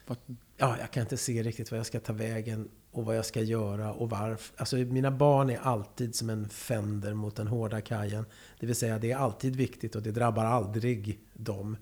Vad- 0.07 0.17
ja, 0.57 0.75
jag 0.79 0.91
kan 0.91 1.01
inte 1.01 1.17
se 1.17 1.43
riktigt 1.43 1.71
vad 1.71 1.79
jag 1.79 1.85
ska 1.85 1.99
ta 1.99 2.13
vägen 2.13 2.69
och 2.91 3.05
vad 3.05 3.17
jag 3.17 3.25
ska 3.25 3.41
göra 3.41 3.93
och 3.93 4.09
varför. 4.09 4.55
Alltså, 4.57 4.75
mina 4.75 5.11
barn 5.11 5.49
är 5.49 5.57
alltid 5.57 6.15
som 6.15 6.29
en 6.29 6.49
fender 6.49 7.13
mot 7.13 7.35
den 7.35 7.47
hårda 7.47 7.81
kajen. 7.81 8.25
Det 8.59 8.65
vill 8.65 8.75
säga, 8.75 8.99
det 8.99 9.11
är 9.11 9.17
alltid 9.17 9.55
viktigt 9.55 9.95
och 9.95 10.01
det 10.01 10.11
drabbar 10.11 10.45
aldrig 10.45 11.19
dem. 11.33 11.77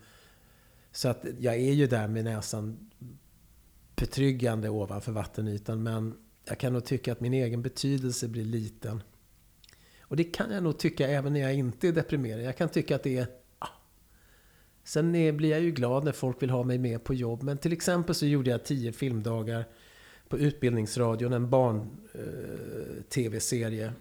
Så 0.92 1.08
att 1.10 1.26
jag 1.40 1.56
är 1.56 1.74
ju 1.74 1.88
där 1.88 2.08
med 2.08 2.24
näsan 2.24 2.90
betryggande 3.96 4.70
ovanför 4.70 5.12
vattenytan. 5.12 5.84
Men 5.84 6.18
jag 6.46 6.58
kan 6.58 6.74
nog 6.74 6.86
tycka 6.86 7.12
att 7.12 7.20
min 7.20 7.34
egen 7.34 7.62
betydelse 7.62 8.28
blir 8.28 8.46
liten. 8.46 9.04
Och 10.02 10.16
det 10.16 10.24
kan 10.24 10.52
jag 10.52 10.64
nog 10.64 10.80
tycka 10.80 11.08
även 11.08 11.34
när 11.34 11.40
jag 11.40 11.54
inte 11.54 11.88
är 11.88 11.92
deprimerad. 11.92 12.42
Jag 12.42 12.58
kan 12.58 12.70
tycka 12.70 12.96
att 12.96 13.04
det 13.04 13.18
är... 13.18 13.28
Sen 14.88 15.16
är, 15.16 15.32
blir 15.32 15.50
jag 15.50 15.62
ju 15.62 15.72
glad 15.72 16.04
när 16.04 16.12
folk 16.12 16.42
vill 16.42 16.50
ha 16.50 16.64
mig 16.64 16.78
med 16.78 17.04
på 17.04 17.14
jobb. 17.14 17.44
Men 17.44 17.58
till 17.58 17.74
exempel 17.74 18.16
så 18.16 18.26
gjorde 18.26 18.50
jag 18.50 18.66
tio 18.66 18.92
filmdagar 18.92 19.66
på 20.30 20.38
Utbildningsradion, 20.38 21.34
en 21.34 21.50
barn-tv-serie 22.70 23.94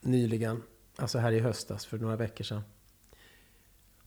nyligen. 0.00 0.62
Alltså 0.96 1.18
här 1.18 1.32
i 1.32 1.40
höstas, 1.40 1.86
för 1.86 1.98
några 1.98 2.16
veckor 2.16 2.44
sedan. 2.44 2.62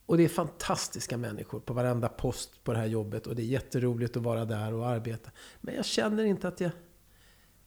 Och 0.05 0.17
det 0.17 0.23
är 0.23 0.27
fantastiska 0.29 1.17
människor 1.17 1.59
på 1.59 1.73
varenda 1.73 2.09
post 2.09 2.63
på 2.63 2.73
det 2.73 2.79
här 2.79 2.85
jobbet. 2.85 3.27
Och 3.27 3.35
det 3.35 3.41
är 3.41 3.45
jätteroligt 3.47 4.17
att 4.17 4.23
vara 4.23 4.45
där 4.45 4.73
och 4.73 4.87
arbeta. 4.87 5.31
Men 5.61 5.75
jag 5.75 5.85
känner 5.85 6.23
inte 6.23 6.47
att 6.47 6.59
jag... 6.59 6.71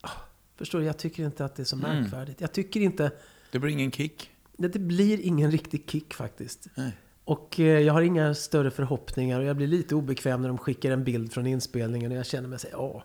Ah, 0.01 0.09
Förstår 0.55 0.79
du? 0.79 0.85
Jag 0.85 0.97
tycker 0.97 1.23
inte 1.23 1.45
att 1.45 1.55
det 1.55 1.63
är 1.63 1.65
så 1.65 1.75
Mm. 1.75 2.01
märkvärdigt. 2.01 2.41
Jag 2.41 2.51
tycker 2.51 2.79
inte... 2.79 3.11
Det 3.51 3.59
blir 3.59 3.71
ingen 3.71 3.91
kick. 3.91 4.31
Det, 4.57 4.67
det 4.67 4.79
blir 4.79 5.19
ingen 5.21 5.51
riktig 5.51 5.89
kick 5.89 6.13
faktiskt. 6.13 6.67
Nej. 6.75 6.91
Och 7.29 7.59
eh, 7.59 7.79
jag 7.79 7.93
har 7.93 8.01
inga 8.01 8.35
större 8.35 8.71
förhoppningar 8.71 9.39
och 9.39 9.45
jag 9.45 9.55
blir 9.55 9.67
lite 9.67 9.95
obekväm 9.95 10.41
när 10.41 10.47
de 10.47 10.57
skickar 10.57 10.91
en 10.91 11.03
bild 11.03 11.33
från 11.33 11.47
inspelningen 11.47 12.11
och 12.11 12.17
jag 12.17 12.25
känner 12.25 12.49
mig 12.49 12.59
så 12.59 12.67
här, 12.67 12.75
ja. 12.75 13.03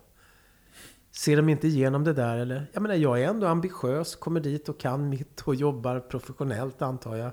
Ser 1.13 1.37
de 1.37 1.49
inte 1.49 1.67
igenom 1.67 2.05
det 2.05 2.13
där 2.13 2.37
eller? 2.37 2.67
Jag 2.73 2.83
menar, 2.83 2.95
jag 2.95 3.23
är 3.23 3.29
ändå 3.29 3.47
ambitiös, 3.47 4.17
kommer 4.17 4.41
dit 4.41 4.69
och 4.69 4.81
kan 4.81 5.09
mitt 5.09 5.41
och 5.41 5.55
jobbar 5.55 6.01
professionellt 6.01 6.83
antar 6.83 7.17
jag. 7.17 7.31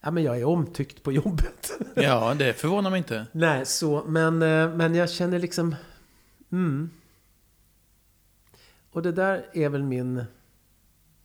Ja, 0.00 0.10
men 0.10 0.22
jag 0.22 0.40
är 0.40 0.44
omtyckt 0.44 1.02
på 1.02 1.12
jobbet. 1.12 1.72
Ja, 1.94 2.34
det 2.34 2.52
förvånar 2.52 2.90
mig 2.90 2.98
inte. 2.98 3.26
Nej, 3.32 3.66
så, 3.66 4.04
men, 4.06 4.42
eh, 4.42 4.74
men 4.74 4.94
jag 4.94 5.10
känner 5.10 5.38
liksom... 5.38 5.74
Mm. 6.52 6.90
Och 8.90 9.02
det 9.02 9.12
där 9.12 9.46
är 9.52 9.68
väl 9.68 9.82
min... 9.82 10.24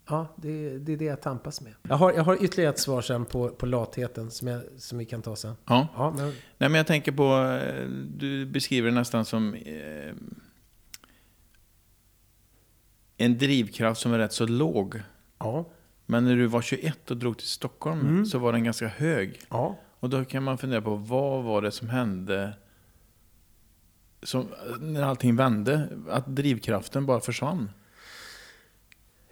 Ja, 0.07 0.27
det, 0.35 0.77
det 0.79 0.93
är 0.93 0.97
det 0.97 1.05
jag 1.05 1.21
tampas 1.21 1.61
med. 1.61 1.73
Jag 1.81 1.95
har, 1.95 2.13
jag 2.13 2.23
har 2.23 2.43
ytterligare 2.43 2.69
ett 2.73 2.79
svar 2.79 3.01
sen 3.01 3.25
på, 3.25 3.49
på 3.49 3.65
latheten 3.65 4.31
som, 4.31 4.47
jag, 4.47 4.61
som 4.77 4.97
vi 4.97 5.05
kan 5.05 5.21
ta 5.21 5.35
sen. 5.35 5.55
Ja. 5.65 5.87
Ja, 5.95 6.11
men, 6.17 6.25
Nej, 6.57 6.69
men 6.69 6.73
jag 6.73 6.87
tänker 6.87 7.11
på, 7.11 7.23
eh, 7.63 7.87
du 8.17 8.45
beskriver 8.45 8.89
det 8.89 8.95
nästan 8.95 9.25
som 9.25 9.53
eh, 9.53 10.13
en 13.17 13.37
drivkraft 13.37 14.01
som 14.01 14.13
är 14.13 14.17
rätt 14.17 14.33
så 14.33 14.45
låg. 14.45 15.01
ja, 15.39 15.65
Men 16.05 16.23
när 16.25 16.35
du 16.35 16.45
var 16.45 16.61
21 16.61 17.11
och 17.11 17.17
drog 17.17 17.37
till 17.37 17.47
Stockholm 17.47 17.99
Mm. 18.01 18.25
så 18.25 18.39
var 18.39 18.51
den 18.53 18.63
ganska 18.63 18.87
hög. 18.87 19.39
ja. 19.49 19.79
Och 19.99 20.09
då 20.09 20.25
kan 20.25 20.43
man 20.43 20.57
fundera 20.57 20.81
på 20.81 20.95
vad 20.95 21.43
var 21.43 21.61
det 21.61 21.71
som 21.71 21.89
hände 21.89 22.53
som, 24.23 24.47
när 24.79 25.03
allting 25.03 25.35
vände? 25.35 25.89
Att 26.09 26.35
drivkraften 26.35 27.05
bara 27.05 27.19
försvann? 27.19 27.69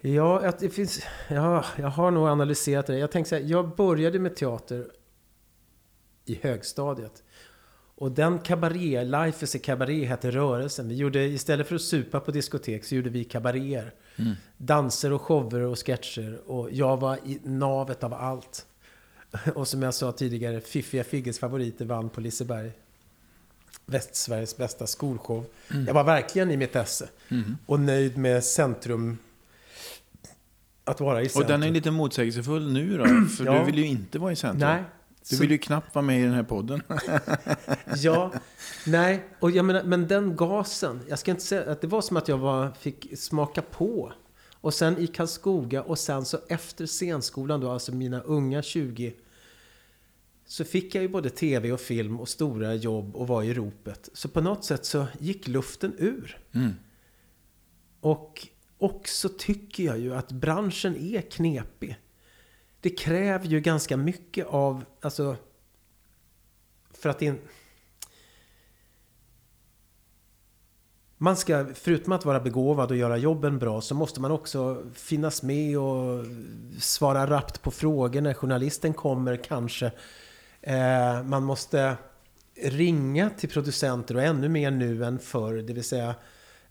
Ja, 0.04 0.48
att 0.48 0.58
det 0.58 0.70
finns, 0.70 1.02
ja, 1.28 1.64
jag 1.76 1.88
har 1.88 2.10
nog 2.10 2.28
analyserat 2.28 2.86
det. 2.86 2.98
Jag 2.98 3.10
tänkte 3.10 3.28
så 3.28 3.34
här, 3.34 3.42
jag 3.42 3.76
började 3.76 4.18
med 4.18 4.36
teater 4.36 4.86
i 6.24 6.38
högstadiet. 6.42 7.22
Och 7.94 8.12
den 8.12 8.38
kabaré, 8.38 9.04
Life 9.04 9.44
is 9.44 9.54
a 9.54 9.58
Cabaret 9.62 10.08
hette 10.08 10.30
rörelsen. 10.30 10.88
Vi 10.88 10.94
gjorde, 10.94 11.24
istället 11.24 11.66
för 11.66 11.74
att 11.74 11.82
supa 11.82 12.20
på 12.20 12.30
diskotek 12.30 12.84
så 12.84 12.94
gjorde 12.94 13.10
vi 13.10 13.24
kabaréer. 13.24 13.94
Danser 14.56 15.12
och 15.12 15.22
shower 15.22 15.60
och 15.60 15.86
sketcher. 15.86 16.40
Och 16.46 16.68
jag 16.72 16.96
var 16.96 17.16
i 17.16 17.40
navet 17.44 18.04
av 18.04 18.14
allt. 18.14 18.66
Och 19.54 19.68
som 19.68 19.82
jag 19.82 19.94
sa 19.94 20.12
tidigare, 20.12 20.60
Fiffiga 20.60 21.04
Figges 21.04 21.38
favoriter 21.38 21.84
vann 21.84 22.10
på 22.10 22.20
Liseberg. 22.20 22.72
Västsveriges 23.86 24.56
bästa 24.56 24.86
skolshow. 24.86 25.44
Jag 25.86 25.94
var 25.94 26.04
verkligen 26.04 26.50
i 26.50 26.56
mitt 26.56 26.76
esse. 26.76 27.08
Och 27.66 27.80
nöjd 27.80 28.16
med 28.16 28.44
centrum. 28.44 29.18
Att 30.84 31.00
vara 31.00 31.22
i 31.22 31.26
Och 31.26 31.30
centrum. 31.30 31.60
den 31.60 31.68
är 31.68 31.72
lite 31.74 31.90
motsägelsefull 31.90 32.72
nu 32.72 32.98
då, 32.98 33.04
för 33.36 33.44
Ja. 33.44 33.58
du 33.58 33.64
vill 33.64 33.78
ju 33.78 33.86
inte 33.86 34.18
vara 34.18 34.32
i 34.32 34.36
centrum. 34.36 34.60
Nej. 34.70 34.82
Du 35.30 35.36
Så- 35.36 35.42
vill 35.42 35.50
ju 35.50 35.58
knappt 35.58 35.94
vara 35.94 36.02
med 36.04 36.20
i 36.20 36.24
den 36.24 36.32
här 36.34 36.42
podden. 36.42 36.82
Ja, 37.96 38.32
nej. 38.86 39.24
Och 39.40 39.50
jag 39.50 39.64
menar, 39.64 39.82
men 39.82 40.08
den 40.08 40.36
gasen. 40.36 41.00
Jag 41.08 41.18
ska 41.18 41.30
inte 41.30 41.42
säga 41.42 41.72
att 41.72 41.80
det 41.80 41.86
var 41.86 42.00
som 42.00 42.16
att 42.16 42.28
jag 42.28 42.38
var, 42.38 42.70
fick 42.70 43.18
smaka 43.18 43.62
på. 43.62 44.12
Och 44.54 44.74
sen 44.74 44.98
i 44.98 45.06
Karlskoga 45.06 45.82
och 45.82 45.98
sen 45.98 46.24
så 46.24 46.38
efter 46.48 46.86
scenskolan 46.86 47.60
då, 47.60 47.70
alltså 47.70 47.92
mina 47.94 48.20
unga 48.20 48.62
20. 48.62 49.14
Så 50.46 50.64
fick 50.64 50.94
jag 50.94 51.02
ju 51.02 51.08
både 51.08 51.30
tv 51.30 51.72
och 51.72 51.80
film 51.80 52.20
och 52.20 52.28
stora 52.28 52.74
jobb 52.74 53.16
och 53.16 53.28
var 53.28 53.42
i 53.42 53.54
ropet. 53.54 54.08
Så 54.12 54.28
på 54.28 54.40
något 54.40 54.64
sätt 54.64 54.84
så 54.84 55.06
gick 55.18 55.48
luften 55.48 55.94
ur. 55.98 56.38
Mm. 56.52 56.72
Och 58.00 58.48
och 58.82 59.08
så 59.08 59.28
tycker 59.28 59.82
jag 59.82 59.98
ju 59.98 60.14
att 60.14 60.32
branschen 60.32 60.96
är 60.96 61.20
knepig. 61.20 61.96
Det 62.80 62.90
kräver 62.90 63.46
ju 63.46 63.60
ganska 63.60 63.96
mycket 63.96 64.46
av, 64.46 64.84
alltså, 65.00 65.36
för 66.90 67.08
att 67.08 67.22
in... 67.22 67.38
Man 71.18 71.36
ska, 71.36 71.66
förutom 71.74 72.12
att 72.12 72.24
vara 72.24 72.40
begåvad 72.40 72.90
och 72.90 72.96
göra 72.96 73.16
jobben 73.16 73.58
bra, 73.58 73.80
så 73.80 73.94
måste 73.94 74.20
man 74.20 74.30
också 74.30 74.82
finnas 74.94 75.42
med 75.42 75.78
och 75.78 76.26
svara 76.78 77.26
rappt 77.30 77.62
på 77.62 77.70
frågor 77.70 78.20
när 78.20 78.34
journalisten 78.34 78.94
kommer 78.94 79.36
kanske. 79.36 79.92
Eh, 80.60 81.22
man 81.22 81.42
måste 81.44 81.96
ringa 82.62 83.30
till 83.30 83.48
producenter 83.48 84.16
och 84.16 84.22
ännu 84.22 84.48
mer 84.48 84.70
nu 84.70 85.04
än 85.04 85.18
förr. 85.18 85.54
Det 85.54 85.72
vill 85.72 85.84
säga, 85.84 86.14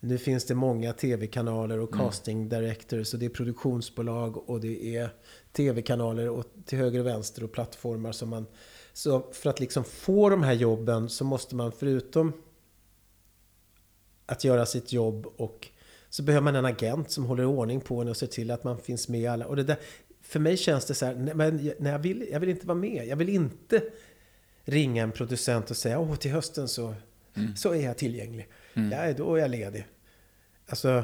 nu 0.03 0.17
finns 0.17 0.45
det 0.45 0.55
många 0.55 0.93
tv-kanaler 0.93 1.79
och 1.79 1.93
casting 1.93 2.49
directors 2.49 3.13
och 3.13 3.19
det 3.19 3.25
är 3.25 3.29
produktionsbolag 3.29 4.49
och 4.49 4.61
det 4.61 4.95
är 4.95 5.09
tv-kanaler 5.51 6.29
och 6.29 6.45
till 6.65 6.77
höger 6.77 6.99
och 6.99 7.05
vänster 7.05 7.43
och 7.43 7.51
plattformar 7.51 8.11
som 8.11 8.29
man... 8.29 8.45
Så 8.93 9.31
för 9.31 9.49
att 9.49 9.59
liksom 9.59 9.83
få 9.83 10.29
de 10.29 10.43
här 10.43 10.53
jobben 10.53 11.09
så 11.09 11.23
måste 11.23 11.55
man 11.55 11.71
förutom 11.71 12.33
att 14.25 14.43
göra 14.43 14.65
sitt 14.65 14.93
jobb 14.93 15.25
och 15.37 15.67
så 16.09 16.23
behöver 16.23 16.43
man 16.43 16.55
en 16.55 16.65
agent 16.65 17.11
som 17.11 17.25
håller 17.25 17.45
ordning 17.45 17.81
på 17.81 18.01
en 18.01 18.07
och 18.07 18.17
ser 18.17 18.27
till 18.27 18.51
att 18.51 18.63
man 18.63 18.77
finns 18.77 19.07
med 19.07 19.21
i 19.21 19.27
alla. 19.27 19.45
Och 19.45 19.55
det 19.55 19.63
där, 19.63 19.77
för 20.21 20.39
mig 20.39 20.57
känns 20.57 20.85
det 20.85 20.93
så 20.93 21.05
här, 21.05 21.15
men 21.33 21.91
jag, 21.91 21.99
vill, 21.99 22.27
jag 22.31 22.39
vill 22.39 22.49
inte 22.49 22.67
vara 22.67 22.77
med. 22.77 23.07
Jag 23.07 23.15
vill 23.15 23.29
inte 23.29 23.83
ringa 24.63 25.03
en 25.03 25.11
producent 25.11 25.71
och 25.71 25.77
säga 25.77 25.99
åh 25.99 26.15
till 26.15 26.31
hösten 26.31 26.67
så, 26.67 26.95
så 27.55 27.73
är 27.73 27.83
jag 27.83 27.97
tillgänglig. 27.97 28.47
Ja, 28.73 29.13
då 29.13 29.35
är 29.35 29.39
jag 29.41 29.51
ledig. 29.51 29.87
Alltså, 30.69 31.03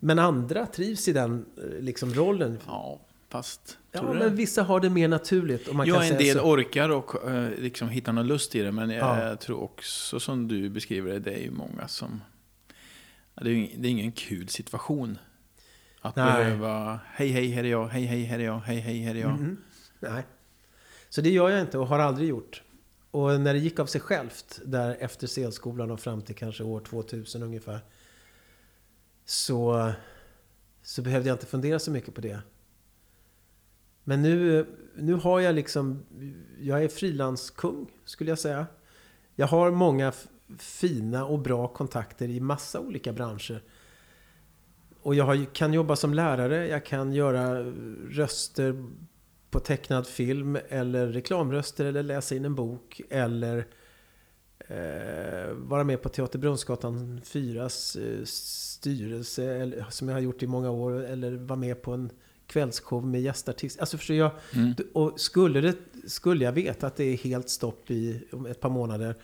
Men 0.00 0.18
andra 0.18 0.66
trivs 0.66 1.08
i 1.08 1.12
den 1.12 1.46
eh, 1.58 1.80
liksom, 1.80 2.14
rollen. 2.14 2.58
Ja, 2.66 3.00
fast... 3.28 3.78
Ja, 3.92 4.02
men 4.02 4.18
det? 4.18 4.28
vissa 4.28 4.62
har 4.62 4.80
det 4.80 4.90
mer 4.90 5.08
naturligt. 5.08 5.68
Och 5.68 5.74
man 5.74 5.86
Ja, 5.86 5.94
kan 5.94 6.02
en 6.02 6.08
säga 6.08 6.18
del 6.18 6.36
så. 6.36 6.50
orkar 6.52 6.88
och 6.88 7.30
eh, 7.30 7.50
liksom 7.58 7.88
hitta 7.88 8.12
någon 8.12 8.26
lust 8.26 8.54
i 8.54 8.62
det. 8.62 8.72
Men 8.72 8.90
jag, 8.90 8.98
Ja. 9.18 9.24
jag 9.24 9.40
tror 9.40 9.60
också 9.62 10.20
som 10.20 10.48
du 10.48 10.70
beskriver 10.70 11.12
det, 11.12 11.18
det 11.18 11.32
är 11.32 11.42
ju 11.42 11.50
många 11.50 11.88
som... 11.88 12.20
Det, 13.34 13.50
är 13.50 13.70
det 13.78 13.88
är 13.88 13.90
ingen 13.90 14.12
kul 14.12 14.48
situation. 14.48 15.18
Att 16.00 16.16
Nej. 16.16 16.32
behöva, 16.44 17.00
hej 17.12 17.28
hej 17.28 17.48
här 17.50 17.64
är 17.64 17.68
jag, 17.70 17.86
hej 17.88 18.04
hej 18.04 18.22
här 18.22 18.38
är 18.38 18.44
jag, 18.44 18.58
hej 18.58 18.76
hej 18.78 18.98
här 19.02 19.14
är 19.14 19.20
jag. 19.20 19.30
Mhm. 19.40 19.56
Nej. 20.00 20.22
Så 21.08 21.20
det 21.20 21.30
gör 21.30 21.48
jag 21.50 21.60
inte 21.60 21.78
och 21.78 21.86
har 21.86 21.98
aldrig 21.98 22.28
gjort. 22.28 22.62
Och 23.12 23.40
när 23.40 23.52
det 23.54 23.58
gick 23.58 23.78
av 23.78 23.86
sig 23.86 24.00
självt, 24.00 24.60
där 24.64 24.96
efter 25.00 25.26
scenskolan 25.26 25.90
och 25.90 26.00
fram 26.00 26.22
till 26.22 26.34
kanske 26.34 26.64
år 26.64 26.80
2000 26.80 27.42
ungefär. 27.42 27.80
Så, 29.24 29.92
så 30.82 31.02
behövde 31.02 31.28
jag 31.28 31.34
inte 31.34 31.46
fundera 31.46 31.78
så 31.78 31.90
mycket 31.90 32.14
på 32.14 32.20
det. 32.20 32.40
Men 34.04 34.22
nu, 34.22 34.66
nu 34.96 35.14
har 35.14 35.40
jag 35.40 35.54
liksom, 35.54 36.02
jag 36.60 36.84
är 36.84 36.88
frilanskung 36.88 37.90
skulle 38.04 38.30
jag 38.30 38.38
säga. 38.38 38.66
Jag 39.34 39.46
har 39.46 39.70
många 39.70 40.12
fina 40.58 41.24
och 41.24 41.38
bra 41.38 41.68
kontakter 41.68 42.28
i 42.28 42.40
massa 42.40 42.80
olika 42.80 43.12
branscher. 43.12 43.62
Och 45.02 45.14
jag 45.14 45.24
har, 45.24 45.54
kan 45.54 45.72
jobba 45.72 45.96
som 45.96 46.14
lärare, 46.14 46.68
jag 46.68 46.86
kan 46.86 47.12
göra 47.12 47.62
röster 48.10 48.84
på 49.52 49.60
tecknad 49.60 50.06
film 50.06 50.58
eller 50.68 51.06
reklamröster 51.06 51.84
eller 51.84 52.02
läsa 52.02 52.34
in 52.34 52.44
en 52.44 52.54
bok 52.54 53.00
eller 53.10 53.66
eh, 54.58 55.52
vara 55.54 55.84
med 55.84 56.02
på 56.02 56.08
Teater 56.08 56.38
Brunnsgatan 56.38 57.20
4s 57.24 58.00
eh, 58.18 58.24
styrelse 58.24 59.44
eller, 59.44 59.86
som 59.90 60.08
jag 60.08 60.14
har 60.16 60.20
gjort 60.20 60.42
i 60.42 60.46
många 60.46 60.70
år 60.70 61.04
eller 61.04 61.32
vara 61.32 61.58
med 61.58 61.82
på 61.82 61.92
en 61.92 62.10
kvällsshow 62.46 63.06
med 63.06 63.20
gästartist. 63.22 63.80
Alltså 63.80 63.96
förstår 63.98 64.16
jag, 64.16 64.30
Mm. 64.54 64.74
och 64.92 65.20
skulle, 65.20 65.60
det, 65.60 65.74
skulle 66.06 66.44
jag 66.44 66.52
veta 66.52 66.86
att 66.86 66.96
det 66.96 67.04
är 67.04 67.16
helt 67.16 67.48
stopp 67.48 67.90
i 67.90 68.24
om 68.32 68.46
ett 68.46 68.60
par 68.60 68.70
månader 68.70 69.14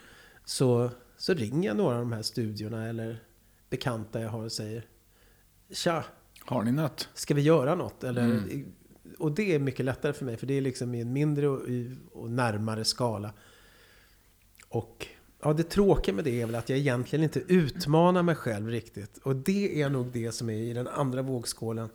så, 0.44 0.90
så 1.16 1.34
ringer 1.34 1.68
jag 1.68 1.76
några 1.76 1.94
av 1.94 2.00
de 2.02 2.12
här 2.12 2.22
studiorna 2.22 2.86
eller 2.88 3.22
bekanta 3.70 4.20
jag 4.20 4.28
har 4.28 4.44
och 4.44 4.52
säger 4.52 4.82
Tja, 5.70 6.04
Har 6.40 6.62
ni 6.62 6.72
något? 6.72 7.08
ska 7.14 7.34
vi 7.34 7.42
göra 7.42 7.74
något? 7.74 8.04
Eller, 8.04 8.24
Mm. 8.24 8.72
Och 9.18 9.32
det 9.32 9.54
är 9.54 9.58
mycket 9.58 9.84
lättare 9.84 10.12
för 10.12 10.24
mig, 10.24 10.36
för 10.36 10.46
det 10.46 10.54
är 10.54 10.60
liksom 10.60 10.94
i 10.94 11.00
en 11.00 11.12
mindre 11.12 11.48
och, 11.48 11.62
och 12.12 12.30
närmare 12.30 12.84
skala. 12.84 13.32
Och 14.68 15.06
ja, 15.42 15.52
det 15.52 15.62
tråkiga 15.62 16.14
med 16.14 16.24
det 16.24 16.42
är 16.42 16.46
väl 16.46 16.54
att 16.54 16.68
jag 16.68 16.78
egentligen 16.78 17.22
inte 17.22 17.40
utmanar 17.40 18.22
mig 18.22 18.34
själv 18.34 18.68
riktigt. 18.68 19.18
Och 19.18 19.36
det 19.36 19.82
är 19.82 19.90
nog 19.90 20.06
det 20.06 20.32
som 20.32 20.50
är 20.50 20.54
i 20.54 20.72
den 20.72 20.88
andra 20.88 21.22
vågskålen. 21.22 21.88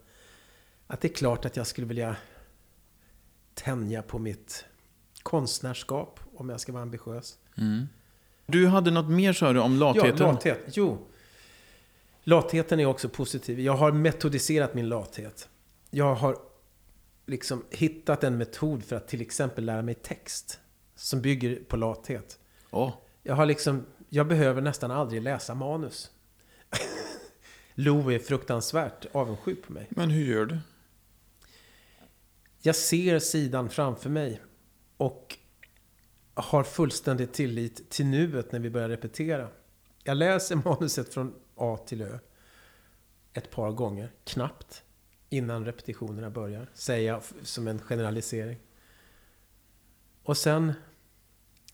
Att 0.88 1.01
det 1.01 1.07
är 1.07 1.13
klart 1.13 1.45
att 1.45 1.57
jag 1.57 1.67
skulle 1.67 1.88
vilja 1.88 2.15
tänja 3.53 4.01
på 4.01 4.19
mitt 4.19 4.65
konstnärskap, 5.24 6.19
om 6.36 6.49
jag 6.49 6.59
ska 6.59 6.71
vara 6.71 6.84
ambitiös. 6.84 7.38
Mm. 7.57 7.88
Du 8.45 8.67
hade 8.67 8.91
något 8.91 9.09
mer 9.09 9.34
sa 9.34 9.53
du 9.53 9.59
om 9.59 9.76
latheten? 9.76 10.17
Ja, 10.17 10.32
lathet. 10.32 10.59
Jo. 10.67 11.07
Latheten 12.24 12.80
är 12.80 12.86
också 12.86 13.09
positiv. 13.09 13.59
Jag 13.59 13.74
har 13.74 13.91
metodiserat 13.91 14.74
min 14.74 14.89
lathet. 14.89 15.49
Jag 15.89 16.15
har 16.15 16.38
liksom 17.26 17.65
hittat 17.69 18.24
en 18.24 18.38
metod 18.38 18.84
för 18.84 18.95
att 18.95 19.07
till 19.07 19.21
exempel 19.21 19.65
lära 19.65 19.82
mig 19.82 19.95
text. 19.95 20.59
Som 20.95 21.21
bygger 21.21 21.55
på 21.55 21.78
lathet. 21.78 22.39
Åh, 22.71 22.93
Jag 23.24 23.36
har 23.36 23.45
liksom, 23.45 23.86
jag 24.09 24.28
behöver 24.28 24.61
nästan 24.61 24.91
aldrig 24.91 25.21
läsa 25.21 25.55
manus. 25.55 26.11
Lo 27.74 28.11
är 28.11 28.19
fruktansvärt 28.19 29.05
avundsjuk 29.11 29.63
på 29.67 29.74
mig. 29.74 29.88
Men 29.89 30.09
hur 30.09 30.26
gör 30.26 30.45
du? 30.45 30.59
Jag 32.61 32.76
ser 32.76 33.19
sidan 33.19 33.69
framför 33.69 34.09
mig 34.09 34.41
och 34.97 35.38
har 36.34 36.63
fullständig 36.63 37.32
tillit 37.32 37.89
till 37.89 38.05
nuet 38.05 38.51
när 38.51 38.59
vi 38.59 38.69
börjar 38.69 38.89
repetera. 38.89 39.47
Jag 40.03 40.17
läser 40.17 40.55
manuset 40.65 41.13
från 41.13 41.34
A 41.55 41.78
till 41.88 42.01
Ö 42.01 42.19
ett 43.34 43.51
par 43.51 43.71
gånger, 43.71 44.11
knappt, 44.24 44.84
innan 45.34 45.65
repetitionerna 45.65 46.29
börjar. 46.29 46.69
Säger 46.73 47.07
jag 47.07 47.23
som 47.41 47.67
en 47.67 47.79
generalisering. 47.79 48.59
Och 50.23 50.38
sen, 50.38 50.73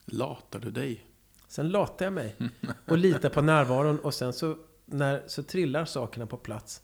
Latar 0.05 0.60
du 0.60 0.72
dig? 0.72 1.05
sen 1.47 1.70
latar 1.70 2.05
jag 2.05 2.14
mig 2.14 2.36
och 2.88 2.97
litar 2.97 3.30
på 3.30 3.41
närvaron 3.41 3.99
och 3.99 4.14
sen 4.14 4.34
så, 4.34 4.57
när, 4.86 5.24
så 5.28 5.43
trillar 5.43 5.86
sakerna 5.86 6.28
på 6.28 6.38
plats. 6.38 6.82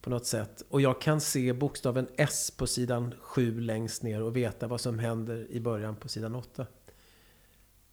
På 0.00 0.10
något 0.10 0.26
sätt. 0.26 0.62
Och 0.68 0.80
jag 0.80 1.00
kan 1.00 1.20
se 1.20 1.52
bokstaven 1.52 2.08
S 2.16 2.50
på 2.56 2.66
sidan 2.66 3.14
7 3.20 3.60
längst 3.60 4.02
ner 4.02 4.22
och 4.22 4.36
veta 4.36 4.66
vad 4.66 4.80
som 4.80 4.98
händer 4.98 5.46
i 5.50 5.60
början 5.60 5.96
på 5.96 6.08
sidan 6.08 6.34
8. 6.34 6.66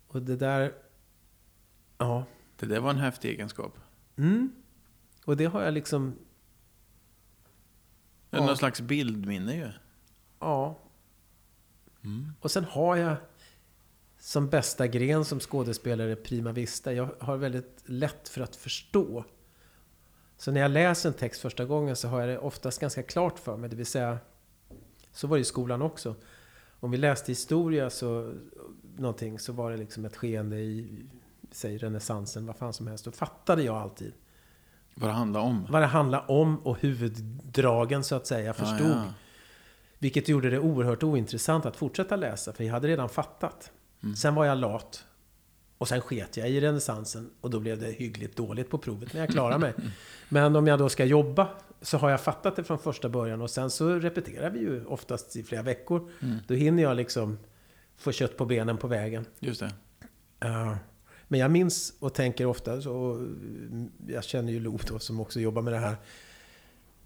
Och 0.07 0.21
det 0.21 0.35
där... 0.35 0.73
Ja. 1.97 2.25
Det 2.59 2.65
där 2.65 2.79
var 2.79 2.89
en 2.89 2.97
häftig 2.97 3.29
egenskap. 3.29 3.77
Mm. 4.15 4.51
Och 5.25 5.37
det 5.37 5.45
har 5.45 5.61
jag 5.61 5.73
liksom... 5.73 6.15
Ja. 8.39 8.45
någon 8.45 8.57
slags 8.57 8.81
bildminne 8.81 9.55
ju. 9.55 9.71
Ja. 10.39 10.79
Mm. 12.03 12.31
Och 12.41 12.51
sen 12.51 12.63
har 12.63 12.95
jag 12.95 13.15
som 14.19 14.49
bästa 14.49 14.87
gren 14.87 15.25
som 15.25 15.39
skådespelare 15.39 16.15
prima 16.15 16.51
vista. 16.51 16.93
Jag 16.93 17.09
har 17.19 17.37
väldigt 17.37 17.83
lätt 17.85 18.29
för 18.29 18.41
att 18.41 18.55
förstå. 18.55 19.25
Så 20.37 20.51
när 20.51 20.61
jag 20.61 20.71
läser 20.71 21.09
en 21.09 21.15
text 21.15 21.41
första 21.41 21.65
gången 21.65 21.95
så 21.95 22.07
har 22.07 22.19
jag 22.19 22.29
det 22.29 22.37
oftast 22.37 22.81
ganska 22.81 23.03
klart 23.03 23.39
för 23.39 23.57
mig. 23.57 23.69
Det 23.69 23.75
vill 23.75 23.85
säga, 23.85 24.17
så 25.11 25.27
var 25.27 25.37
det 25.37 25.41
i 25.41 25.45
skolan 25.45 25.81
också. 25.81 26.15
Om 26.79 26.91
vi 26.91 26.97
läste 26.97 27.31
historia 27.31 27.89
så, 27.89 28.33
någonting, 28.97 29.39
så 29.39 29.53
var 29.53 29.71
det 29.71 29.77
liksom 29.77 30.05
ett 30.05 30.15
skeende 30.15 30.57
i, 30.59 31.05
säg 31.51 31.77
renässansen, 31.77 32.45
vad 32.45 32.55
fan 32.55 32.73
som 32.73 32.87
helst. 32.87 33.05
Då 33.05 33.11
fattade 33.11 33.63
jag 33.63 33.75
alltid 33.75 34.13
Vad 34.95 35.09
det 35.09 35.13
handlar 35.13 35.41
om. 35.41 35.67
vad 35.69 35.81
det 35.81 35.85
handlar 35.85 36.31
om 36.31 36.57
och 36.57 36.81
huvuddragen 36.81 38.03
så 38.03 38.15
att 38.15 38.27
säga. 38.27 38.53
Förstod. 38.53 38.87
Ja, 38.87 39.05
ja. 39.05 39.13
Vilket 39.99 40.29
gjorde 40.29 40.49
det 40.49 40.59
oerhört 40.59 41.03
ointressant 41.03 41.65
att 41.65 41.75
fortsätta 41.75 42.15
läsa, 42.15 42.53
för 42.53 42.63
jag 42.63 42.73
hade 42.73 42.87
redan 42.87 43.09
fattat. 43.09 43.71
Mm. 44.03 44.15
Sen 44.15 44.35
var 44.35 44.45
jag 44.45 44.57
lat. 44.57 45.05
Och 45.77 45.87
sen 45.87 46.01
sket 46.01 46.37
jag 46.37 46.49
i 46.49 46.61
renässansen 46.61 47.29
och 47.41 47.49
då 47.49 47.59
blev 47.59 47.79
det 47.79 47.91
hyggligt 47.91 48.37
dåligt 48.37 48.69
på 48.69 48.77
provet, 48.77 49.13
men 49.13 49.21
jag 49.21 49.29
klarade 49.29 49.59
mig. 49.59 49.73
Men 50.29 50.55
om 50.55 50.67
jag 50.67 50.79
då 50.79 50.89
ska 50.89 51.05
jobba 51.05 51.47
så 51.81 51.97
har 51.97 52.09
jag 52.09 52.21
fattat 52.21 52.55
det 52.55 52.63
från 52.63 52.79
första 52.79 53.09
början 53.09 53.41
och 53.41 53.49
sen 53.49 53.69
så 53.69 53.89
repeterar 53.99 54.49
vi 54.49 54.59
ju 54.59 54.85
oftast 54.85 55.35
i 55.35 55.43
flera 55.43 55.61
veckor. 55.61 56.11
Mm. 56.21 56.37
Då 56.47 56.53
hinner 56.53 56.83
jag 56.83 56.97
liksom 56.97 57.37
få 57.97 58.11
kött 58.11 58.37
på 58.37 58.45
benen 58.45 58.77
på 58.77 58.87
vägen. 58.87 59.25
Just 59.39 59.59
det. 59.59 59.71
Ja. 60.39 60.77
Men 61.27 61.39
jag 61.39 61.51
minns 61.51 61.93
och 61.99 62.13
tänker 62.13 62.45
ofta, 62.45 62.81
så, 62.81 63.25
jag 64.07 64.23
känner 64.23 64.51
ju 64.51 64.59
Lo 64.59 64.79
då, 64.87 64.99
som 64.99 65.19
också 65.19 65.39
jobbar 65.39 65.61
med 65.61 65.73
det 65.73 65.79
här. 65.79 65.95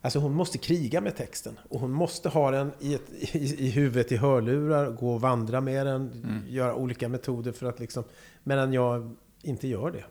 Alltså 0.01 0.19
hon 0.19 0.33
måste 0.33 0.57
kriga 0.57 1.01
med 1.01 1.15
texten. 1.15 1.59
Och 1.69 1.79
hon 1.79 1.91
måste 1.91 2.29
ha 2.29 2.51
den 2.51 2.71
i, 2.79 2.93
ett, 2.93 3.09
i, 3.35 3.65
i 3.65 3.69
huvudet 3.69 4.11
i 4.11 4.17
hörlurar, 4.17 4.91
gå 4.91 5.13
och 5.13 5.21
vandra 5.21 5.61
med 5.61 5.85
den, 5.85 6.11
Mm. 6.11 6.43
göra 6.47 6.75
olika 6.75 7.09
metoder 7.09 7.51
för 7.51 7.65
att 7.65 7.79
liksom... 7.79 8.03
Medan 8.43 8.73
jag 8.73 9.15
inte 9.41 9.67
gör 9.67 9.91
det. 9.91 10.03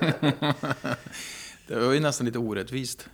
Det 1.68 1.74
var 1.86 1.92
ju 1.92 2.00
nästan 2.00 2.26
lite 2.26 2.38
orättvist. 2.38 3.08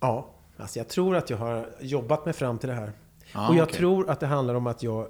Ja, 0.00 0.34
alltså 0.56 0.78
jag 0.78 0.88
tror 0.88 1.16
att 1.16 1.30
jag 1.30 1.36
har 1.36 1.70
jobbat 1.80 2.24
mig 2.24 2.34
fram 2.34 2.58
till 2.58 2.68
det 2.68 2.74
här. 2.74 2.92
Ja, 3.34 3.48
och 3.48 3.54
jag 3.54 3.62
okej. 3.62 3.76
tror 3.78 4.10
att 4.10 4.20
det 4.20 4.26
handlar 4.26 4.54
om 4.54 4.66
att 4.66 4.82
jag... 4.82 5.08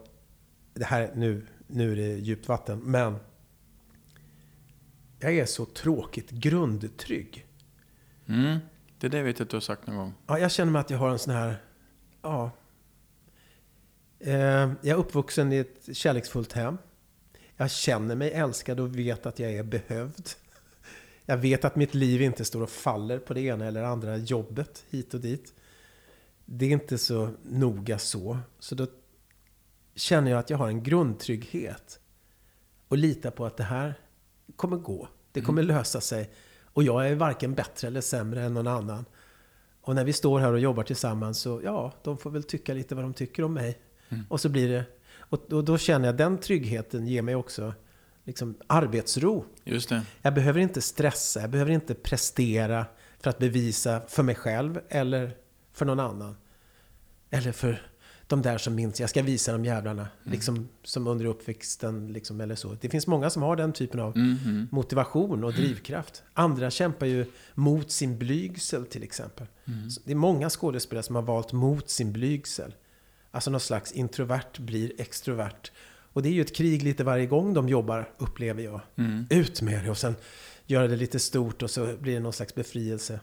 Det 0.75 0.85
här, 0.85 1.11
nu, 1.15 1.47
nu 1.67 1.93
är 1.93 1.97
det 1.97 2.09
djupt 2.19 2.49
vatten, 2.49 2.79
men... 2.85 3.17
Jag 5.21 5.35
är 5.35 5.47
så 5.47 5.65
tråkigt 5.65 6.31
grundtrygg. 6.31 7.47
Mm. 8.27 8.59
Det 8.99 9.09
där 9.09 9.23
vet 9.23 9.39
jag 9.39 9.45
att 9.47 9.51
du 9.51 9.57
har 9.57 9.61
sagt 9.61 9.87
någon 9.87 9.97
gång. 9.97 10.15
Ja, 10.27 10.39
jag 10.39 10.51
känner 10.51 10.73
mig 10.73 10.81
att 10.81 10.91
jag 10.91 10.99
har 10.99 11.11
en 11.11 11.19
sån 11.19 11.35
här... 11.35 11.57
Ja. 12.23 12.51
Eh, 14.19 14.35
jag 14.35 14.87
är 14.87 14.95
uppvuxen 14.95 15.53
i 15.53 15.57
ett 15.57 15.97
kärleksfullt 15.97 16.53
hem. 16.53 16.79
Jag 17.57 17.71
känner 17.71 18.15
mig 18.15 18.33
älskad 18.33 18.81
och 18.81 18.99
vet 18.99 19.27
att 19.27 19.39
jag 19.39 19.53
är 19.53 19.63
behövd. 19.63 20.29
Jag 21.25 21.37
vet 21.37 21.65
att 21.65 21.77
mitt 21.77 21.95
liv 21.95 22.23
inte 22.23 22.45
står 22.45 22.63
och 22.63 22.71
faller 22.71 23.19
på 23.19 23.35
det 23.35 23.41
ena 23.41 23.67
eller 23.67 23.83
andra 23.83 24.17
jobbet 24.17 24.85
hit 24.91 25.15
och 25.15 25.21
dit. 25.21 25.55
Det 26.45 26.67
är 26.67 26.71
inte 26.71 26.99
så 26.99 27.31
noga 27.43 27.99
så. 27.99 28.39
Så 28.59 28.75
då 28.75 28.87
känner 29.95 30.31
jag 30.31 30.41
att 30.41 30.51
jag 30.51 30.59
har 30.59 30.69
en 30.69 30.83
grundtrygghet. 30.83 32.01
Och 32.89 32.99
litar 32.99 33.31
på 33.31 33.47
att 33.47 33.57
det 33.57 33.65
här 33.65 33.95
kommer 34.57 34.77
gå. 34.77 35.09
Det 35.33 35.41
kommer 35.41 35.63
lösa 35.63 36.01
sig. 36.01 36.31
Och 36.65 36.83
jag 36.83 37.09
är 37.09 37.15
varken 37.15 37.55
bättre 37.55 37.89
eller 37.89 38.01
sämre 38.01 38.43
än 38.43 38.55
någon 38.55 38.67
annan. 38.67 39.05
Och 39.83 39.95
när 39.95 40.05
vi 40.05 40.13
står 40.13 40.41
här 40.41 40.53
och 40.53 40.61
jobbar 40.61 40.83
tillsammans 40.83 41.41
så, 41.41 41.61
ja, 41.65 41.93
de 42.03 42.19
får 42.19 42.31
väl 42.31 42.43
tycka 42.43 42.75
lite 42.75 42.95
vad 42.95 43.05
de 43.05 43.15
tycker 43.15 43.43
om 43.43 43.55
mig. 43.55 43.79
Och 44.29 44.41
så 44.41 44.49
blir 44.49 44.69
det... 44.69 44.85
Och, 45.13 45.53
och 45.53 45.65
då 45.65 45.79
känner 45.79 46.07
jag 46.07 46.17
den 46.17 46.39
tryggheten 46.39 47.07
ger 47.07 47.23
mig 47.23 47.35
också 47.35 47.75
liksom 48.25 48.55
arbetsro. 48.67 49.45
Just 49.65 49.89
det. 49.89 50.03
Jag 50.23 50.35
behöver 50.35 50.61
inte 50.61 50.81
stressa, 50.81 51.41
jag 51.41 51.51
behöver 51.51 51.73
inte 51.73 51.95
prestera 51.95 52.87
för 53.19 53.31
att 53.31 53.39
bevisa 53.39 54.01
för 54.09 54.23
mig 54.23 54.35
själv 54.35 54.81
eller 54.89 55.37
för 55.73 55.87
någon 55.87 56.01
annan. 56.01 56.37
Eller 57.31 57.53
för 57.53 57.90
de 58.31 58.43
där 58.43 58.59
som 58.59 58.75
minns, 58.75 59.01
jag 59.01 59.11
ska 59.11 59.23
visa 59.23 59.53
de 59.53 59.65
jävlarna. 59.65 60.09
Liksom 60.23 60.69
som 60.83 61.07
under 61.07 61.25
uppväxten 61.25 62.13
liksom, 62.13 62.41
eller 62.41 62.55
så. 62.55 62.77
Det 62.81 62.89
finns 62.89 63.07
många 63.07 63.31
som 63.31 63.43
har 63.43 63.57
den 63.57 63.73
typen 63.73 64.01
av 64.01 64.17
Mhm. 64.19 64.69
motivation 64.71 65.45
och 65.45 65.53
drivkraft. 65.53 66.23
Andra 66.35 66.71
kämpar 66.71 67.07
ju 67.07 67.27
mot 67.55 67.91
sin 67.91 68.19
blygsel 68.19 68.87
till 68.87 69.03
exempel. 69.03 69.47
Så 69.91 70.01
Det 70.05 70.13
är 70.13 70.17
många 70.17 70.51
skådespelare 70.51 71.03
som 71.03 71.15
har 71.15 71.23
valt 71.23 71.53
mot 71.53 71.91
sin 71.91 72.13
blygsel. 72.13 72.75
Alltså 73.31 73.51
någon 73.51 73.61
slags 73.61 73.93
introvert 73.93 74.59
blir 74.59 74.93
extrovert. 75.01 75.71
Och 76.13 76.23
det 76.23 76.29
är 76.29 76.33
ju 76.33 76.41
ett 76.41 76.57
krig 76.57 76.83
lite 76.83 77.05
varje 77.05 77.27
gång 77.27 77.55
de 77.55 77.69
jobbar, 77.69 78.13
upplever 78.19 78.63
jag. 78.63 78.81
Mm. 78.97 79.27
Ut 79.31 79.63
med 79.63 79.85
det 79.85 79.91
och 79.91 79.99
sen 79.99 80.15
göra 80.67 80.89
det 80.89 80.97
lite 80.97 81.19
stort 81.19 81.63
och 81.63 81.71
så 81.71 81.97
blir 82.01 82.15
det 82.15 82.21
någon 82.21 82.33
slags 82.33 82.55
befrielse. 82.55 83.21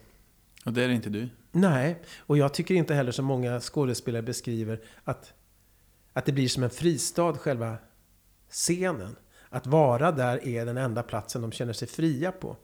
Och 0.65 0.73
det 0.73 0.83
är 0.83 0.89
inte 0.89 1.09
du. 1.09 1.29
Nej, 1.51 2.01
och 2.19 2.37
jag 2.37 2.53
tycker 2.53 2.75
inte 2.75 2.93
heller 2.93 3.11
som 3.11 3.25
många 3.25 3.59
skådespelare 3.59 4.21
beskriver 4.21 4.81
att, 5.03 5.33
att 6.13 6.25
det 6.25 6.31
blir 6.31 6.47
som 6.47 6.63
en 6.63 6.69
fristad, 6.69 7.33
själva 7.33 7.77
scenen. 8.49 9.15
Att 9.49 9.67
vara 9.67 10.11
där 10.11 10.47
är 10.47 10.65
den 10.65 10.77
enda 10.77 11.03
platsen 11.03 11.41
de 11.41 11.51
känner 11.51 11.73
sig 11.73 11.87
fria 11.87 12.31
på. 12.31 12.57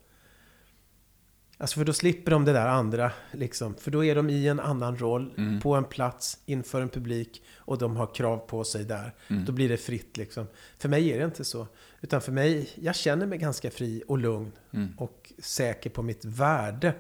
Alltså 1.58 1.78
för 1.80 1.86
då 1.86 1.94
slipper 1.94 2.32
de 2.32 2.46
det 2.46 2.54
där 2.54 2.68
andra, 2.68 3.12
liksom. 3.32 3.76
För 3.76 3.92
då 3.92 4.06
är 4.06 4.16
de 4.16 4.30
i 4.30 4.48
en 4.48 4.60
annan 4.60 4.98
roll, 4.98 5.34
Mm. 5.38 5.62
på 5.62 5.76
en 5.76 5.84
plats, 5.84 6.38
inför 6.46 6.82
en 6.82 6.90
publik 6.90 7.44
och 7.56 7.78
de 7.78 7.96
har 7.96 8.16
krav 8.16 8.38
på 8.38 8.64
sig 8.64 8.84
där. 8.86 9.16
Mm. 9.28 9.46
Då 9.46 9.52
blir 9.52 9.70
det 9.70 9.78
fritt 9.78 10.18
liksom. 10.18 10.48
För 10.78 10.90
mig 10.90 11.12
är 11.12 11.20
det 11.20 11.26
inte 11.26 11.44
så. 11.46 11.68
Utan 12.02 12.22
för 12.22 12.32
mig, 12.32 12.70
jag 12.76 12.96
känner 12.96 13.26
mig 13.26 13.38
ganska 13.38 13.72
fri 13.72 14.04
och 14.08 14.18
lugn 14.18 14.52
Mm. 14.72 14.94
och 14.98 15.34
säker 15.40 15.90
på 15.90 16.02
mitt 16.02 16.26
värde. 16.26 16.94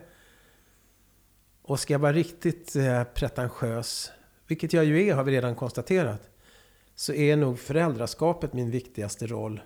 Och 1.65 1.79
ska 1.79 1.93
jag 1.93 1.99
vara 1.99 2.13
riktigt 2.13 2.75
eh, 2.75 3.03
pretentiös, 3.03 4.11
vilket 4.47 4.73
jag 4.73 4.85
ju 4.85 5.07
är 5.07 5.15
har 5.15 5.23
vi 5.23 5.31
redan 5.31 5.55
konstaterat, 5.55 6.21
så 6.95 7.13
är 7.13 7.35
nog 7.35 7.59
föräldraskapet 7.59 8.53
min 8.53 8.71
viktigaste 8.71 9.27
roll. 9.27 9.61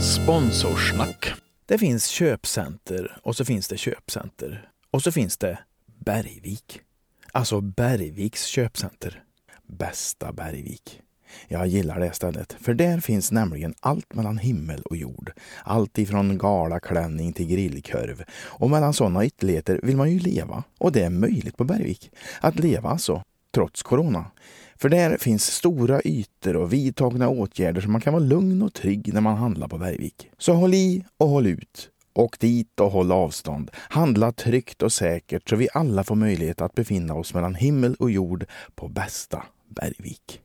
Sponsorsnack. 0.00 1.32
Det 1.66 1.78
finns 1.78 2.06
köpcenter 2.06 3.20
och 3.22 3.36
så 3.36 3.44
finns 3.44 3.68
det 3.68 3.76
köpcenter. 3.76 4.70
Och 4.90 5.02
så 5.02 5.12
finns 5.12 5.36
det 5.36 5.58
Bergvik. 6.04 6.80
Alltså 7.32 7.60
Bergviks 7.60 8.44
köpcenter. 8.44 9.22
Bästa 9.66 10.32
Bergvik. 10.32 11.02
Jag 11.48 11.66
gillar 11.66 12.00
det 12.00 12.12
stället, 12.12 12.56
för 12.60 12.74
där 12.74 13.00
finns 13.00 13.32
nämligen 13.32 13.74
allt 13.80 14.14
mellan 14.14 14.38
himmel 14.38 14.82
och 14.82 14.96
jord. 14.96 15.32
Allt 15.64 15.98
ifrån 15.98 16.38
galaklänning 16.38 17.32
till 17.32 17.46
grillkorv. 17.46 18.24
Och 18.32 18.70
mellan 18.70 18.92
sådana 18.92 19.24
ytterligheter 19.24 19.80
vill 19.82 19.96
man 19.96 20.10
ju 20.10 20.18
leva. 20.18 20.64
Och 20.78 20.92
det 20.92 21.02
är 21.02 21.10
möjligt 21.10 21.56
på 21.56 21.64
Bergvik. 21.64 22.10
Att 22.40 22.58
leva 22.58 22.88
alltså, 22.88 23.22
trots 23.54 23.82
corona. 23.82 24.24
För 24.76 24.88
där 24.88 25.16
finns 25.16 25.46
stora 25.46 26.00
ytor 26.04 26.56
och 26.56 26.72
vidtagna 26.72 27.28
åtgärder 27.28 27.80
så 27.80 27.88
man 27.88 28.00
kan 28.00 28.12
vara 28.12 28.24
lugn 28.24 28.62
och 28.62 28.74
trygg 28.74 29.14
när 29.14 29.20
man 29.20 29.36
handlar 29.36 29.68
på 29.68 29.78
Bergvik. 29.78 30.30
Så 30.38 30.52
håll 30.52 30.74
i 30.74 31.04
och 31.18 31.28
håll 31.28 31.46
ut. 31.46 31.90
Åk 32.14 32.38
dit 32.38 32.80
och 32.80 32.90
håll 32.90 33.12
avstånd. 33.12 33.70
Handla 33.74 34.32
tryggt 34.32 34.82
och 34.82 34.92
säkert 34.92 35.48
så 35.48 35.56
vi 35.56 35.68
alla 35.74 36.04
får 36.04 36.14
möjlighet 36.14 36.60
att 36.60 36.74
befinna 36.74 37.14
oss 37.14 37.34
mellan 37.34 37.54
himmel 37.54 37.94
och 37.94 38.10
jord 38.10 38.44
på 38.74 38.88
bästa 38.88 39.42
Bergvik. 39.68 40.40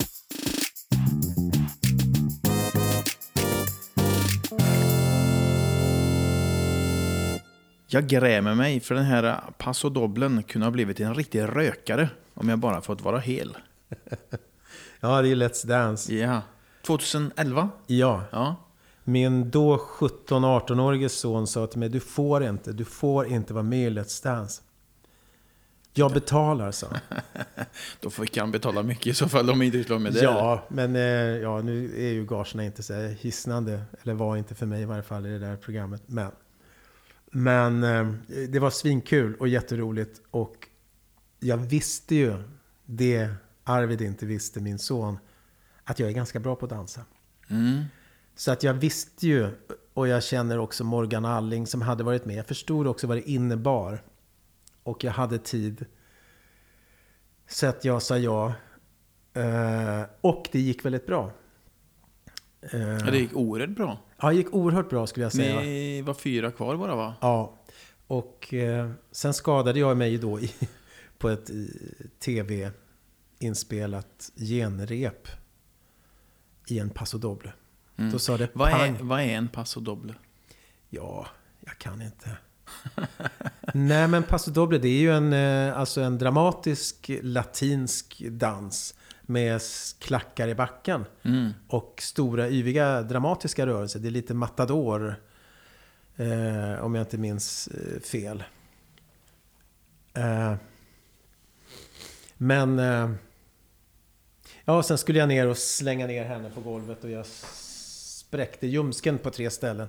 Jag 7.94 8.08
grämer 8.08 8.56
mig 8.56 8.80
för 8.80 8.96
den 8.96 9.04
här 9.04 9.40
Paso 9.58 9.90
Doblen 9.90 10.44
kunde 10.44 10.66
ha 10.68 10.72
blivit 10.72 11.00
en 11.00 11.16
riktig 11.16 11.42
rökare 11.42 12.10
om 12.34 12.50
jag 12.50 12.60
bara 12.60 12.82
fått 12.82 13.02
vara 13.02 13.20
hel. 13.20 13.58
Ja, 15.00 15.22
det 15.22 15.30
är 15.30 15.36
Let's 15.36 15.68
Dance. 15.68 16.14
Ja. 16.14 16.42
2011? 16.86 17.70
Ja, 17.88 18.24
Ja. 18.32 18.56
min 19.04 19.50
då 19.50 19.78
17-18-årige 19.78 21.10
son 21.10 21.48
sa 21.48 21.68
till 21.68 21.80
mig, 21.80 21.90
du 21.90 22.00
får 22.00 22.44
inte, 22.44 22.72
du 22.74 22.86
får 22.86 23.28
inte 23.28 23.54
vara 23.54 23.64
med 23.64 23.88
i 23.88 23.90
Let's 23.90 24.24
Dance. 24.24 24.62
Jag 25.94 26.12
betalar, 26.14 26.72
sa 26.72 26.88
han. 26.88 27.22
Då 28.00 28.10
fick 28.10 28.38
han 28.38 28.52
betala 28.52 28.84
mycket 28.84 29.08
i 29.08 29.14
så 29.14 29.30
fall 29.30 29.50
om 29.50 29.62
inte 29.62 29.84
vara 29.90 30.00
med 30.00 30.14
där. 30.14 30.24
Ja, 30.24 30.64
men 30.68 30.96
eh, 30.96 31.02
ja, 31.42 31.62
nu 31.62 31.94
är 31.98 32.12
ju 32.12 32.26
gagerna 32.26 32.66
inte 32.66 32.84
så 32.84 32.94
hisnande. 32.94 33.84
Eller 34.04 34.14
var 34.14 34.38
inte 34.38 34.56
för 34.56 34.66
mig 34.66 34.82
i 34.82 34.86
varje 34.86 35.04
fall 35.04 35.26
i 35.26 35.30
det 35.30 35.40
där 35.40 35.56
programmet. 35.56 36.02
Men, 36.06 36.32
men 37.34 37.84
eh, 37.84 38.08
det 38.50 38.60
var 38.60 38.70
svinkul 38.70 39.36
och 39.36 39.48
jätteroligt. 39.48 40.22
Och 40.32 40.68
jag 41.40 41.58
visste 41.58 42.16
ju 42.16 42.44
det 42.86 43.34
Arvid 43.64 44.02
inte 44.02 44.26
visste, 44.26 44.60
min 44.62 44.80
son. 44.80 45.18
Att 45.84 46.00
jag 46.00 46.10
är 46.10 46.14
ganska 46.14 46.40
bra 46.40 46.56
på 46.56 46.66
att 46.66 46.70
dansa. 46.70 47.02
Mm. 47.50 47.84
Så 48.36 48.52
att 48.52 48.64
jag 48.64 48.74
visste 48.74 49.28
ju, 49.28 49.50
och 49.94 50.08
jag 50.08 50.24
känner 50.24 50.58
också 50.58 50.84
Morgan 50.84 51.26
Alling 51.26 51.68
som 51.68 51.82
hade 51.82 52.04
varit 52.04 52.26
med. 52.26 52.36
Jag 52.36 52.46
förstod 52.48 52.88
också 52.88 53.08
vad 53.08 53.18
det 53.18 53.30
innebar. 53.30 54.04
Och 54.84 55.04
jag 55.04 55.12
hade 55.12 55.38
tid. 55.38 55.86
Så 57.48 57.68
att 57.68 57.86
jag 57.86 58.02
sa 58.02 58.18
ja. 58.18 58.54
Eh, 59.34 60.04
och 60.22 60.50
det 60.52 60.60
gick 60.60 60.86
väldigt 60.86 61.06
bra. 61.06 61.32
Eh, 62.62 62.80
Ja, 62.80 63.12
det 63.12 63.18
gick 63.18 63.36
oerhört 63.36 63.76
bra. 63.76 64.00
Ja, 64.24 64.30
det 64.30 64.36
gick 64.36 64.54
oerhört 64.54 64.90
bra 64.90 65.08
skulle 65.08 65.26
jag 65.26 65.34
säga. 65.34 65.60
Ni 65.60 66.02
var 66.02 66.14
fyra 66.14 66.52
kvar 66.52 66.78
bara 66.78 66.96
va? 66.96 67.16
Ja. 67.22 67.58
Och 68.08 68.54
eh, 68.54 68.92
sen 69.12 69.34
skadade 69.34 69.80
jag 69.80 69.98
mig 69.98 70.18
då 70.18 70.40
i, 70.40 70.52
på 71.18 71.30
ett 71.30 71.50
eh, 71.50 71.56
tv-inspelat 72.20 74.32
genrep 74.36 75.28
i 76.68 76.80
en 76.80 76.90
paso 76.90 77.18
doble. 77.18 77.54
Mm. 77.98 78.12
Då 78.12 78.20
sa 78.20 78.38
det 78.38 78.50
Vad 78.54 78.72
är, 78.72 78.96
vad 79.02 79.22
är 79.22 79.26
en 79.26 79.48
paso 79.48 79.80
doble? 79.80 80.14
Ja, 80.90 81.28
jag 81.66 81.78
kan 81.78 82.02
inte. 82.02 82.38
Nej, 83.74 84.08
men 84.08 84.24
Paso 84.24 84.52
Doble, 84.52 84.78
det 84.78 84.88
är 84.88 85.00
ju 85.00 85.12
en, 85.12 85.34
eh, 85.34 85.80
alltså 85.80 86.02
en 86.02 86.18
dramatisk 86.18 87.12
latinsk 87.22 88.24
dans 88.30 88.96
med 89.26 89.62
klackar 90.00 90.48
i 90.48 90.56
backen. 90.56 91.06
Mm. 91.24 91.52
Och 91.68 92.00
stora, 92.02 92.50
yviga, 92.50 93.02
dramatiska 93.02 93.66
rörelser. 93.66 94.00
Det 94.00 94.08
är 94.08 94.12
lite 94.12 94.34
matador, 94.34 95.16
eh, 96.16 96.84
om 96.84 96.96
jag 96.96 97.02
inte 97.02 97.18
minns 97.18 97.68
eh, 97.68 98.02
fel. 98.02 98.44
Eh, 100.14 100.56
men... 102.38 102.80
Eh, 102.80 103.12
ja, 104.66 104.84
sen 104.84 104.98
skulle 104.98 105.20
jag 105.20 105.28
ner 105.28 105.48
och 105.48 105.58
slänga 105.58 106.08
ner 106.08 106.26
henne 106.26 106.50
på 106.50 106.62
golvet 106.62 107.04
och 107.04 107.10
jag 107.10 107.26
spräckte 107.26 108.68
ljumsken 108.68 109.18
på 109.18 109.30
tre 109.30 109.50
ställen. 109.50 109.88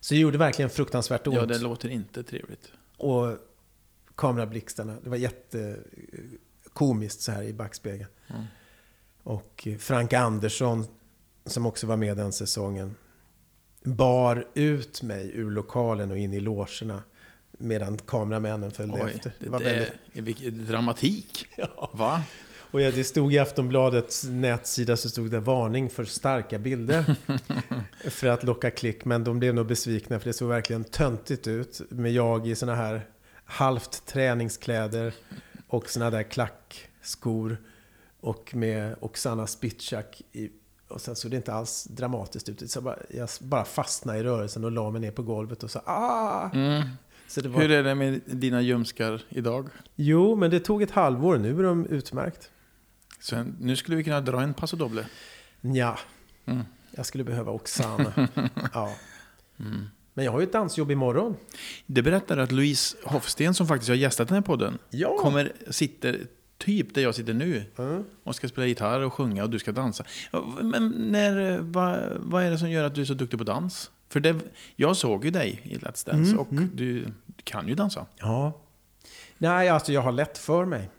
Så 0.00 0.14
det 0.14 0.20
gjorde 0.20 0.38
verkligen 0.38 0.70
fruktansvärt 0.70 1.26
ont. 1.26 1.36
Ja, 1.36 1.46
det 1.46 1.58
låter 1.58 1.88
inte 1.88 2.22
trevligt. 2.22 2.72
Och 2.96 3.36
kamerablixtarna. 4.14 4.96
Det 5.04 5.10
var 5.10 5.16
jättekomiskt 5.16 7.20
så 7.20 7.32
här 7.32 7.42
i 7.42 7.52
backspegeln. 7.52 8.10
Mm. 8.28 8.44
Och 9.28 9.68
Frank 9.78 10.12
Andersson, 10.12 10.84
som 11.46 11.66
också 11.66 11.86
var 11.86 11.96
med 11.96 12.16
den 12.16 12.32
säsongen, 12.32 12.94
bar 13.84 14.46
ut 14.54 15.02
mig 15.02 15.30
ur 15.34 15.50
lokalen 15.50 16.10
och 16.10 16.18
in 16.18 16.32
i 16.32 16.40
logerna. 16.40 17.02
Medan 17.58 17.98
kameramännen 17.98 18.70
följde 18.70 19.02
Oj, 19.04 19.12
efter. 19.14 19.32
det, 19.38 19.48
var 19.48 19.58
det, 19.58 19.64
väldigt... 19.64 19.92
vilken 20.12 20.66
dramatik. 20.66 21.46
Ja. 21.56 21.90
Va? 21.94 22.22
Och 22.70 22.78
det 22.78 23.04
stod 23.04 23.34
i 23.34 23.38
Aftonbladets 23.38 24.24
nätsida 24.24 24.96
så 24.96 25.08
stod 25.08 25.30
det 25.30 25.40
varning 25.40 25.90
för 25.90 26.04
starka 26.04 26.58
bilder. 26.58 27.16
för 28.10 28.26
att 28.26 28.42
locka 28.42 28.70
klick. 28.70 29.04
Men 29.04 29.24
de 29.24 29.38
blev 29.38 29.54
nog 29.54 29.66
besvikna 29.66 30.18
för 30.18 30.26
det 30.26 30.32
såg 30.32 30.48
verkligen 30.48 30.84
töntigt 30.84 31.46
ut. 31.46 31.80
Med 31.88 32.12
jag 32.12 32.46
i 32.46 32.54
såna 32.54 32.74
här 32.74 33.06
halvt 33.44 34.06
träningskläder 34.06 35.14
och 35.66 35.90
såna 35.90 36.10
där 36.10 36.22
klackskor. 36.22 37.58
Och 38.20 38.54
med 38.54 38.96
Oksana 39.00 39.46
Spitschak 39.46 40.22
i 40.32 40.48
och 40.88 41.00
sen 41.00 41.16
såg 41.16 41.30
det 41.30 41.36
inte 41.36 41.52
alls 41.52 41.84
dramatiskt 41.84 42.48
ut. 42.48 42.70
Så 42.70 42.76
jag, 42.76 42.84
bara, 42.84 42.98
jag 43.10 43.28
bara 43.40 43.64
fastnade 43.64 44.18
i 44.18 44.22
rörelsen 44.22 44.64
och 44.64 44.72
la 44.72 44.90
mig 44.90 45.00
ner 45.00 45.10
på 45.10 45.22
golvet 45.22 45.62
och 45.62 45.70
sa 45.70 45.80
ah! 45.84 46.50
Mm. 46.54 46.82
Så 47.28 47.40
det 47.40 47.48
var... 47.48 47.60
Hur 47.60 47.70
är 47.70 47.82
det 47.82 47.94
med 47.94 48.20
dina 48.26 48.60
ljumskar 48.62 49.22
idag? 49.28 49.68
Jo, 49.96 50.36
men 50.36 50.50
det 50.50 50.60
tog 50.60 50.82
ett 50.82 50.90
halvår. 50.90 51.38
Nu 51.38 51.58
är 51.58 51.62
de 51.62 51.86
utmärkt. 51.86 52.50
Så 53.20 53.44
nu 53.60 53.76
skulle 53.76 53.96
vi 53.96 54.04
kunna 54.04 54.20
dra 54.20 54.40
en 54.42 54.54
paso 54.54 54.76
doble. 54.76 55.06
Ja, 55.60 55.98
Mm. 56.46 56.64
jag 56.90 57.06
skulle 57.06 57.24
behöva 57.24 57.52
Oksana. 57.52 58.12
ja. 58.74 58.94
Mm. 59.60 59.84
Men 60.14 60.24
jag 60.24 60.32
har 60.32 60.40
ju 60.40 60.46
ett 60.46 60.52
dansjobb 60.52 60.90
imorgon. 60.90 61.36
Det 61.86 62.02
berättar 62.02 62.36
att 62.36 62.52
Louise 62.52 62.96
Hofsten, 63.04 63.54
som 63.54 63.66
faktiskt 63.66 63.88
har 63.88 63.96
gästat 63.96 64.28
den 64.28 64.34
här 64.34 64.42
podden, 64.42 64.78
Ja. 64.90 65.16
kommer, 65.20 65.52
sitter 65.70 66.26
typ 66.58 66.94
där 66.94 67.02
jag 67.02 67.14
sitter 67.14 67.34
nu 67.34 67.64
Mm. 67.78 68.04
och 68.24 68.34
ska 68.34 68.48
spela 68.48 68.66
gitarr 68.66 69.00
och 69.00 69.12
sjunga 69.12 69.42
och 69.42 69.50
du 69.50 69.58
ska 69.58 69.72
dansa. 69.72 70.04
Men 70.62 70.88
när, 70.88 71.58
vad, 71.58 71.98
vad 72.16 72.42
är 72.44 72.50
det 72.50 72.58
som 72.58 72.70
gör 72.70 72.84
att 72.84 72.94
du 72.94 73.00
är 73.00 73.04
så 73.04 73.14
duktig 73.14 73.38
på 73.38 73.44
dans? 73.44 73.90
För 74.08 74.20
det, 74.20 74.36
jag 74.76 74.96
såg 74.96 75.24
ju 75.24 75.30
dig 75.30 75.60
i 75.64 75.76
Let's 75.76 76.06
Dance 76.06 76.30
Mm, 76.30 76.38
och 76.38 76.52
mm. 76.52 76.70
du 76.74 77.06
kan 77.44 77.68
ju 77.68 77.74
dansa. 77.74 78.06
Ja. 78.18 78.52
Nej, 79.38 79.68
alltså 79.68 79.92
jag 79.92 80.00
har 80.00 80.12
lätt 80.12 80.38
för 80.38 80.64
mig. 80.64 80.90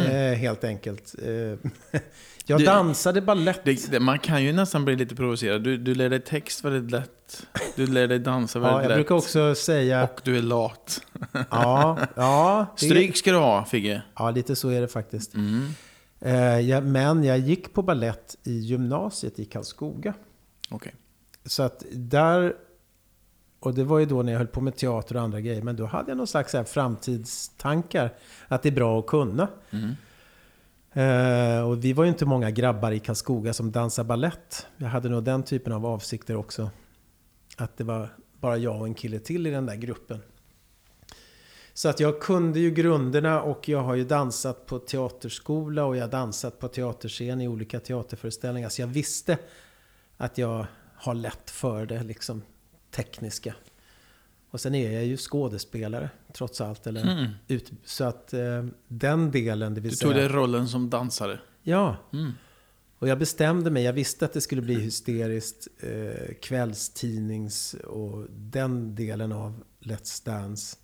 Mm. 0.00 0.32
Eh, 0.32 0.38
helt 0.38 0.64
enkelt. 0.64 1.14
Eh, 1.22 1.28
jag 2.46 2.60
Det- 2.60 2.64
dansade 2.64 3.20
ballett. 3.20 3.60
Det, 3.90 4.00
man 4.00 4.18
kan 4.18 4.44
ju 4.44 4.52
nästan 4.52 4.84
bli 4.84 4.96
lite 4.96 5.14
provocerad. 5.14 5.62
Du, 5.62 5.76
du 5.76 5.94
lär 5.94 6.10
dig 6.10 6.20
text 6.20 6.64
väldigt 6.64 6.90
lätt. 6.90 7.46
Du 7.76 7.86
lär 7.86 8.06
dig 8.08 8.18
dansa 8.18 8.58
väldigt 8.58 8.72
ja, 8.76 8.82
jag 8.82 8.88
lätt. 8.88 8.96
brukar 8.96 9.14
också 9.14 9.54
säga... 9.54 10.04
Och 10.04 10.20
du 10.24 10.36
är 10.38 10.42
lat. 10.42 11.00
Ja, 11.50 11.98
ja, 12.16 12.66
det- 12.80 12.86
Stryk 12.86 13.16
ska 13.16 13.30
du 13.32 13.38
ha, 13.38 13.64
Figge. 13.64 14.02
Ja, 14.16 14.30
lite 14.30 14.56
så 14.56 14.68
är 14.68 14.80
det 14.80 14.88
faktiskt. 14.88 15.34
Mm. 15.34 15.68
Eh, 16.20 16.60
jag, 16.60 16.84
men 16.86 17.24
jag 17.24 17.38
gick 17.38 17.72
på 17.74 17.82
ballett 17.82 18.36
i 18.44 18.52
gymnasiet 18.58 19.38
i 19.38 19.44
Karlskoga. 19.44 20.14
Okej. 20.70 20.94
Så 21.46 21.62
att 21.62 21.84
där... 21.92 22.52
Och 23.64 23.74
det 23.74 23.84
var 23.84 23.98
ju 23.98 24.06
då 24.06 24.22
när 24.22 24.32
jag 24.32 24.38
höll 24.38 24.46
på 24.46 24.60
med 24.60 24.76
teater 24.76 25.16
och 25.16 25.22
andra 25.22 25.40
grejer. 25.40 25.62
Men 25.62 25.76
då 25.76 25.86
hade 25.86 26.10
jag 26.10 26.16
någon 26.16 26.26
slags 26.26 26.52
här 26.52 26.64
framtidstankar. 26.64 28.12
Att 28.48 28.62
det 28.62 28.68
är 28.68 28.72
bra 28.72 28.98
att 28.98 29.06
kunna. 29.06 29.48
Mm. 29.70 29.94
Eh, 30.92 31.68
och 31.68 31.84
vi 31.84 31.92
var 31.92 32.04
ju 32.04 32.10
inte 32.10 32.26
många 32.26 32.50
grabbar 32.50 32.92
i 32.92 32.98
Karlskoga 32.98 33.52
som 33.52 33.72
dansade 33.72 34.06
ballett. 34.06 34.66
Jag 34.76 34.88
hade 34.88 35.08
nog 35.08 35.24
den 35.24 35.42
typen 35.42 35.72
av 35.72 35.86
avsikter 35.86 36.36
också. 36.36 36.70
Att 37.56 37.76
det 37.76 37.84
var 37.84 38.08
bara 38.40 38.56
jag 38.56 38.80
och 38.80 38.86
en 38.86 38.94
kille 38.94 39.18
till 39.18 39.46
i 39.46 39.50
den 39.50 39.66
där 39.66 39.76
gruppen. 39.76 40.22
Så 41.74 41.88
att 41.88 42.00
jag 42.00 42.20
kunde 42.20 42.60
ju 42.60 42.70
grunderna 42.70 43.42
och 43.42 43.68
jag 43.68 43.82
har 43.82 43.94
ju 43.94 44.04
dansat 44.04 44.66
på 44.66 44.78
teaterskola 44.78 45.84
och 45.84 45.96
jag 45.96 46.02
har 46.02 46.10
dansat 46.10 46.58
på 46.58 46.68
teaterscen 46.68 47.40
i 47.40 47.48
olika 47.48 47.80
teaterföreställningar. 47.80 48.68
Så 48.68 48.82
jag 48.82 48.86
visste 48.86 49.38
att 50.16 50.38
jag 50.38 50.66
har 50.94 51.14
lätt 51.14 51.50
för 51.50 51.86
det 51.86 52.02
liksom 52.02 52.42
tekniska. 52.94 53.54
Och 54.50 54.60
sen 54.60 54.74
är 54.74 54.92
jag 54.92 55.04
ju 55.04 55.16
skådespelare 55.16 56.10
trots 56.32 56.60
allt. 56.60 56.86
Eller 56.86 57.02
Mm. 57.12 57.30
ut, 57.48 57.72
så 57.84 58.04
att 58.04 58.32
eh, 58.32 58.64
den 58.88 59.30
delen, 59.30 59.74
det 59.74 59.80
vill 59.80 59.90
Du 59.90 59.96
säga... 59.96 60.08
tog 60.12 60.16
dig 60.20 60.28
rollen 60.28 60.68
som 60.68 60.90
dansare. 60.90 61.38
Ja, 61.62 61.96
Mm. 62.12 62.32
och 62.98 63.08
jag 63.08 63.18
bestämde 63.18 63.70
mig. 63.70 63.82
Jag 63.82 63.92
visste 63.92 64.24
att 64.24 64.32
det 64.32 64.40
skulle 64.40 64.62
bli 64.62 64.74
hysteriskt. 64.74 65.68
Eh, 65.80 66.34
kvällstidnings 66.42 67.74
och 67.74 68.26
den 68.30 68.94
delen 68.94 69.32
av 69.32 69.62
Let's 69.80 70.24
Dance. 70.26 70.76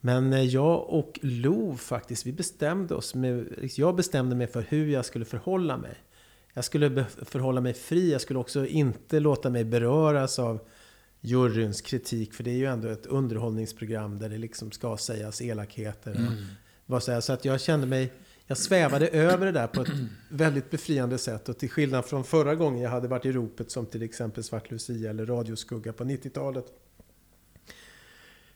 Men 0.00 0.32
eh, 0.32 0.42
jag 0.42 0.88
och 0.90 1.18
Lo 1.22 1.76
faktiskt, 1.76 2.26
vi 2.26 2.32
bestämde 2.32 2.94
oss. 2.94 3.14
Med, 3.14 3.46
jag 3.76 3.96
bestämde 3.96 4.36
mig 4.36 4.46
för 4.46 4.66
hur 4.68 4.86
jag 4.88 5.04
skulle 5.04 5.24
förhålla 5.24 5.76
mig. 5.76 5.94
Jag 6.54 6.64
skulle 6.64 7.04
förhålla 7.24 7.60
mig 7.60 7.74
fri. 7.74 8.12
Jag 8.12 8.20
skulle 8.20 8.38
också 8.38 8.66
inte 8.66 9.20
låta 9.20 9.50
mig 9.50 9.64
beröras 9.64 10.38
av 10.38 10.60
juryns 11.26 11.80
kritik. 11.80 12.34
För 12.34 12.44
det 12.44 12.50
är 12.50 12.56
ju 12.56 12.66
ändå 12.66 12.88
ett 12.88 13.06
underhållningsprogram 13.06 14.18
där 14.18 14.28
det 14.28 14.38
liksom 14.38 14.72
ska 14.72 14.96
sägas 14.96 15.42
elakheter. 15.42 16.14
Mm. 16.14 16.32
vad 16.86 17.02
säger? 17.02 17.20
Så 17.20 17.32
att 17.32 17.44
jag 17.44 17.60
kände 17.60 17.86
mig, 17.86 18.12
jag 18.46 18.58
svävade 18.58 19.08
över 19.08 19.46
det 19.46 19.52
där 19.52 19.66
på 19.66 19.82
ett 19.82 19.92
väldigt 20.30 20.70
befriande 20.70 21.18
sätt. 21.18 21.48
Och 21.48 21.58
till 21.58 21.70
skillnad 21.70 22.04
från 22.04 22.24
förra 22.24 22.54
gången 22.54 22.82
jag 22.82 22.90
hade 22.90 23.08
varit 23.08 23.26
i 23.26 23.32
ropet 23.32 23.70
som 23.70 23.86
till 23.86 24.02
exempel 24.02 24.44
Svart 24.44 24.70
Lucia 24.70 25.10
eller 25.10 25.26
Radioskugga 25.26 25.92
på 25.92 26.04
90-talet. 26.04 26.66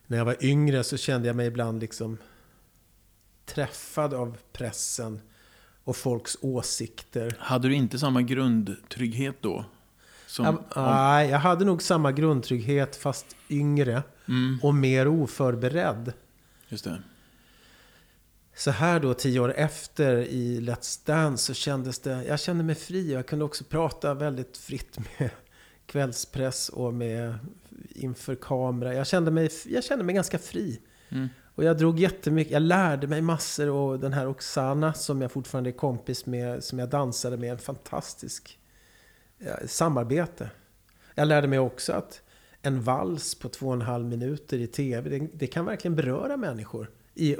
När 0.07 0.17
jag 0.17 0.25
var 0.25 0.45
yngre 0.45 0.83
så 0.83 0.97
kände 0.97 1.27
jag 1.27 1.35
mig 1.35 1.47
ibland 1.47 1.81
liksom 1.81 2.17
träffad 3.45 4.13
av 4.13 4.37
pressen 4.53 5.21
och 5.83 5.97
folks 5.97 6.37
åsikter. 6.41 7.35
Hade 7.39 7.67
du 7.67 7.75
inte 7.75 7.99
samma 7.99 8.21
grundtrygghet 8.21 9.35
då? 9.41 9.65
Som, 10.31 10.45
Jag, 10.45 10.55
om, 10.55 10.63
nej, 10.75 11.29
jag 11.29 11.39
hade 11.39 11.65
nog 11.65 11.81
samma 11.81 12.11
grundtrygghet 12.11 12.95
fast 12.95 13.25
yngre 13.49 14.03
mm, 14.27 14.59
och 14.63 14.75
mer 14.75 15.07
oförberedd. 15.07 16.13
just 16.67 16.83
det. 16.83 17.01
Så 18.55 18.71
här 18.71 18.99
då, 18.99 19.13
tio 19.13 19.39
år 19.39 19.53
efter 19.53 20.17
i 20.17 20.59
Let's 20.59 21.05
Dance 21.05 21.45
så 21.45 21.53
kändes 21.53 21.99
det, 21.99 22.23
jag 22.25 22.39
kände 22.39 22.63
mig 22.63 22.75
fri. 22.75 23.13
Jag 23.13 23.27
kunde 23.27 23.45
också 23.45 23.63
prata 23.63 24.13
väldigt 24.13 24.57
fritt 24.57 24.97
med 24.99 25.29
kvällspress 25.85 26.69
och 26.69 26.93
med 26.93 27.35
inför 27.89 28.35
kamera. 28.35 28.93
Jag 28.93 29.07
kände 29.07 29.31
mig, 29.31 29.49
jag 29.65 29.83
kände 29.83 30.03
mig 30.03 30.15
ganska 30.15 30.37
fri. 30.37 30.81
Mm. 31.09 31.29
Och 31.55 31.63
jag 31.63 31.77
drog 31.77 31.99
jättemycket, 31.99 32.53
jag 32.53 32.61
lärde 32.61 33.07
mig 33.07 33.21
massor 33.21 33.69
och 33.69 33.99
den 33.99 34.13
här 34.13 34.27
Oksana 34.27 34.93
som 34.93 35.21
jag 35.21 35.31
fortfarande 35.31 35.69
är 35.69 35.77
kompis 35.77 36.25
med, 36.25 36.63
som 36.63 36.79
jag 36.79 36.89
dansade 36.89 37.37
med, 37.37 37.51
en 37.51 37.57
fantastisk 37.57 38.57
samarbete. 39.65 40.49
Jag 41.15 41.27
lärde 41.27 41.47
mig 41.47 41.59
också 41.59 41.93
att 41.93 42.21
en 42.61 42.81
vals 42.81 43.35
på 43.35 43.49
två 43.49 43.67
och 43.67 43.73
en 43.73 43.81
halv 43.81 44.05
minuter 44.05 44.57
i 44.57 44.67
tv, 44.67 45.09
det, 45.09 45.27
det 45.33 45.47
kan 45.47 45.65
verkligen 45.65 45.95
beröra 45.95 46.37
människor 46.37 46.89
i 47.15 47.35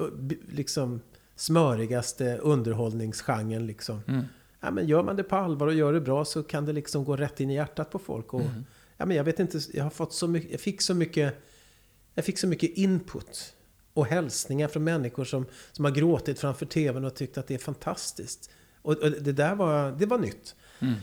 liksom 0.50 1.02
smörigaste 1.36 2.38
underhållningsgenren 2.38 3.68
liksom. 3.68 4.02
Mm. 4.08 4.26
Ja, 4.60 4.72
men 4.72 4.88
gör 4.88 5.04
man 5.04 5.16
det 5.16 5.24
på 5.24 5.36
allvar 5.36 5.68
och 5.68 5.74
gör 5.74 5.94
det 5.94 6.02
bra 6.02 6.26
så 6.26 6.44
kan 6.44 6.66
det 6.66 6.74
liksom 6.74 7.06
gå 7.06 7.16
rätt 7.16 7.40
in 7.40 7.50
i 7.50 7.56
hjärtat 7.56 7.92
på 7.92 8.00
folk. 8.00 8.34
Och, 8.34 8.42
ja, 8.98 9.06
men 9.06 9.18
jag 9.18 9.24
vet 9.24 9.40
inte, 9.40 9.60
jag 9.74 9.84
har 9.84 9.90
fått 9.90 10.14
så 10.14 10.28
mycket, 10.28 10.52
jag 10.52 10.60
fick 10.60 10.82
så 10.82 10.94
mycket, 10.94 11.44
jag 12.14 12.26
fick 12.26 12.40
så 12.40 12.48
mycket 12.48 12.70
input 12.70 13.54
och 13.94 14.06
hälsningar 14.06 14.68
från 14.68 14.84
människor 14.84 15.26
som, 15.26 15.46
som 15.72 15.86
har 15.86 15.92
gråtit 15.92 16.40
framför 16.40 16.66
tvn 16.66 17.06
och 17.06 17.16
tyckt 17.16 17.38
att 17.38 17.48
det 17.48 17.54
är 17.54 17.60
fantastiskt. 17.60 18.50
Och, 18.82 18.98
och 18.98 19.12
det 19.12 19.32
där 19.32 19.56
var, 19.56 19.92
det 19.92 20.06
var 20.06 20.18
nytt. 20.18 20.56
Mm. 20.80 20.94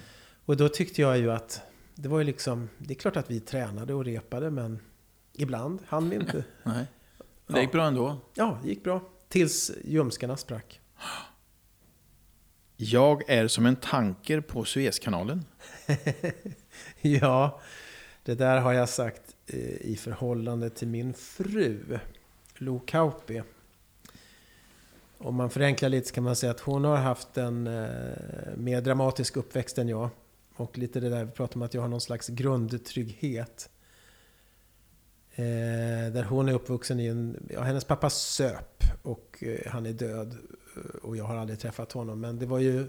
Och 0.49 0.57
då 0.57 0.68
tyckte 0.68 1.03
jag 1.03 1.18
ju 1.18 1.32
att 1.32 1.62
det 1.94 2.09
var 2.09 2.18
ju 2.18 2.24
liksom, 2.24 2.68
det 2.78 2.92
är 2.92 2.94
klart 2.94 3.16
att 3.16 3.30
vi 3.30 3.40
tränade 3.40 3.94
och 3.94 4.05
repade 4.05 4.51
men 4.51 4.80
ibland 5.32 5.80
hann 5.86 6.11
vi 6.11 6.16
inte. 6.16 6.44
Nej. 6.62 6.86
Det 7.46 7.61
gick 7.61 7.72
bra 7.72 7.86
ändå. 7.86 8.16
Ja, 8.34 8.59
det 8.62 8.68
gick 8.68 8.84
bra. 8.84 9.03
Tills 9.28 9.70
ljumskarna 9.84 10.36
sprack. 10.36 10.80
Jag 12.76 13.30
är 13.30 13.49
som 13.49 13.66
en 13.66 13.76
tanker 13.76 14.40
på 14.40 14.64
Suezkanalen. 14.64 15.44
Ja, 17.01 17.61
det 18.22 18.34
där 18.34 18.61
har 18.61 18.72
jag 18.72 18.88
sagt 18.88 19.36
eh, 19.46 19.59
i 19.61 19.96
förhållande 20.01 20.70
till 20.70 20.88
min 20.88 21.14
fru, 21.14 21.99
Lo 22.55 22.80
Kauppi. 22.86 23.42
Om 25.18 25.34
man 25.34 25.51
förenklar 25.51 25.88
lite 25.88 26.09
så 26.09 26.14
kan 26.14 26.24
man 26.24 26.36
säga 26.36 26.53
att 26.53 26.61
hon 26.61 26.84
har 26.84 26.96
haft 26.96 27.36
en 27.36 27.66
eh, 27.66 28.57
mer 28.57 28.80
dramatisk 28.80 29.36
uppväxt 29.36 29.78
än 29.78 29.88
jag. 29.88 30.11
Och 30.59 30.78
lite 30.78 31.00
det 31.00 31.09
där 31.09 31.24
vi 31.24 31.30
pratar 31.30 31.56
om 31.56 31.62
att 31.62 31.74
jag 31.74 31.80
har 31.82 31.88
någon 31.88 32.00
slags 32.00 32.28
grundtrygghet. 32.28 33.70
Eh, 35.30 36.12
där 36.12 36.24
hon 36.24 36.48
är 36.48 36.52
uppvuxen 36.52 37.00
i 37.00 37.06
en... 37.06 37.48
Ja, 37.50 37.62
hennes 37.62 37.84
pappa 37.84 38.11
söp 38.11 38.82
och 39.02 39.44
eh, 39.46 39.70
han 39.70 39.86
är 39.86 39.92
död. 39.92 40.36
eh, 40.76 40.82
Och 41.02 41.16
jag 41.16 41.24
har 41.24 41.36
aldrig 41.36 41.59
träffat 41.59 41.92
honom. 41.92 42.20
Men 42.20 42.38
det 42.38 42.46
var 42.46 42.59
ju, 42.59 42.88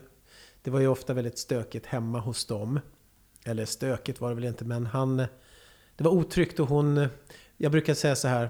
det 0.62 0.72
var 0.72 0.80
ju 0.80 0.88
ofta 0.88 1.14
väldigt 1.14 1.38
stökigt 1.38 1.86
hemma 1.86 2.20
hos 2.20 2.46
dem. 2.46 2.80
Eller 3.46 3.66
stökigt 3.66 4.22
var 4.22 4.30
det 4.30 4.36
väl 4.36 4.46
inte, 4.46 4.66
men 4.66 4.86
han... 4.86 5.18
Det 5.96 6.04
var 6.04 6.12
otryggt 6.12 6.60
och 6.60 6.68
hon... 6.68 7.08
Jag 7.58 7.72
brukar 7.72 7.94
säga 7.94 8.16
så 8.16 8.28
här. 8.28 8.50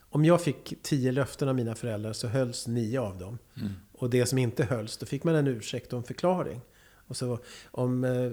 Om 0.00 0.24
jag 0.24 0.42
fick 0.42 0.74
tio 0.82 1.12
löften 1.12 1.48
av 1.48 1.54
mina 1.54 1.74
föräldrar 1.74 2.12
så 2.12 2.28
hölls 2.28 2.66
nio 2.66 3.00
av 3.00 3.18
dem. 3.18 3.38
Mm. 3.60 3.72
Och 3.92 4.10
det 4.10 4.26
som 4.26 4.38
inte 4.38 4.64
hölls, 4.64 4.96
då 4.96 5.06
fick 5.06 5.24
man 5.24 5.34
en 5.34 5.46
ursäkt 5.46 5.92
och 5.92 5.98
en 5.98 6.04
förklaring. 6.04 6.60
Och 7.06 7.16
så 7.16 7.38
om 7.70 8.04
eh, 8.04 8.32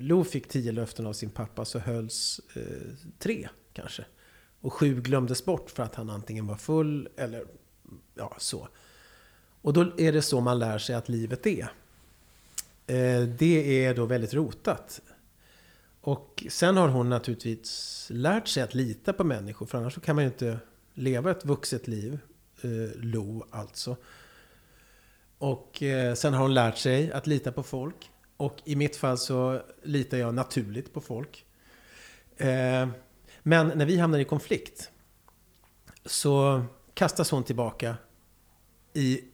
Lo 0.00 0.24
fick 0.24 0.48
tio 0.48 0.72
löften 0.72 1.06
av 1.06 1.12
sin 1.12 1.30
pappa 1.30 1.64
så 1.64 1.78
hölls 1.78 2.40
eh, 2.54 2.62
tre 3.18 3.48
kanske. 3.72 4.04
Och 4.60 4.72
sju 4.72 5.00
glömdes 5.00 5.44
bort 5.44 5.70
för 5.70 5.82
att 5.82 5.94
han 5.94 6.10
antingen 6.10 6.46
var 6.46 6.56
full 6.56 7.08
eller 7.16 7.44
ja, 8.14 8.36
så. 8.38 8.68
Och 9.62 9.72
då 9.72 9.92
är 9.98 10.12
det 10.12 10.22
så 10.22 10.40
man 10.40 10.58
lär 10.58 10.78
sig 10.78 10.94
att 10.94 11.08
livet 11.08 11.46
är. 11.46 11.72
Eh, 12.86 13.22
det 13.22 13.84
är 13.84 13.94
då 13.94 14.06
väldigt 14.06 14.34
rotat. 14.34 15.00
Och 16.00 16.44
sen 16.48 16.76
har 16.76 16.88
hon 16.88 17.10
naturligtvis 17.10 18.06
lärt 18.10 18.48
sig 18.48 18.62
att 18.62 18.74
lita 18.74 19.12
på 19.12 19.24
människor, 19.24 19.66
för 19.66 19.78
annars 19.78 19.94
så 19.94 20.00
kan 20.00 20.16
man 20.16 20.24
ju 20.24 20.30
inte 20.30 20.58
leva 20.94 21.30
ett 21.30 21.44
vuxet 21.44 21.88
liv. 21.88 22.18
Eh, 22.62 23.00
Lo 23.00 23.46
alltså. 23.50 23.96
Och 25.38 25.82
eh, 25.82 26.14
sen 26.14 26.34
har 26.34 26.42
hon 26.42 26.54
lärt 26.54 26.78
sig 26.78 27.12
att 27.12 27.26
lita 27.26 27.52
på 27.52 27.62
folk. 27.62 28.10
Och 28.36 28.56
i 28.64 28.76
mitt 28.76 28.96
fall 28.96 29.18
så 29.18 29.62
litar 29.82 30.18
jag 30.18 30.34
naturligt 30.34 30.92
på 30.92 31.00
folk. 31.00 31.44
Eh, 32.36 32.88
men 33.42 33.68
när 33.68 33.86
vi 33.86 33.98
hamnar 33.98 34.18
i 34.18 34.24
konflikt 34.24 34.90
så 36.04 36.64
kastas 36.94 37.30
hon 37.30 37.44
tillbaka 37.44 37.96
i 38.92 39.24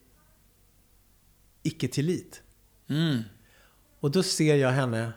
icke-tillit. 1.62 2.42
Mm. 2.88 3.22
Och 4.00 4.11
då 4.11 4.22
ser 4.22 4.57
jag 4.57 4.70
henne 4.70 5.12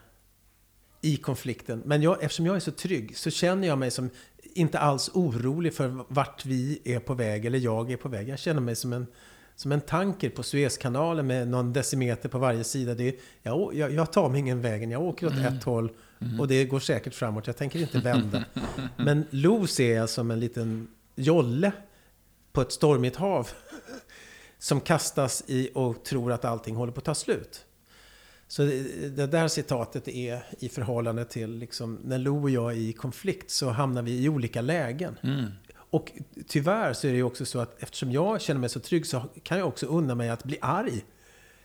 i 1.00 1.16
konflikten. 1.16 1.82
Men 1.84 2.02
jag, 2.02 2.22
eftersom 2.22 2.46
jag 2.46 2.56
är 2.56 2.60
så 2.60 2.70
trygg 2.70 3.16
så 3.16 3.30
känner 3.30 3.68
jag 3.68 3.78
mig 3.78 3.90
som 3.90 4.10
inte 4.42 4.78
alls 4.78 5.10
orolig 5.14 5.74
för 5.74 6.04
vart 6.08 6.44
vi 6.44 6.80
är 6.84 7.00
på 7.00 7.14
väg 7.14 7.44
eller 7.44 7.58
jag 7.58 7.90
är 7.90 7.96
på 7.96 8.08
väg. 8.08 8.28
Jag 8.28 8.38
känner 8.38 8.60
mig 8.60 8.76
som 8.76 8.92
en, 8.92 9.06
som 9.58 9.72
en 9.72 9.80
tanker 9.80 10.30
på 10.30 10.42
Suezkanalen 10.42 11.26
med 11.26 11.48
någon 11.48 11.72
decimeter 11.72 12.28
på 12.28 12.38
varje 12.38 12.64
sida. 12.64 12.94
Det 12.94 13.08
är, 13.08 13.14
jag, 13.42 13.74
jag, 13.74 13.92
jag 13.92 14.12
tar 14.12 14.28
mig 14.28 14.40
ingen 14.40 14.60
vägen, 14.60 14.90
jag 14.90 15.02
åker 15.02 15.26
åt 15.26 15.32
ett 15.32 15.64
håll 15.64 15.92
och 16.38 16.48
det 16.48 16.64
går 16.64 16.80
säkert 16.80 17.14
framåt. 17.14 17.46
Jag 17.46 17.56
tänker 17.56 17.78
inte 17.78 17.98
vända. 17.98 18.44
Men 18.96 19.24
Lo 19.30 19.66
ser 19.66 19.96
jag 19.96 20.08
som 20.08 20.30
en 20.30 20.40
liten 20.40 20.88
jolle 21.14 21.72
på 22.52 22.60
ett 22.60 22.72
stormigt 22.72 23.16
hav. 23.16 23.48
Som 24.58 24.80
kastas 24.80 25.44
i 25.46 25.70
och 25.74 26.04
tror 26.04 26.32
att 26.32 26.44
allting 26.44 26.76
håller 26.76 26.92
på 26.92 26.98
att 26.98 27.04
ta 27.04 27.14
slut. 27.14 27.64
Så 28.48 28.62
det 28.62 29.08
det 29.08 29.26
där 29.26 29.48
citatet 29.48 30.08
är 30.08 30.42
i 30.58 30.68
förhållande 30.68 31.24
till 31.24 31.58
liksom, 31.58 31.98
när 32.04 32.18
Lo 32.18 32.42
och 32.42 32.50
jag 32.50 32.72
är 32.72 32.76
i 32.76 32.92
konflikt 32.92 33.50
så 33.50 33.70
hamnar 33.70 34.02
vi 34.02 34.24
i 34.24 34.28
olika 34.28 34.60
lägen. 34.60 35.18
Mm. 35.22 35.46
Och 35.90 36.12
tyvärr 36.46 36.92
så 36.92 37.06
är 37.06 37.10
det 37.10 37.16
ju 37.16 37.22
också 37.22 37.44
så 37.44 37.58
att 37.58 37.82
eftersom 37.82 38.12
jag 38.12 38.40
känner 38.40 38.60
mig 38.60 38.68
så 38.68 38.80
trygg 38.80 39.06
så 39.06 39.22
kan 39.42 39.58
jag 39.58 39.68
också 39.68 39.86
unna 39.86 40.14
mig 40.14 40.28
att 40.28 40.44
bli 40.44 40.58
arg. 40.60 41.04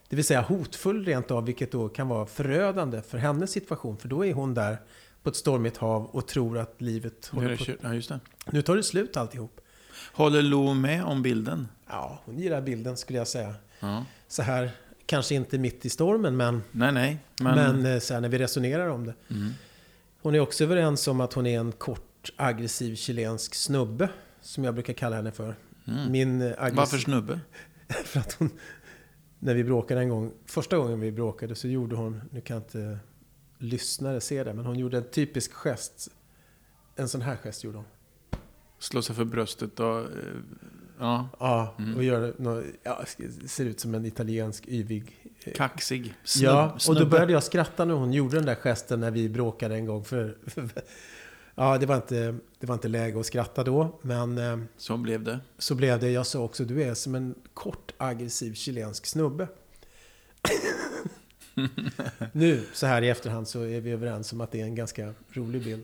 Det 0.09 0.15
vill 0.15 0.25
säga 0.25 0.41
hotfull 0.41 1.05
rent 1.05 1.31
av, 1.31 1.45
vilket 1.45 1.71
då 1.71 1.89
kan 1.89 2.07
vara 2.07 2.25
förödande 2.25 3.01
för 3.01 3.17
hennes 3.17 3.51
situation. 3.51 3.97
För 3.97 4.07
då 4.07 4.25
är 4.25 4.33
hon 4.33 4.53
där 4.53 4.77
på 5.23 5.29
ett 5.29 5.35
stormigt 5.35 5.77
hav 5.77 6.05
och 6.05 6.27
tror 6.27 6.57
att 6.57 6.81
livet 6.81 7.27
håller 7.27 7.49
det 7.49 7.57
på 7.57 7.71
ja, 7.81 7.93
just 7.93 8.09
det. 8.09 8.19
Nu 8.51 8.61
tar 8.61 8.75
det 8.75 8.83
slut 8.83 9.17
alltihop. 9.17 9.61
Håller 10.13 10.41
Lo 10.41 10.73
med 10.73 11.03
om 11.03 11.21
bilden? 11.21 11.67
Ja, 11.89 12.21
hon 12.25 12.39
gillar 12.39 12.61
bilden 12.61 12.97
skulle 12.97 13.19
jag 13.19 13.27
säga. 13.27 13.55
Ja. 13.79 14.05
Så 14.27 14.41
här, 14.41 14.71
kanske 15.05 15.35
inte 15.35 15.57
mitt 15.57 15.85
i 15.85 15.89
stormen, 15.89 16.37
men, 16.37 16.63
Nej, 16.71 16.91
nej. 16.91 17.17
Men, 17.41 17.55
men, 17.55 17.93
eh, 17.93 17.99
så 17.99 18.13
här, 18.13 18.21
när 18.21 18.29
vi 18.29 18.37
resonerar 18.37 18.87
om 18.87 19.05
det. 19.05 19.13
Mm. 19.29 19.51
Hon 20.21 20.35
är 20.35 20.39
också 20.39 20.63
överens 20.63 21.07
om 21.07 21.21
att 21.21 21.33
hon 21.33 21.45
är 21.45 21.59
en 21.59 21.71
kort, 21.71 22.12
aggressiv 22.35 22.95
chilensk 22.95 23.55
snubbe. 23.55 24.09
Som 24.41 24.63
jag 24.63 24.73
brukar 24.73 24.93
kalla 24.93 25.15
henne 25.15 25.31
för. 25.31 25.55
Mm. 25.87 26.11
Min 26.11 26.41
aggressiv... 26.41 26.75
Varför 26.75 26.97
snubbe? 26.97 27.39
För 28.05 28.19
att 28.19 28.33
hon, 28.33 28.49
när 29.39 29.53
vi 29.55 29.63
bråkade 29.63 30.01
en 30.01 30.09
gång, 30.09 30.33
första 30.45 30.77
gången 30.77 30.99
vi 30.99 31.11
bråkade 31.11 31.55
så 31.55 31.67
gjorde 31.67 31.95
hon, 31.95 32.21
nu 32.31 32.41
kan 32.41 32.57
inte 32.57 32.97
lyssnare 33.57 34.21
se 34.21 34.43
det, 34.43 34.53
men 34.53 34.65
hon 34.65 34.79
gjorde 34.79 34.97
en 34.97 35.09
typisk 35.11 35.53
gest. 35.53 36.09
En 36.95 37.09
sån 37.09 37.21
här 37.21 37.35
gest 37.35 37.63
gjorde 37.63 37.77
hon. 37.77 37.85
Slå 38.79 39.01
sig 39.01 39.15
för 39.15 39.25
bröstet 39.25 39.79
och... 39.79 39.99
eh, 39.99 40.07
Ja, 40.99 41.29
Ja, 41.39 41.75
Mm. 41.79 41.95
och 41.95 42.03
gör 42.03 42.33
nå, 42.37 42.63
ja, 42.83 43.03
ser 43.47 43.65
ut 43.65 43.79
som 43.79 43.95
en 43.95 44.05
italiensk 44.05 44.67
yvig... 44.67 45.31
eh, 45.43 45.53
kaxig. 45.53 46.13
Snubb, 46.23 46.49
ja, 46.51 46.65
och 46.67 46.73
då 46.73 46.79
snubbe. 46.79 47.05
började 47.05 47.33
jag 47.33 47.43
skratta 47.43 47.85
när 47.85 47.93
hon 47.93 48.13
gjorde 48.13 48.35
den 48.35 48.45
där 48.45 48.55
gesten 48.55 48.99
när 48.99 49.11
vi 49.11 49.29
bråkade 49.29 49.75
en 49.75 49.85
gång. 49.85 50.03
För, 50.03 50.37
ja, 51.55 51.77
det 51.77 51.85
var, 51.85 51.95
inte, 51.95 52.35
det 52.59 52.67
var 52.67 52.73
inte 52.73 52.87
läge 52.87 53.19
att 53.19 53.25
skratta 53.25 53.63
då, 53.63 53.99
men 54.01 54.37
eh, 54.37 54.57
Så 54.77 54.97
blev 54.97 55.23
det. 55.23 55.39
så 55.57 55.75
blev 55.75 55.99
det. 55.99 56.11
Jag 56.11 56.27
sa 56.27 56.39
också, 56.39 56.65
du 56.65 56.83
är 56.83 56.93
som 56.93 57.15
en 57.15 57.35
kort 57.53 57.91
aggressiv 57.97 58.53
chilensk 58.53 59.05
snubbe. 59.05 59.47
nu, 62.31 62.63
så 62.73 62.85
här 62.87 63.01
i 63.01 63.09
efterhand, 63.09 63.47
så 63.47 63.61
är 63.61 63.81
vi 63.81 63.91
överens 63.91 64.33
om 64.33 64.41
att 64.41 64.51
det 64.51 64.61
är 64.61 64.65
en 64.65 64.75
ganska 64.75 65.13
rolig 65.29 65.63
bild. 65.63 65.83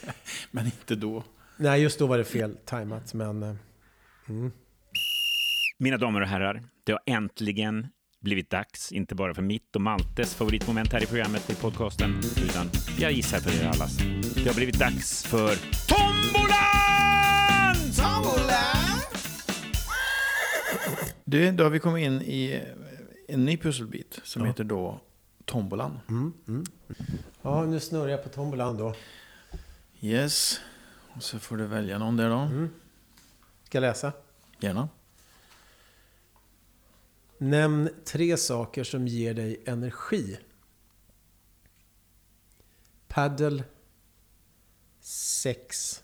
Men 0.50 0.64
inte 0.66 0.94
då. 0.94 1.24
Nej, 1.56 1.82
just 1.82 1.98
då 1.98 2.06
var 2.06 2.18
det 2.18 2.24
fel 2.24 2.56
tajmat, 2.64 3.14
men... 3.14 3.42
eh, 3.42 3.54
Mm. 4.28 4.52
Mina 5.78 5.96
damer 5.96 6.20
och 6.20 6.26
herrar, 6.28 6.62
det 6.84 6.92
har 6.92 7.00
äntligen 7.06 7.86
blivit 8.20 8.50
dags, 8.50 8.92
inte 8.92 9.14
bara 9.14 9.34
för 9.34 9.42
mitt 9.42 9.76
och 9.76 9.82
Maltes 9.82 10.34
favoritmoment 10.34 10.92
här 10.92 11.02
i 11.02 11.06
programmet 11.06 11.50
i 11.50 11.54
podcasten, 11.54 12.20
utan 12.48 12.70
jag 12.98 13.12
gissar 13.12 13.38
för 13.38 13.62
er 13.64 13.68
allas. 13.68 13.96
Det 14.34 14.46
har 14.46 14.54
blivit 14.54 14.78
dags 14.78 15.22
för 15.24 15.54
Tombolan! 15.88 16.60
Du, 21.24 21.52
då 21.52 21.64
har 21.64 21.70
vi 21.70 21.78
kommit 21.78 22.04
in 22.06 22.22
i 22.22 22.62
en 23.28 23.44
ny 23.44 23.56
pusselbit 23.56 24.20
som 24.24 24.42
Ja. 24.42 24.48
heter 24.48 24.64
då 24.64 25.00
tombolan. 25.44 26.00
Ja, 27.42 27.64
nu 27.64 27.80
snurrar 27.80 28.08
jag 28.08 28.22
på 28.22 28.28
tombolan 28.28 28.76
då. 28.76 28.94
Yes. 30.00 30.60
Och 31.16 31.22
så 31.22 31.38
får 31.38 31.56
du 31.56 31.66
välja 31.66 31.98
någon 31.98 32.16
där 32.16 32.30
då. 32.30 32.68
Ska 33.64 33.76
jag 33.78 33.82
läsa? 33.82 34.12
Gärna. 34.60 34.88
Nämn 37.42 37.88
tre 38.04 38.36
saker 38.36 38.84
som 38.84 39.06
ger 39.08 39.34
dig 39.34 39.62
energi. 39.66 40.38
Paddle. 43.08 43.64
Sex. 45.00 46.02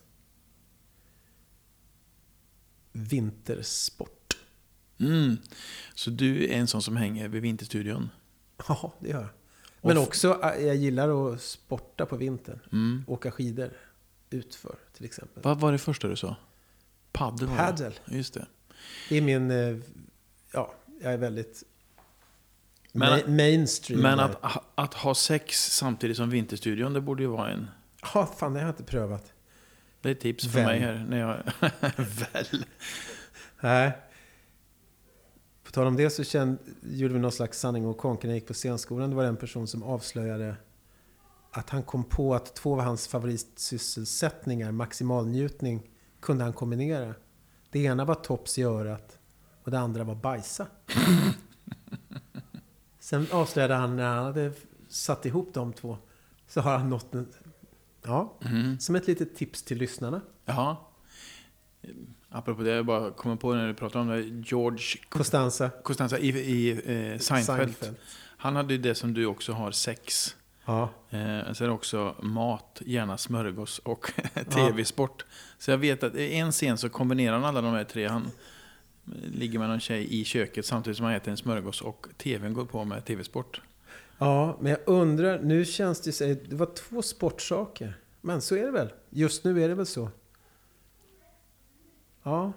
Vintersport. 2.92 4.36
Mm. 5.00 5.36
Så 5.94 6.10
du 6.10 6.44
är 6.44 6.56
en 6.58 6.66
sån 6.66 6.82
som 6.82 6.96
hänger 6.96 7.28
vid 7.28 7.42
Vinterstudion? 7.42 8.10
Ja, 8.68 8.94
det 9.00 9.08
gör 9.08 9.20
jag. 9.20 9.30
Men 9.82 9.98
också, 9.98 10.40
äh, 10.42 10.66
jag 10.66 10.76
gillar 10.76 11.32
att 11.34 11.40
sporta 11.42 12.06
på 12.06 12.16
vintern. 12.16 12.60
Mm. 12.72 13.04
Åka 13.06 13.30
skidor 13.30 13.70
utför 14.30 14.76
till 14.92 15.04
exempel. 15.04 15.42
Vad 15.42 15.60
var 15.60 15.72
det 15.72 15.78
första 15.78 16.08
du 16.08 16.16
sa? 16.16 16.36
Paddel. 17.12 17.48
Paddle. 17.48 17.92
Just 18.06 18.34
det. 18.34 18.46
Det 19.08 19.16
är 19.16 19.22
min... 19.22 19.50
eh, 19.50 19.76
Ja, 20.52 20.74
jag 21.02 21.12
är 21.12 21.16
väldigt... 21.18 21.62
Men- 22.92 23.20
ma- 23.20 23.28
mainstream. 23.28 24.02
Men 24.02 24.20
att, 24.20 24.34
ha- 24.34 24.64
att 24.74 24.94
ha 24.94 25.14
sex 25.14 25.72
samtidigt 25.72 26.16
som 26.16 26.30
Vinterstudion, 26.30 26.92
det 26.92 27.00
borde 27.00 27.22
ju 27.22 27.28
vara 27.28 27.50
en... 27.50 27.66
Ja, 28.14 28.26
fan 28.36 28.52
det 28.52 28.60
har 28.60 28.66
jag 28.66 28.72
inte 28.72 28.84
prövat. 28.84 29.32
Det 30.00 30.08
är 30.08 30.12
ett 30.12 30.20
tips 30.20 30.44
för 30.44 30.58
Väl. 30.58 30.66
mig 30.66 30.78
här. 30.78 31.06
När 31.08 31.18
jag, 31.18 31.36
väl. 31.96 32.64
Nej. 33.60 33.92
På 35.64 35.70
tal 35.70 35.86
om 35.86 35.96
det 35.96 36.10
så 36.10 36.24
kände, 36.24 36.58
gjorde 36.82 37.14
vi 37.14 37.20
någon 37.20 37.32
slags 37.32 37.58
sanning 37.58 37.86
och 37.86 37.98
konk 37.98 38.22
när 38.22 38.30
jag 38.30 38.34
gick 38.36 38.46
på 38.46 38.54
scenskolan. 38.54 39.10
Det 39.10 39.16
var 39.16 39.24
en 39.24 39.36
person 39.36 39.66
som 39.66 39.82
avslöjade 39.82 40.56
att 41.50 41.70
han 41.70 41.82
kom 41.82 42.04
på 42.04 42.34
att 42.34 42.54
två 42.54 42.72
av 42.72 42.80
hans 42.80 43.08
favoritsysselsättningar, 43.08 44.72
maximalnjutning, 44.72 45.90
kunde 46.20 46.44
han 46.44 46.52
kombinera. 46.52 47.14
Det 47.70 47.78
ena 47.78 48.04
var 48.04 48.14
tops 48.14 48.58
i 48.58 48.62
örat 48.62 49.15
och 49.66 49.72
det 49.72 49.78
andra 49.78 50.04
var 50.04 50.14
bajsa. 50.14 50.66
Sen 53.00 53.26
avslöjade 53.32 53.74
han 53.74 53.96
när 53.96 54.06
han 54.14 54.24
hade 54.24 54.52
satt 54.88 55.26
ihop 55.26 55.50
de 55.54 55.72
två 55.72 55.98
så 56.48 56.60
har 56.60 56.78
han 56.78 56.90
nått 56.90 57.14
en... 57.14 57.26
Ja, 58.02 58.34
Mm. 58.44 58.78
som 58.80 58.94
ett 58.96 59.06
litet 59.06 59.36
tips 59.36 59.62
till 59.62 59.78
lyssnarna. 59.78 60.20
Jaha. 60.44 60.76
Apropå 62.28 62.62
det, 62.62 62.70
jag 62.70 62.86
bara 62.86 63.10
kommer 63.10 63.36
på 63.36 63.54
när 63.54 63.66
du 63.68 63.74
pratar 63.74 64.00
om 64.00 64.08
det. 64.08 64.20
George 64.22 64.84
Costanza. 65.08 65.70
Costanza 65.82 66.18
i, 66.18 66.28
i 66.28 66.70
eh, 66.70 67.18
Seinfeld. 67.18 67.46
Seinfeld. 67.46 67.96
Han 68.36 68.56
hade 68.56 68.74
ju 68.74 68.80
det 68.80 68.94
som 68.94 69.14
du 69.14 69.26
också 69.26 69.52
har, 69.52 69.70
sex. 69.70 70.36
Ja. 70.64 70.90
Eh, 71.10 71.52
sen 71.52 71.70
också 71.70 72.14
mat, 72.22 72.82
gärna 72.86 73.18
smörgås 73.18 73.78
och 73.78 74.12
tv-sport. 74.50 75.24
Så 75.58 75.70
jag 75.70 75.78
vet 75.78 76.02
att 76.02 76.14
i 76.14 76.34
en 76.34 76.52
scen 76.52 76.78
så 76.78 76.88
kombinerar 76.88 77.34
han 77.34 77.44
alla 77.44 77.60
de 77.60 77.74
här 77.74 77.84
tre. 77.84 78.06
Han 78.08 78.30
ligger 79.24 79.58
med 79.58 79.68
någon 79.68 79.80
tjej 79.80 80.20
i 80.20 80.24
köket 80.24 80.66
samtidigt 80.66 80.96
som 80.96 81.06
han 81.06 81.14
äter 81.14 81.30
en 81.30 81.36
smörgås 81.36 81.80
och 81.80 82.06
tvn 82.16 82.54
går 82.54 82.64
på 82.64 82.84
med 82.84 83.04
tv-sport. 83.04 83.60
Ja, 84.18 84.56
men 84.60 84.70
jag 84.70 84.80
undrar, 84.86 85.42
nu 85.42 85.64
känns 85.64 86.00
det 86.00 86.12
så, 86.12 86.24
det 86.24 86.52
var 86.56 86.66
två 86.74 87.02
sportsaker. 87.02 87.94
Men 88.20 88.40
så 88.42 88.56
är 88.56 88.62
det 88.64 88.70
väl? 88.70 88.92
Just 89.10 89.44
nu 89.44 89.64
är 89.64 89.68
det 89.68 89.74
väl 89.74 89.86
så? 89.86 90.10
Ja. 92.22 92.52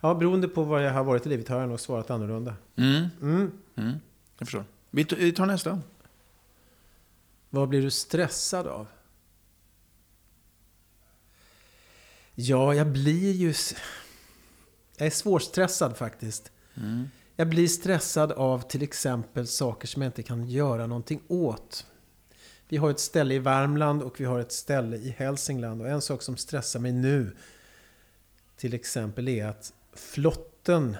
Ja, 0.00 0.14
beroende 0.14 0.48
på 0.48 0.62
vad 0.64 0.84
jag 0.86 0.92
har 0.92 1.04
varit 1.04 1.26
i 1.26 1.28
livet 1.28 1.48
har 1.48 1.60
jag 1.60 1.68
nog 1.68 1.80
svarat 1.80 2.10
annorlunda. 2.10 2.54
Mm, 2.76 3.06
Mm. 3.20 3.52
mm, 3.76 3.92
jag 4.38 4.48
förstår. 4.48 4.64
Vi 4.90 5.32
tar 5.32 5.46
nästa. 5.46 5.80
Vad 7.50 7.68
blir 7.68 7.82
du 7.82 7.90
stressad 7.90 8.66
av? 8.66 8.86
Ja, 12.34 12.74
jag 12.74 12.86
blir 12.86 13.32
ju... 13.32 13.54
Jag 15.00 15.06
är 15.06 15.10
svårstressad 15.10 15.96
faktiskt. 15.96 16.52
Mm. 16.76 17.10
Jag 17.36 17.48
blir 17.48 17.68
stressad 17.68 18.32
av 18.32 18.68
till 18.68 18.82
exempel 18.82 19.46
saker 19.46 19.88
som 19.88 20.02
jag 20.02 20.08
inte 20.08 20.22
kan 20.22 20.48
göra 20.48 20.86
någonting 20.86 21.20
åt. 21.28 21.86
Vi 22.68 22.76
har 22.76 22.90
ett 22.90 23.00
ställe 23.00 23.34
i 23.34 23.38
Värmland 23.38 24.02
och 24.02 24.20
vi 24.20 24.24
har 24.24 24.38
ett 24.38 24.52
ställe 24.52 24.96
i 24.96 25.10
Hälsingland. 25.18 25.82
Och 25.82 25.88
en 25.88 26.00
sak 26.00 26.22
som 26.22 26.36
stressar 26.36 26.80
mig 26.80 26.92
nu 26.92 27.36
till 28.56 28.74
exempel 28.74 29.28
är 29.28 29.46
att 29.46 29.72
flotten 29.92 30.96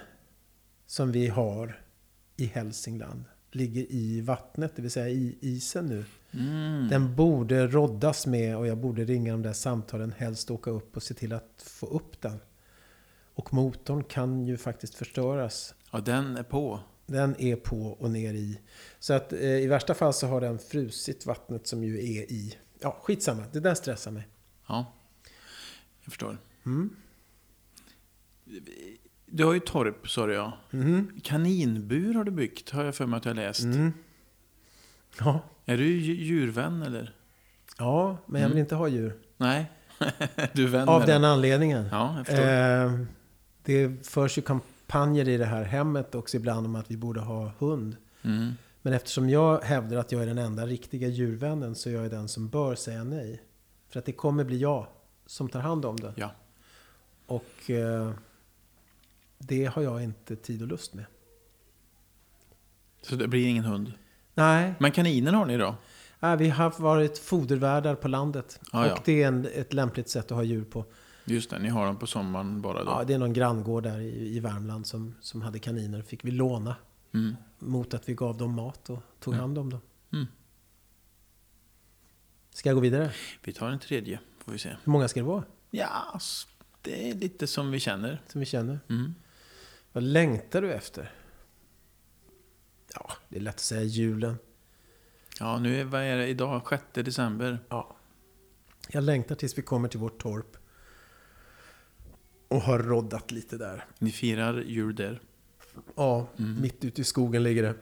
som 0.86 1.12
vi 1.12 1.28
har 1.28 1.80
i 2.36 2.46
Hälsingland 2.46 3.24
ligger 3.50 3.86
i 3.92 4.20
vattnet, 4.20 4.72
det 4.76 4.82
vill 4.82 4.90
säga 4.90 5.08
i 5.08 5.36
isen 5.40 5.86
nu. 5.86 6.04
Mm. 6.30 6.88
Den 6.88 7.16
borde 7.16 7.66
roddas 7.66 8.26
med 8.26 8.56
och 8.56 8.66
jag 8.66 8.78
borde 8.78 9.04
ringa 9.04 9.32
de 9.32 9.42
där 9.42 9.52
samtalen, 9.52 10.12
helst 10.18 10.50
åka 10.50 10.70
upp 10.70 10.96
och 10.96 11.02
se 11.02 11.14
till 11.14 11.32
att 11.32 11.64
få 11.66 11.86
upp 11.86 12.20
den. 12.20 12.40
Och 13.40 13.54
motorn 13.54 14.04
kan 14.04 14.46
ju 14.46 14.56
faktiskt 14.56 14.94
förstöras. 14.94 15.74
Ja, 15.90 16.00
den 16.00 16.36
är 16.36 16.42
på. 16.42 16.80
Den 17.06 17.40
är 17.40 17.56
på 17.56 17.82
och 17.86 18.10
ner 18.10 18.34
i. 18.34 18.60
Så 18.98 19.12
att 19.14 19.32
eh, 19.32 19.40
i 19.40 19.66
värsta 19.66 19.94
fall 19.94 20.12
så 20.12 20.26
har 20.26 20.40
den 20.40 20.58
frusit 20.58 21.26
vattnet 21.26 21.66
som 21.66 21.84
ju 21.84 21.96
är 21.96 22.32
i. 22.32 22.56
Ja, 22.80 22.98
skitsamma. 23.02 23.44
Det 23.52 23.60
där 23.60 23.74
stressar 23.74 24.10
mig. 24.10 24.28
Ja, 24.66 24.92
jag 26.04 26.04
förstår. 26.04 26.38
Mm. 26.66 26.96
Du 29.26 29.44
har 29.44 29.52
ju 29.52 29.60
torp, 29.60 30.08
sa 30.10 30.26
du 30.26 30.34
ja. 30.34 30.52
Mhm. 30.70 31.20
Kaninbur 31.24 32.14
har 32.14 32.24
du 32.24 32.30
byggt, 32.30 32.70
har 32.70 32.84
jag 32.84 32.94
för 32.94 33.06
mig 33.06 33.16
att 33.18 33.24
jag 33.24 33.36
läst. 33.36 33.62
Mm. 33.64 33.92
Ja. 35.18 35.40
Är 35.64 35.76
du 35.76 35.84
dju- 35.84 36.22
djurvän 36.22 36.82
eller? 36.82 37.14
ja, 37.78 38.16
men 38.26 38.42
jag 38.42 38.48
vill 38.48 38.58
inte 38.58 38.74
ha 38.74 38.88
djur. 38.88 39.18
Nej, 39.36 39.70
du 40.52 40.64
är 40.64 40.68
vän 40.68 40.88
Av 40.88 41.06
den 41.06 41.24
anledningen. 41.24 41.88
Ja, 41.90 42.14
jag 42.16 42.26
förstår. 42.26 42.46
Eh, 42.48 43.00
det 43.62 44.06
förs 44.06 44.38
ju 44.38 44.42
kampanjer 44.42 45.28
i 45.28 45.36
det 45.36 45.44
här 45.44 45.62
hemmet 45.62 46.14
också 46.14 46.36
ibland 46.36 46.66
om 46.66 46.76
att 46.76 46.90
vi 46.90 46.96
borde 46.96 47.20
ha 47.20 47.52
hund. 47.58 47.96
Mm. 48.22 48.52
Men 48.82 48.92
eftersom 48.92 49.30
jag 49.30 49.60
hävdar 49.60 49.96
att 49.96 50.12
jag 50.12 50.22
är 50.22 50.26
den 50.26 50.38
enda 50.38 50.66
riktiga 50.66 51.08
djurvännen 51.08 51.74
så 51.74 51.88
är 51.88 51.92
jag 51.92 52.10
den 52.10 52.28
som 52.28 52.48
bör 52.48 52.74
säga 52.74 53.04
nej. 53.04 53.42
För 53.88 53.98
att 53.98 54.04
det 54.04 54.12
kommer 54.12 54.44
bli 54.44 54.58
jag 54.58 54.86
som 55.26 55.48
tar 55.48 55.60
hand 55.60 55.84
om 55.84 55.96
det. 55.96 56.12
Ja. 56.16 56.30
Och 57.26 57.70
eh, 57.70 58.12
det 59.38 59.64
har 59.64 59.82
jag 59.82 60.02
inte 60.02 60.36
tid 60.36 60.62
och 60.62 60.68
lust 60.68 60.94
med. 60.94 61.04
Så 63.02 63.16
det 63.16 63.28
blir 63.28 63.46
ingen 63.46 63.64
hund. 63.64 63.92
Nej, 64.34 64.74
Men 64.78 64.92
kaniner 64.92 65.32
har 65.32 65.46
ni 65.46 65.56
då? 65.56 65.76
nej 66.20 66.36
vi 66.36 66.48
har 66.48 66.82
varit 66.82 67.18
fodervärdar 67.18 67.94
på 67.94 68.08
landet. 68.08 68.60
Ah, 68.72 68.86
ja. 68.86 68.92
Och 68.92 68.98
det 69.04 69.22
är 69.22 69.28
en, 69.28 69.48
ett 69.54 69.72
lämpligt 69.72 70.08
sätt 70.08 70.24
att 70.24 70.36
ha 70.36 70.42
djur 70.42 70.64
på. 70.64 70.84
Just 71.30 71.50
det, 71.50 71.58
ni 71.58 71.68
har 71.68 71.86
dem 71.86 71.98
på 71.98 72.06
sommaren 72.06 72.60
bara 72.62 72.84
då? 72.84 72.90
Ja, 72.90 73.04
det 73.04 73.14
är 73.14 73.18
någon 73.18 73.32
granngård 73.32 73.82
där 73.82 74.00
i, 74.00 74.36
i 74.36 74.40
Värmland 74.40 74.86
som, 74.86 75.14
som 75.20 75.42
hade 75.42 75.58
kaniner. 75.58 76.02
Fick 76.02 76.24
vi 76.24 76.30
låna 76.30 76.76
Mm. 77.14 77.36
mot 77.58 77.94
att 77.94 78.08
vi 78.08 78.14
gav 78.14 78.36
dem 78.36 78.54
mat 78.54 78.90
och 78.90 78.98
tog 79.20 79.34
hand 79.34 79.58
om 79.58 79.70
dem. 79.70 79.80
Mm. 80.12 80.26
Ska 82.50 82.68
jag 82.68 82.74
gå 82.76 82.80
vidare? 82.80 83.12
Vi 83.44 83.52
tar 83.52 83.70
en 83.70 83.78
tredje, 83.78 84.20
får 84.38 84.52
vi 84.52 84.58
se. 84.58 84.68
Hur 84.84 84.92
många 84.92 85.08
ska 85.08 85.20
det 85.20 85.26
vara 85.26 85.44
Ja, 85.70 86.20
det 86.82 87.10
är 87.10 87.14
lite 87.14 87.46
som 87.46 87.70
vi 87.70 87.80
känner. 87.80 88.22
som 88.28 88.40
vi 88.40 88.46
känner? 88.46 88.80
Mm. 88.88 89.14
Vad 89.92 90.02
längtar 90.02 90.62
du 90.62 90.72
efter? 90.72 91.12
Ja, 92.94 93.10
det 93.28 93.36
är 93.36 93.40
lätt 93.40 93.54
att 93.54 93.60
säga 93.60 93.82
julen. 93.82 94.36
Ja, 95.40 95.58
nu 95.58 95.80
är, 95.80 95.84
vad 95.84 96.00
är 96.02 96.16
det 96.16 96.26
idag? 96.28 96.62
6 96.70 96.82
december. 96.92 97.58
Ja. 97.68 97.96
Jag 98.88 99.04
längtar 99.04 99.34
tills 99.34 99.58
vi 99.58 99.62
kommer 99.62 99.88
till 99.88 100.00
vårt 100.00 100.22
torp. 100.22 100.56
Och 102.50 102.60
har 102.60 102.78
roddat 102.78 103.30
lite 103.30 103.56
där. 103.56 103.84
Ni 103.98 104.10
firar 104.10 104.60
jul 104.60 104.94
där. 104.94 105.20
Ja, 105.96 106.26
Mm. 106.38 106.60
mitt 106.60 106.84
ute 106.84 107.00
i 107.00 107.04
skogen 107.04 107.42
ligger 107.42 107.62
det. 107.62 107.74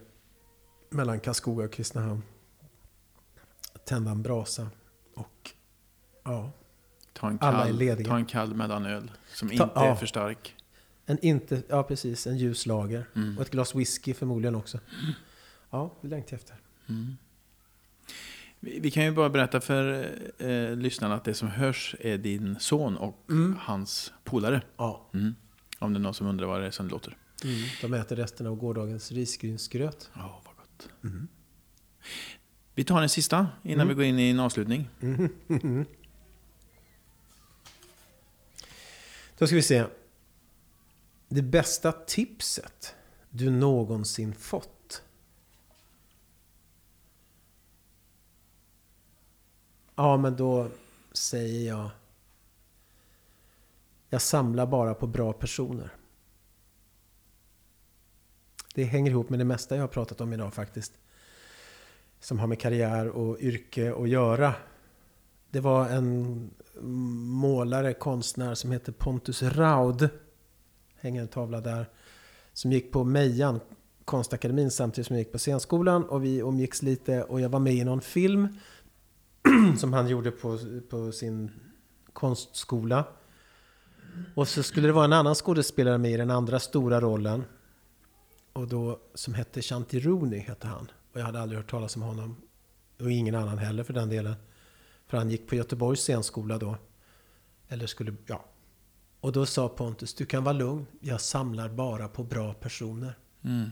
Mellan 0.91 1.21
Karlskoga 1.21 1.65
och 1.65 1.73
Kristinehamn. 1.73 2.23
Tända 3.87 4.11
en 4.11 4.23
brasa. 4.23 4.69
Och 5.15 5.51
ja, 6.25 6.51
Ta 7.13 7.29
en 7.31 7.39
Alla 7.41 7.63
är 7.63 7.67
kall, 7.67 7.77
lediga. 7.79 8.09
ta 8.11 8.17
en 8.17 8.27
kall 8.27 8.55
mellanöl 8.55 9.11
som 9.35 9.49
Ta- 9.49 9.53
inte 9.53 9.65
är 9.81 9.87
ja. 9.87 9.97
för 9.97 10.07
stark. 10.07 10.57
en 11.07 11.19
inte, 11.25 11.63
ja 11.69 11.83
precis, 11.83 12.27
en 12.27 12.39
ljus 12.39 12.67
lager. 12.67 13.09
Mm. 13.17 13.37
Och 13.39 13.43
ett 13.43 13.51
glas 13.51 13.75
whisky 13.75 14.15
förmodligen 14.15 14.55
också. 14.55 14.79
Ja, 15.71 15.95
det 16.01 16.09
längtar 16.09 16.33
jag 16.33 16.39
efter. 16.41 16.57
Mm. 16.89 17.17
Vi, 18.61 18.81
vi 18.81 18.91
kan 18.91 19.05
ju 19.05 19.11
bara 19.13 19.31
berätta 19.31 19.61
för 19.61 20.11
eh, 20.39 20.77
lyssnarna 20.77 21.15
att 21.15 21.25
det 21.25 21.35
som 21.35 21.49
hörs 21.49 21.95
är 22.01 22.19
din 22.19 22.57
son 22.61 22.97
och 22.97 23.25
Mm. 23.31 23.57
hans 23.61 24.13
polare. 24.25 24.63
Ja. 24.77 25.11
Mm. 25.15 25.35
Om 25.79 25.93
det 25.93 25.99
är 25.99 26.01
någon 26.01 26.15
som 26.15 26.27
undrar 26.27 26.47
vad 26.47 26.61
det 26.61 26.67
är 26.67 26.71
som 26.71 26.89
låter. 26.89 27.17
Mm. 27.45 27.57
De 27.81 27.95
äter 27.95 28.17
resten 28.17 28.47
av 28.47 28.57
gårdagens 28.57 29.13
risgrynsgröt. 29.13 30.11
Ja, 30.15 30.43
vad 30.45 30.55
gott. 30.57 30.89
Vi 32.75 32.85
tar 32.85 33.03
en 33.03 33.09
sista 33.09 33.47
innan 33.63 33.89
vi 33.89 33.95
går 33.95 34.05
in 34.05 34.19
i 34.19 34.31
en 34.31 34.41
avslutning. 34.41 34.89
Då 39.39 39.47
ska 39.47 39.57
vi 39.57 39.63
se. 39.63 39.85
Det 41.29 41.43
bästa 41.43 41.93
tipset 41.93 42.95
du 43.31 43.51
någonsin 43.51 44.35
fått? 44.35 44.69
Ja, 49.99 50.17
men 50.17 50.37
då 50.37 50.69
säger 51.13 51.69
jag... 51.69 51.91
Jag 54.09 54.23
samlar 54.23 54.67
bara 54.67 54.95
på 54.95 55.07
bra 55.07 55.33
personer. 55.33 55.91
Det 58.75 58.85
hänger 58.85 59.11
ihop 59.11 59.31
med 59.31 59.39
det 59.39 59.45
mesta 59.45 59.75
jag 59.75 59.83
har 59.83 59.89
pratat 59.89 60.21
om 60.21 60.33
idag 60.33 60.55
faktiskt. 60.55 60.93
Som 62.21 62.39
har 62.39 62.47
med 62.47 62.61
karriär 62.61 63.09
och 63.09 63.41
yrke 63.41 63.95
att 63.95 64.09
göra. 64.09 64.55
Det 65.51 65.61
var 65.61 65.89
en 65.89 66.51
målare, 67.41 67.95
konstnär 67.95 68.55
som 68.55 68.73
heter 68.73 68.93
Pontus 68.93 69.43
Raud. 69.43 70.09
Hänger 70.97 71.23
en 71.23 71.29
tavla 71.29 71.61
där. 71.61 71.91
Som 72.53 72.73
gick 72.73 72.93
på 72.93 73.05
Mejan, 73.05 73.61
konstakademin, 74.05 74.71
samtidigt 74.71 75.07
som 75.07 75.17
jag 75.17 75.21
gick 75.21 75.33
på 75.33 75.39
scenskolan. 75.39 76.05
Och 76.05 76.25
vi 76.25 76.39
umgicks 76.39 76.83
lite 76.83 77.23
och 77.23 77.41
jag 77.41 77.49
var 77.49 77.61
med 77.61 77.75
i 77.75 77.85
någon 77.85 78.01
film. 78.01 78.49
som 79.79 79.93
han 79.93 80.09
gjorde 80.09 80.31
på, 80.31 80.59
på 80.91 81.13
sin 81.13 81.51
konstskola. 82.13 83.05
Och 84.35 84.49
så 84.49 84.63
skulle 84.63 84.87
det 84.87 84.93
vara 84.93 85.05
en 85.05 85.13
annan 85.13 85.35
skådespelare 85.35 85.99
med 85.99 86.11
i 86.11 86.17
den 86.17 86.31
andra 86.31 86.61
stora 86.61 87.01
rollen. 87.01 87.45
Och 88.53 88.69
då, 88.69 89.01
som 89.15 89.35
hette 89.35 89.63
Shanti 89.63 90.01
Rooney, 90.01 90.41
hette 90.41 90.67
han. 90.67 90.91
Och 91.13 91.21
jag 91.21 91.25
hade 91.25 91.41
aldrig 91.41 91.59
hört 91.59 91.71
talas 91.71 91.97
om 91.97 92.03
honom. 92.03 92.37
Och 93.01 93.11
ingen 93.11 93.35
annan 93.35 93.59
heller 93.59 93.85
för 93.85 93.93
den 93.93 94.09
delen. 94.09 94.35
För 95.07 95.17
han 95.17 95.31
gick 95.31 95.49
på 95.49 95.55
Göteborgs 95.55 96.01
scenskola 96.01 96.59
då. 96.59 96.77
Eller 97.69 97.87
skulle, 97.87 98.15
ja. 98.27 98.45
Och 99.21 99.33
då 99.33 99.47
sa 99.47 99.69
Pontus, 99.69 100.15
du 100.15 100.27
kan 100.27 100.45
vara 100.45 100.53
lugn. 100.53 100.87
Jag 101.01 101.21
samlar 101.21 101.69
bara 101.69 102.09
på 102.09 102.25
bra 102.25 102.55
personer. 102.55 103.19
Mm. 103.43 103.71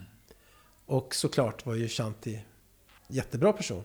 Och 0.87 1.15
såklart 1.15 1.67
var 1.67 1.75
ju 1.75 1.89
Shanti 1.89 2.45
jättebra 3.09 3.53
person. 3.53 3.85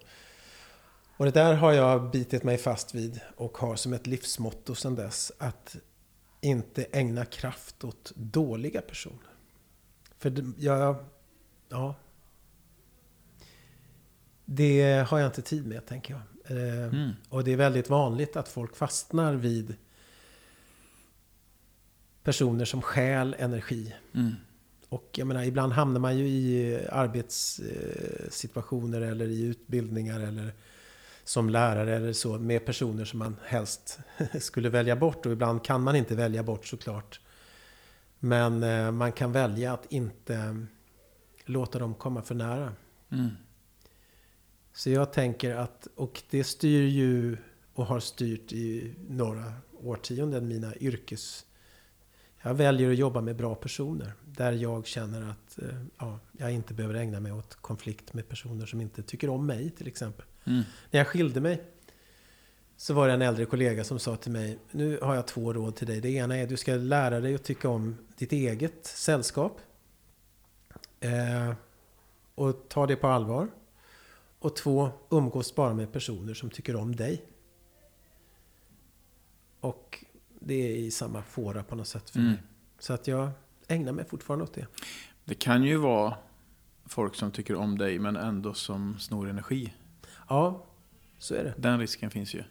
Och 1.22 1.26
det 1.26 1.32
där 1.32 1.54
har 1.54 1.74
jag 1.74 2.12
bitit 2.12 2.44
mig 2.44 2.58
fast 2.58 2.96
vid 2.96 3.20
och 3.36 3.58
har 3.58 3.76
som 3.76 3.94
ett 3.94 4.08
livsmotto 4.08 4.76
sedan 4.76 4.96
dess. 4.96 5.32
Att 5.38 5.76
inte 6.42 6.84
ägna 6.84 7.26
kraft 7.26 7.84
åt 7.84 8.12
dåliga 8.16 8.82
personer. 8.82 9.30
För 10.18 10.54
jag... 10.58 10.96
Ja. 11.70 11.96
Det 14.46 15.08
har 15.10 15.20
jag 15.20 15.28
inte 15.28 15.42
tid 15.42 15.68
med, 15.68 15.86
tänker 15.86 16.14
jag. 16.14 16.22
Eh, 16.58 16.84
Mm. 16.84 17.12
Och 17.30 17.44
det 17.44 17.52
är 17.52 17.58
väldigt 17.58 17.90
vanligt 17.90 18.36
att 18.36 18.48
folk 18.48 18.76
fastnar 18.76 19.34
vid 19.34 19.76
personer 22.24 22.66
som 22.66 22.82
stjäl 22.82 23.36
energi. 23.40 23.96
Mm. 24.14 24.36
Och 24.90 25.10
jag 25.12 25.28
menar, 25.28 25.44
ibland 25.44 25.74
hamnar 25.74 26.00
man 26.00 26.18
ju 26.18 26.28
i 26.28 26.80
arbetssituationer 26.92 29.02
eller 29.02 29.28
i 29.28 29.42
utbildningar 29.42 30.20
eller 30.20 30.54
som 31.24 31.50
lärare 31.50 31.96
eller 31.96 32.14
så 32.14 32.40
med 32.40 32.66
personer 32.66 33.06
som 33.06 33.20
man 33.20 33.38
helst 33.46 34.00
skulle 34.40 34.70
välja 34.70 34.96
bort. 34.96 35.26
Och 35.26 35.32
ibland 35.32 35.64
kan 35.64 35.84
man 35.84 35.96
inte 35.96 36.16
välja 36.16 36.44
bort 36.44 36.66
såklart. 36.66 37.20
Men 38.20 38.64
eh, 38.64 38.92
man 38.92 39.12
kan 39.12 39.32
välja 39.32 39.74
att 39.74 39.92
inte 39.92 40.66
låta 41.46 41.80
dem 41.80 41.94
komma 41.94 42.22
för 42.22 42.36
nära. 42.36 42.74
Mm. 43.12 43.30
Så 44.74 44.90
jag 44.90 45.14
tänker 45.14 45.56
att, 45.56 45.88
och 45.96 46.22
det 46.30 46.44
styr 46.44 46.88
ju 46.88 47.38
och 47.74 47.86
har 47.86 48.00
styrt 48.00 48.54
i 48.54 48.96
några 49.10 49.54
årtionden 49.84 50.48
mina 50.48 50.76
yrkes... 50.76 51.46
Jag 52.44 52.54
väljer 52.54 52.92
att 52.92 52.98
jobba 52.98 53.22
med 53.22 53.36
bra 53.36 53.56
personer. 53.56 54.14
Där 54.26 54.52
jag 54.52 54.88
känner 54.88 55.30
att 55.30 55.60
eh, 55.60 55.84
ja, 55.98 56.20
jag 56.32 56.52
inte 56.52 56.74
behöver 56.74 56.96
ägna 56.96 57.20
mig 57.20 57.32
åt 57.32 57.56
konflikt 57.56 58.14
med 58.14 58.30
personer 58.30 58.66
som 58.66 58.82
inte 58.82 59.04
tycker 59.04 59.30
om 59.30 59.46
mig 59.46 59.70
till 59.70 59.88
exempel. 59.88 60.26
Mm. 60.46 60.64
När 60.92 61.00
jag 61.00 61.08
skilde 61.08 61.42
mig 61.42 61.64
så 62.78 62.94
var 62.94 63.08
det 63.08 63.14
en 63.14 63.22
äldre 63.22 63.46
kollega 63.46 63.84
som 63.84 64.00
sa 64.00 64.16
till 64.16 64.32
mig 64.32 64.60
Nu 64.72 65.00
har 65.02 65.16
jag 65.16 65.28
två 65.28 65.54
råd 65.54 65.76
till 65.76 65.88
dig. 65.88 66.02
Det 66.02 66.10
ena 66.10 66.38
är 66.38 66.44
att 66.44 66.50
du 66.50 66.58
ska 66.58 66.76
lära 66.76 67.20
dig 67.20 67.36
att 67.36 67.44
tycka 67.44 67.70
om 67.70 67.98
ditt 68.18 68.32
eget 68.32 68.86
sällskap. 68.86 69.60
Eh, 71.00 71.54
och 72.36 72.70
ta 72.70 72.88
det 72.88 72.96
på 72.96 73.08
allvar. 73.08 73.48
Och 74.40 74.56
två, 74.56 74.90
umgås 75.10 75.56
bara 75.56 75.74
med 75.74 75.92
personer 75.92 76.34
som 76.34 76.50
tycker 76.50 76.76
om 76.76 76.96
dig. 76.96 77.26
Och 79.60 80.06
det 80.40 80.54
är 80.54 80.76
i 80.76 80.92
samma 80.92 81.24
fåra 81.24 81.64
på 81.64 81.76
något 81.76 81.88
sätt 81.88 82.10
för 82.10 82.20
Mm. 82.20 82.32
mig. 82.32 82.42
Så 82.80 82.94
att 82.94 83.08
jag 83.08 83.30
ägnar 83.68 83.92
mig 83.92 84.06
fortfarande 84.06 84.44
åt 84.44 84.54
det. 84.54 84.68
Det 85.26 85.36
kan 85.36 85.64
ju 85.64 85.78
vara 85.78 86.18
folk 86.86 87.16
som 87.16 87.32
tycker 87.32 87.56
om 87.56 87.78
dig 87.78 88.00
men 88.00 88.16
ändå 88.16 88.54
som 88.54 89.00
snor 89.00 89.30
energi. 89.30 89.74
Ja, 90.32 90.66
så 91.20 91.36
är 91.36 91.44
det. 91.44 91.54
Den 91.58 91.80
risken 91.80 92.10
finns 92.10 92.34
ju. 92.34 92.44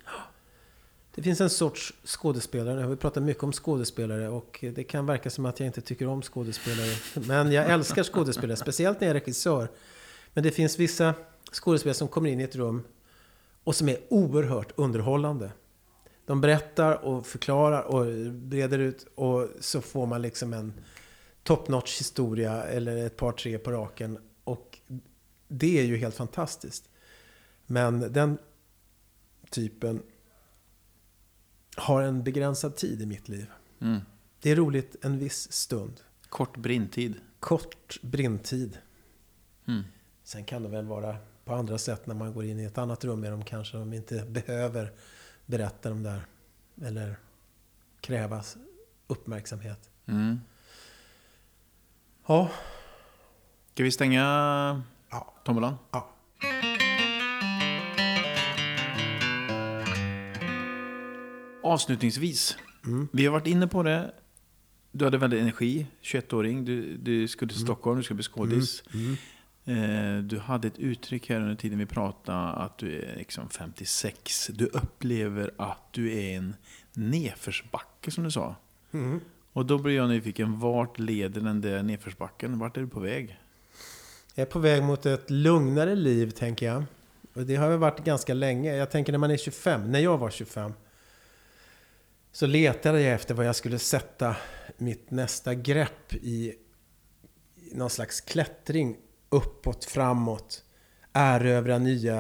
Det 1.15 1.23
finns 1.23 1.41
en 1.41 1.51
sorts 1.51 1.95
skådespelare. 2.05 2.81
Har 2.81 2.97
pratat 2.97 3.23
mycket 3.23 3.43
om 3.43 3.53
skådespelare 3.53 4.29
och 4.29 4.65
det 4.75 4.85
kan 4.85 5.07
verka 5.07 5.31
som 5.31 5.47
att 5.47 5.61
jag 5.61 5.67
inte 5.67 5.81
tycker 5.81 6.07
om 6.07 6.23
skådespelare. 6.23 6.91
Men 7.15 7.53
jag 7.53 7.71
älskar 7.71 8.03
skådespelare, 8.03 8.57
speciellt 8.57 9.01
när 9.01 9.09
jag 9.09 9.17
är 9.17 9.21
regissör. 9.21 9.69
Men 10.35 10.45
det 10.45 10.51
finns 10.51 10.79
vissa 10.79 11.15
skådespelare 11.53 11.95
som 11.95 12.09
kommer 12.09 12.31
in 12.31 12.41
i 12.41 12.43
ett 12.43 12.57
rum 12.57 12.83
och 13.65 13.77
som 13.77 13.89
är 13.89 13.99
oerhört 14.09 14.73
underhållande. 14.77 15.53
De 16.27 16.41
berättar 16.41 17.05
och 17.05 17.27
förklarar 17.27 17.83
och 17.83 18.33
breder 18.33 18.79
ut 18.79 19.07
och 19.15 19.49
så 19.61 19.81
får 19.81 20.07
man 20.07 20.23
liksom 20.23 20.53
en 20.53 20.73
top 21.43 21.69
notch 21.69 21.99
historia 21.99 22.63
eller 22.63 23.07
ett 23.07 23.17
par 23.17 23.33
tre 23.33 23.59
på 23.59 23.71
raken. 23.71 24.19
Och 24.45 24.79
det 25.49 25.79
är 25.79 25.85
ju 25.85 25.97
helt 25.97 26.15
fantastiskt. 26.15 26.90
Men 27.71 28.13
den 28.13 28.39
typen 29.51 30.03
har 31.77 32.03
en 32.03 32.23
begränsad 32.25 32.77
tid 32.77 33.03
i 33.03 33.07
mitt 33.07 33.29
liv. 33.29 33.51
Mm. 33.81 34.01
Det 34.41 34.51
är 34.51 34.57
roligt 34.57 34.97
en 35.05 35.19
viss 35.19 35.53
stund. 35.53 36.01
Kort 36.29 36.57
brintid. 36.57 37.21
Kort 37.41 38.03
brintid. 38.03 38.79
Mm. 39.67 39.83
Sen 40.23 40.45
kan 40.45 40.63
det 40.63 40.69
väl 40.69 40.87
vara 40.87 41.17
på 41.45 41.55
andra 41.55 41.79
sätt 41.79 42.07
när 42.07 42.15
man 42.15 42.33
går 42.33 42.45
in 42.45 42.61
i 42.61 42.65
ett 42.65 42.79
annat 42.79 43.05
rum 43.05 43.21
med 43.21 43.31
dem 43.33 43.45
kanske 43.45 43.77
de 43.79 43.93
inte 43.93 44.25
behöver 44.25 44.93
berätta 45.47 45.89
de 45.89 46.03
där. 46.03 46.23
Eller 46.83 47.17
krävas 48.01 48.57
uppmärksamhet. 49.07 49.91
Mm. 50.07 50.41
Ja, 52.27 52.51
Ska 53.75 53.83
vi 53.85 53.91
stänga 53.91 54.23
Ja. 55.11 55.35
tombolan? 55.45 55.77
ja. 55.91 56.11
Avslutningsvis. 61.71 62.57
Mm. 62.87 63.09
Vi 63.13 63.27
har 63.27 63.33
varit 63.33 63.47
inne 63.47 63.67
på 63.67 63.83
det. 63.83 64.13
Du 64.93 65.05
hade 65.05 65.19
väldigt 65.19 65.41
energi, 65.41 65.87
21-åring. 66.03 66.65
Du, 66.65 66.97
du 66.97 67.29
skulle 67.29 67.49
till 67.49 67.59
Mm. 67.59 67.67
Stockholm, 67.67 67.97
du 67.97 68.03
skulle 68.03 68.17
bli 68.17 68.25
skådis. 68.25 68.83
Eh, 69.65 70.19
du 70.23 70.39
hade 70.39 70.69
ett 70.69 70.79
uttryck 70.79 71.29
här 71.29 71.37
under 71.37 71.55
tiden 71.55 71.79
vi 71.79 71.87
pratade 71.87 72.39
att 72.39 72.79
du 72.79 72.99
är 73.03 73.17
liksom 73.17 73.49
56. 73.49 74.51
Du 74.53 74.67
upplever 74.67 75.51
att 75.57 75.93
du 75.93 76.13
är 76.13 76.37
en 76.37 76.55
nedförsbacke 76.93 78.11
som 78.11 78.25
du 78.25 78.31
sa. 78.31 78.57
Mm. 78.93 79.21
Och 79.53 79.67
då 79.67 79.79
blir 79.79 79.97
jag 79.97 80.09
nyfiken, 80.09 80.59
vart 80.61 80.99
leder 80.99 81.41
den 81.41 81.61
där 81.61 81.83
nedförsbacken? 81.83 82.59
Vart 82.59 82.77
är 82.77 82.81
du 82.81 82.89
på 82.89 83.01
väg? 83.01 83.39
Jag 84.35 84.47
är 84.47 84.51
på 84.51 84.59
väg 84.59 84.83
mot 84.83 85.07
ett 85.07 85.31
lugnare 85.31 85.95
liv, 85.95 86.31
tänker 86.31 86.67
jag. 86.67 86.85
Och 87.35 87.43
det 87.43 87.57
har 87.57 87.69
väl 87.69 87.79
varit 87.79 88.05
ganska 88.05 88.35
länge. 88.35 88.77
Jag 88.77 88.91
tänker 88.91 89.13
när 89.13 89.19
man 89.19 89.31
är 89.31 89.37
25, 89.37 89.91
när 89.93 90.01
jag 90.01 90.19
var 90.19 90.31
25, 90.31 90.73
så 92.33 92.47
letade 92.47 93.01
jag 93.01 93.15
efter 93.15 93.35
vad 93.35 93.47
jag 93.47 93.57
skulle 93.57 93.79
sätta 93.79 94.37
mitt 94.77 95.11
nästa 95.11 95.55
grepp 95.55 96.15
i 96.15 96.55
någon 97.73 97.91
slags 97.91 98.21
klättring 98.21 98.97
uppåt, 99.29 99.85
framåt. 99.85 100.65
Erövra 101.13 101.79
nya 101.79 102.19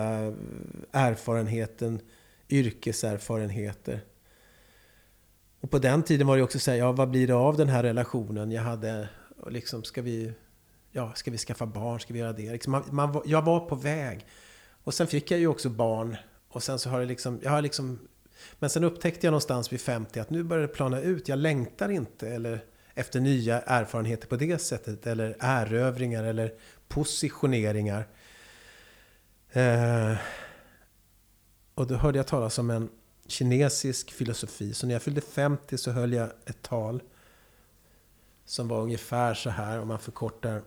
erfarenheten, 0.93 2.01
yrkeserfarenheter. 2.49 4.01
Och 5.61 5.71
på 5.71 5.79
den 5.79 6.03
tiden 6.03 6.27
var 6.27 6.37
det 6.37 6.43
också 6.43 6.59
så 6.59 6.71
här, 6.71 6.79
ja 6.79 6.93
vad 6.93 7.11
blir 7.11 7.27
det 7.27 7.35
av 7.35 7.57
den 7.57 7.69
här 7.69 7.83
relationen 7.83 8.53
jag 8.53 8.63
hade? 8.63 9.09
Och 9.37 9.53
liksom, 9.53 9.85
ska 9.85 10.03
vi 10.03 10.33
ja, 10.93 11.13
ska 11.15 11.31
vi 11.31 11.39
skaffa 11.39 11.67
barn? 11.67 12.01
Ska 12.01 12.13
vi 12.13 12.19
göra 12.19 12.33
det? 12.33 12.53
Liksom, 12.53 12.71
man, 12.71 12.85
man, 12.91 13.23
jag 13.25 13.43
var 13.43 13.61
på 13.61 13.75
väg. 13.75 14.27
Och 14.85 14.95
sen 14.95 15.07
fick 15.07 15.31
jag 15.31 15.41
ju 15.41 15.47
också 15.47 15.69
barn. 15.69 16.17
Och 16.49 16.63
sen 16.63 16.79
så 16.79 16.91
har 16.91 17.01
det 17.01 17.07
liksom, 17.07 17.41
jag 17.43 17.51
har 17.51 17.63
liksom... 17.63 18.09
Men 18.59 18.71
sen 18.71 18.85
upptäckte 18.85 19.27
jag 19.27 19.31
någonstans 19.31 19.73
vid 19.73 19.81
50 19.81 20.21
att 20.21 20.31
nu 20.31 20.43
börjar 20.43 20.63
det 20.63 20.75
plana 20.75 21.01
ut. 21.01 21.29
Jag 21.29 21.39
längtar 21.39 21.89
inte 21.89 22.29
eller 22.29 22.65
efter 22.95 23.21
nya 23.21 23.61
erfarenheter 23.61 24.29
på 24.29 24.37
det 24.37 24.59
sättet. 24.59 25.07
Eller 25.07 25.37
erövringar 25.41 26.25
eller 26.25 26.55
positioneringar. 26.89 28.09
Eh, 29.53 30.15
och 31.75 31.87
då 31.87 31.95
hörde 31.95 32.19
jag 32.19 32.27
talas 32.27 32.59
om 32.59 32.71
en 32.71 32.89
kinesisk 33.27 34.11
filosofi. 34.11 34.75
Så 34.75 34.87
när 34.87 34.95
jag 34.95 35.03
fyllde 35.03 35.21
50 35.21 35.79
så 35.79 35.91
höll 35.91 36.13
jag 36.13 36.31
ett 36.47 36.63
tal 36.63 37.03
som 38.45 38.69
var 38.69 38.83
ungefär 38.83 39.35
så 39.35 39.51
här, 39.51 39.81
om 39.81 39.89
man 39.89 39.99
förkortar. 39.99 40.63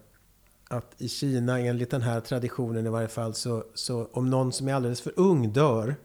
Att 0.69 0.95
i 0.97 1.09
Kina, 1.09 1.59
enligt 1.59 1.91
den 1.91 2.01
här 2.01 2.19
traditionen 2.19 2.85
i 2.85 2.89
varje 2.89 3.07
fall, 3.07 3.33
så, 3.33 3.63
så 3.73 4.05
om 4.05 4.29
någon 4.29 4.53
som 4.53 4.67
är 4.67 4.73
alldeles 4.73 5.01
för 5.01 5.13
ung 5.15 5.53
dör 5.53 5.95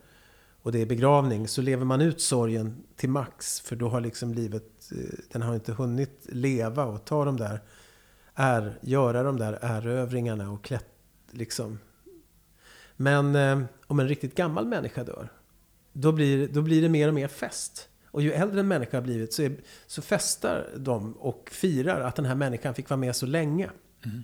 och 0.68 0.72
det 0.72 0.82
är 0.82 0.86
begravning 0.86 1.48
så 1.48 1.62
lever 1.62 1.84
man 1.84 2.00
ut 2.00 2.20
sorgen 2.20 2.84
till 2.96 3.08
max. 3.08 3.60
För 3.60 3.76
då 3.76 3.88
har 3.88 4.00
liksom 4.00 4.34
livet, 4.34 4.92
eh, 4.92 5.18
den 5.32 5.42
har 5.42 5.54
inte 5.54 5.72
hunnit 5.72 6.26
leva 6.28 6.84
och 6.84 7.04
ta 7.04 7.24
de 7.24 7.36
där, 7.36 7.60
är, 8.34 8.78
göra 8.80 9.22
de 9.22 9.36
där 9.36 9.58
erövringarna 9.62 10.50
och 10.50 10.64
klätt, 10.64 10.94
liksom. 11.30 11.78
Men 12.96 13.36
eh, 13.36 13.60
om 13.86 14.00
en 14.00 14.08
riktigt 14.08 14.34
gammal 14.34 14.66
människa 14.66 15.04
dör, 15.04 15.32
då 15.92 16.12
blir, 16.12 16.48
då 16.48 16.62
blir 16.62 16.82
det 16.82 16.88
mer 16.88 17.08
och 17.08 17.14
mer 17.14 17.28
fest. 17.28 17.88
Och 18.06 18.22
ju 18.22 18.32
äldre 18.32 18.60
en 18.60 18.68
människa 18.68 18.96
har 18.96 19.02
blivit 19.02 19.32
så, 19.32 19.42
är, 19.42 19.56
så 19.86 20.02
festar 20.02 20.68
de 20.76 21.12
och 21.12 21.50
firar 21.52 22.00
att 22.00 22.16
den 22.16 22.24
här 22.24 22.34
människan 22.34 22.74
fick 22.74 22.90
vara 22.90 23.00
med 23.00 23.16
så 23.16 23.26
länge. 23.26 23.70
Mm. 24.04 24.22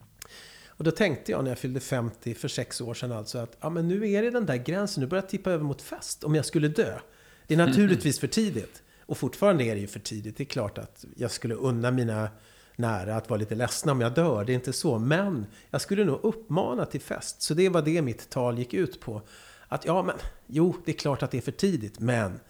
Och 0.76 0.84
då 0.84 0.90
tänkte 0.90 1.32
jag 1.32 1.44
när 1.44 1.50
jag 1.50 1.58
fyllde 1.58 1.80
50 1.80 2.34
för 2.34 2.48
sex 2.48 2.80
år 2.80 2.94
sedan 2.94 3.12
alltså 3.12 3.38
att 3.38 3.56
ja, 3.60 3.70
men 3.70 3.88
nu 3.88 4.10
är 4.10 4.22
det 4.22 4.30
den 4.30 4.46
där 4.46 4.56
gränsen, 4.56 5.00
nu 5.00 5.06
börjar 5.06 5.22
jag 5.22 5.30
tippa 5.30 5.50
över 5.50 5.64
mot 5.64 5.82
fest 5.82 6.24
om 6.24 6.34
jag 6.34 6.44
skulle 6.44 6.68
dö. 6.68 6.98
Det 7.46 7.54
är 7.54 7.58
naturligtvis 7.58 8.18
för 8.18 8.26
tidigt. 8.26 8.82
Och 9.06 9.18
fortfarande 9.18 9.64
är 9.64 9.74
det 9.74 9.80
ju 9.80 9.86
för 9.86 10.00
tidigt. 10.00 10.36
Det 10.36 10.42
är 10.42 10.46
klart 10.46 10.78
att 10.78 11.04
jag 11.16 11.30
skulle 11.30 11.54
unna 11.54 11.90
mina 11.90 12.28
nära 12.76 13.16
att 13.16 13.30
vara 13.30 13.40
lite 13.40 13.54
ledsna 13.54 13.92
om 13.92 14.00
jag 14.00 14.14
dör. 14.14 14.44
Det 14.44 14.52
är 14.52 14.54
inte 14.54 14.72
så. 14.72 14.98
Men 14.98 15.46
jag 15.70 15.80
skulle 15.80 16.04
nog 16.04 16.20
uppmana 16.22 16.86
till 16.86 17.00
fest. 17.00 17.42
Så 17.42 17.54
det 17.54 17.68
var 17.68 17.82
det 17.82 18.02
mitt 18.02 18.30
tal 18.30 18.58
gick 18.58 18.74
ut 18.74 19.00
på. 19.00 19.22
Att 19.68 19.84
ja, 19.84 20.02
men 20.02 20.16
jo, 20.46 20.76
det 20.84 20.92
är 20.92 20.96
klart 20.96 21.22
att 21.22 21.30
det 21.30 21.38
är 21.38 21.42
för 21.42 21.52
tidigt. 21.52 22.00
Men 22.00 22.40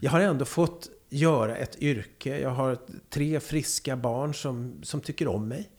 jag 0.00 0.10
har 0.10 0.20
ändå 0.20 0.44
fått 0.44 0.88
göra 1.08 1.56
ett 1.56 1.82
yrke. 1.82 2.38
Jag 2.38 2.50
har 2.50 2.78
tre 3.10 3.40
friska 3.40 3.96
barn 3.96 4.34
som, 4.34 4.80
som 4.82 5.00
tycker 5.00 5.28
om 5.28 5.48
mig. 5.48 5.70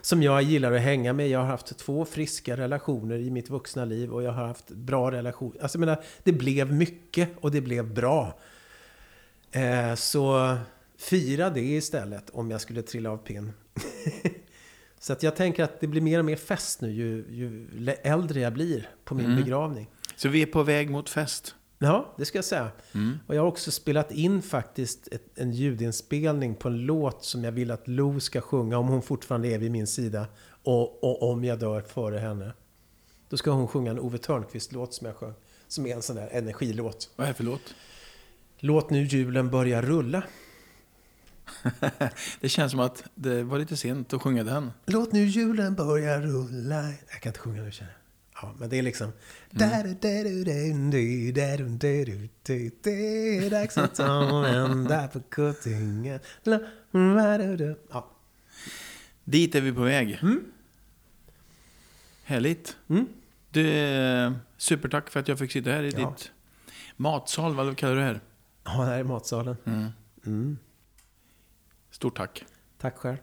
Som 0.00 0.22
jag 0.22 0.42
gillar 0.42 0.72
att 0.72 0.80
hänga 0.80 1.12
med. 1.12 1.28
Jag 1.28 1.38
har 1.38 1.46
haft 1.46 1.78
två 1.78 2.04
friska 2.04 2.56
relationer 2.56 3.18
i 3.18 3.30
mitt 3.30 3.50
vuxna 3.50 3.84
liv 3.84 4.12
och 4.12 4.22
jag 4.22 4.32
har 4.32 4.46
haft 4.46 4.70
bra 4.70 5.10
relationer. 5.10 5.62
Alltså 5.62 5.78
jag 5.78 5.80
menar, 5.80 6.04
det 6.22 6.32
blev 6.32 6.72
mycket 6.72 7.30
och 7.40 7.50
det 7.50 7.60
blev 7.60 7.94
bra. 7.94 8.38
Eh, 9.52 9.94
så 9.94 10.56
fira 10.98 11.50
det 11.50 11.60
istället 11.60 12.30
om 12.30 12.50
jag 12.50 12.60
skulle 12.60 12.82
trilla 12.82 13.10
av 13.10 13.16
pinn. 13.16 13.52
så 14.98 15.12
att 15.12 15.22
jag 15.22 15.36
tänker 15.36 15.64
att 15.64 15.80
det 15.80 15.86
blir 15.86 16.00
mer 16.00 16.18
och 16.18 16.24
mer 16.24 16.36
fest 16.36 16.80
nu 16.80 16.92
ju, 16.92 17.24
ju 17.30 17.68
äldre 18.02 18.40
jag 18.40 18.52
blir 18.52 18.88
på 19.04 19.14
min 19.14 19.36
begravning. 19.36 19.88
Så 20.16 20.28
vi 20.28 20.42
är 20.42 20.46
på 20.46 20.62
väg 20.62 20.90
mot 20.90 21.08
fest. 21.08 21.54
Ja, 21.82 22.14
det 22.16 22.24
ska 22.24 22.38
jag 22.38 22.44
säga. 22.44 22.70
Och 23.26 23.34
jag 23.34 23.42
har 23.42 23.48
också 23.48 23.70
spelat 23.70 24.12
in 24.12 24.42
faktiskt 24.42 25.08
ett, 25.12 25.38
en 25.38 25.52
ljudinspelning 25.52 26.54
på 26.54 26.68
en 26.68 26.78
låt 26.86 27.24
som 27.24 27.44
jag 27.44 27.52
vill 27.52 27.70
att 27.70 27.88
Lo 27.88 28.20
ska 28.20 28.40
sjunga 28.40 28.78
om 28.78 28.88
hon 28.88 29.02
fortfarande 29.02 29.48
är 29.48 29.58
vid 29.58 29.70
min 29.70 29.86
sida. 29.86 30.26
Och, 30.62 31.04
och 31.04 31.30
om 31.30 31.44
jag 31.44 31.58
dör 31.58 31.80
före 31.80 32.18
henne. 32.18 32.52
Då 33.28 33.36
ska 33.36 33.50
hon 33.50 33.68
sjunga 33.68 33.90
en 33.90 33.98
Ove 33.98 34.18
Thörnqvist-låt 34.18 34.94
som 34.94 35.06
jag 35.06 35.16
sjöng. 35.16 35.34
Som 35.68 35.86
är 35.86 35.94
en 35.94 36.02
sån 36.02 36.16
där 36.16 36.28
energilåt. 36.32 37.10
Vad 37.16 37.24
är 37.24 37.28
det 37.28 37.34
för 37.34 37.44
låt? 37.44 37.74
Låt 38.58 38.90
nu 38.90 39.02
julen 39.02 39.50
börja 39.50 39.82
rulla. 39.82 40.22
Det 42.40 42.48
känns 42.48 42.70
som 42.70 42.80
att 42.80 43.04
det 43.14 43.42
var 43.42 43.58
lite 43.58 43.76
sent 43.76 44.12
att 44.12 44.22
sjunga 44.22 44.44
den. 44.44 44.70
Låt 44.86 45.12
nu 45.12 45.24
julen 45.24 45.74
börja 45.74 46.20
rulla. 46.20 46.82
Jag 47.10 47.20
kan 47.20 47.30
inte 47.30 47.40
sjunga 47.40 47.62
nu 47.62 47.72
känner 47.72 47.92
jag. 47.92 47.99
Ja, 48.42 48.54
men 48.58 48.68
det 48.68 48.78
är 48.78 48.82
liksom... 48.82 49.12
Dags 53.50 53.78
att 53.78 53.94
ta 53.94 54.46
en 54.46 54.84
där 54.84 55.08
på 55.08 55.20
kuttingen. 55.20 56.20
Ja. 57.90 58.10
Dit 59.24 59.54
är 59.54 59.60
vi 59.60 59.72
på 59.72 59.80
väg. 59.80 60.20
Härligt. 62.24 62.76
Mm. 62.88 63.06
Du, 63.50 64.32
supertack 64.56 65.10
för 65.10 65.20
att 65.20 65.28
jag 65.28 65.38
fick 65.38 65.52
sitta 65.52 65.70
här 65.70 65.82
i 65.82 65.90
Ja. 65.90 66.14
ditt 66.16 66.32
matsal. 66.96 67.54
Vad 67.54 67.76
kallar 67.76 67.94
du 67.94 68.00
det 68.00 68.06
här? 68.06 68.20
ja, 68.64 68.70
här 68.70 68.98
är 68.98 69.04
matsalen. 69.04 69.56
Mm. 69.64 69.88
Mm. 70.26 70.58
Stort 71.90 72.16
tack. 72.16 72.44
Tack 72.78 72.96
själv. 72.96 73.16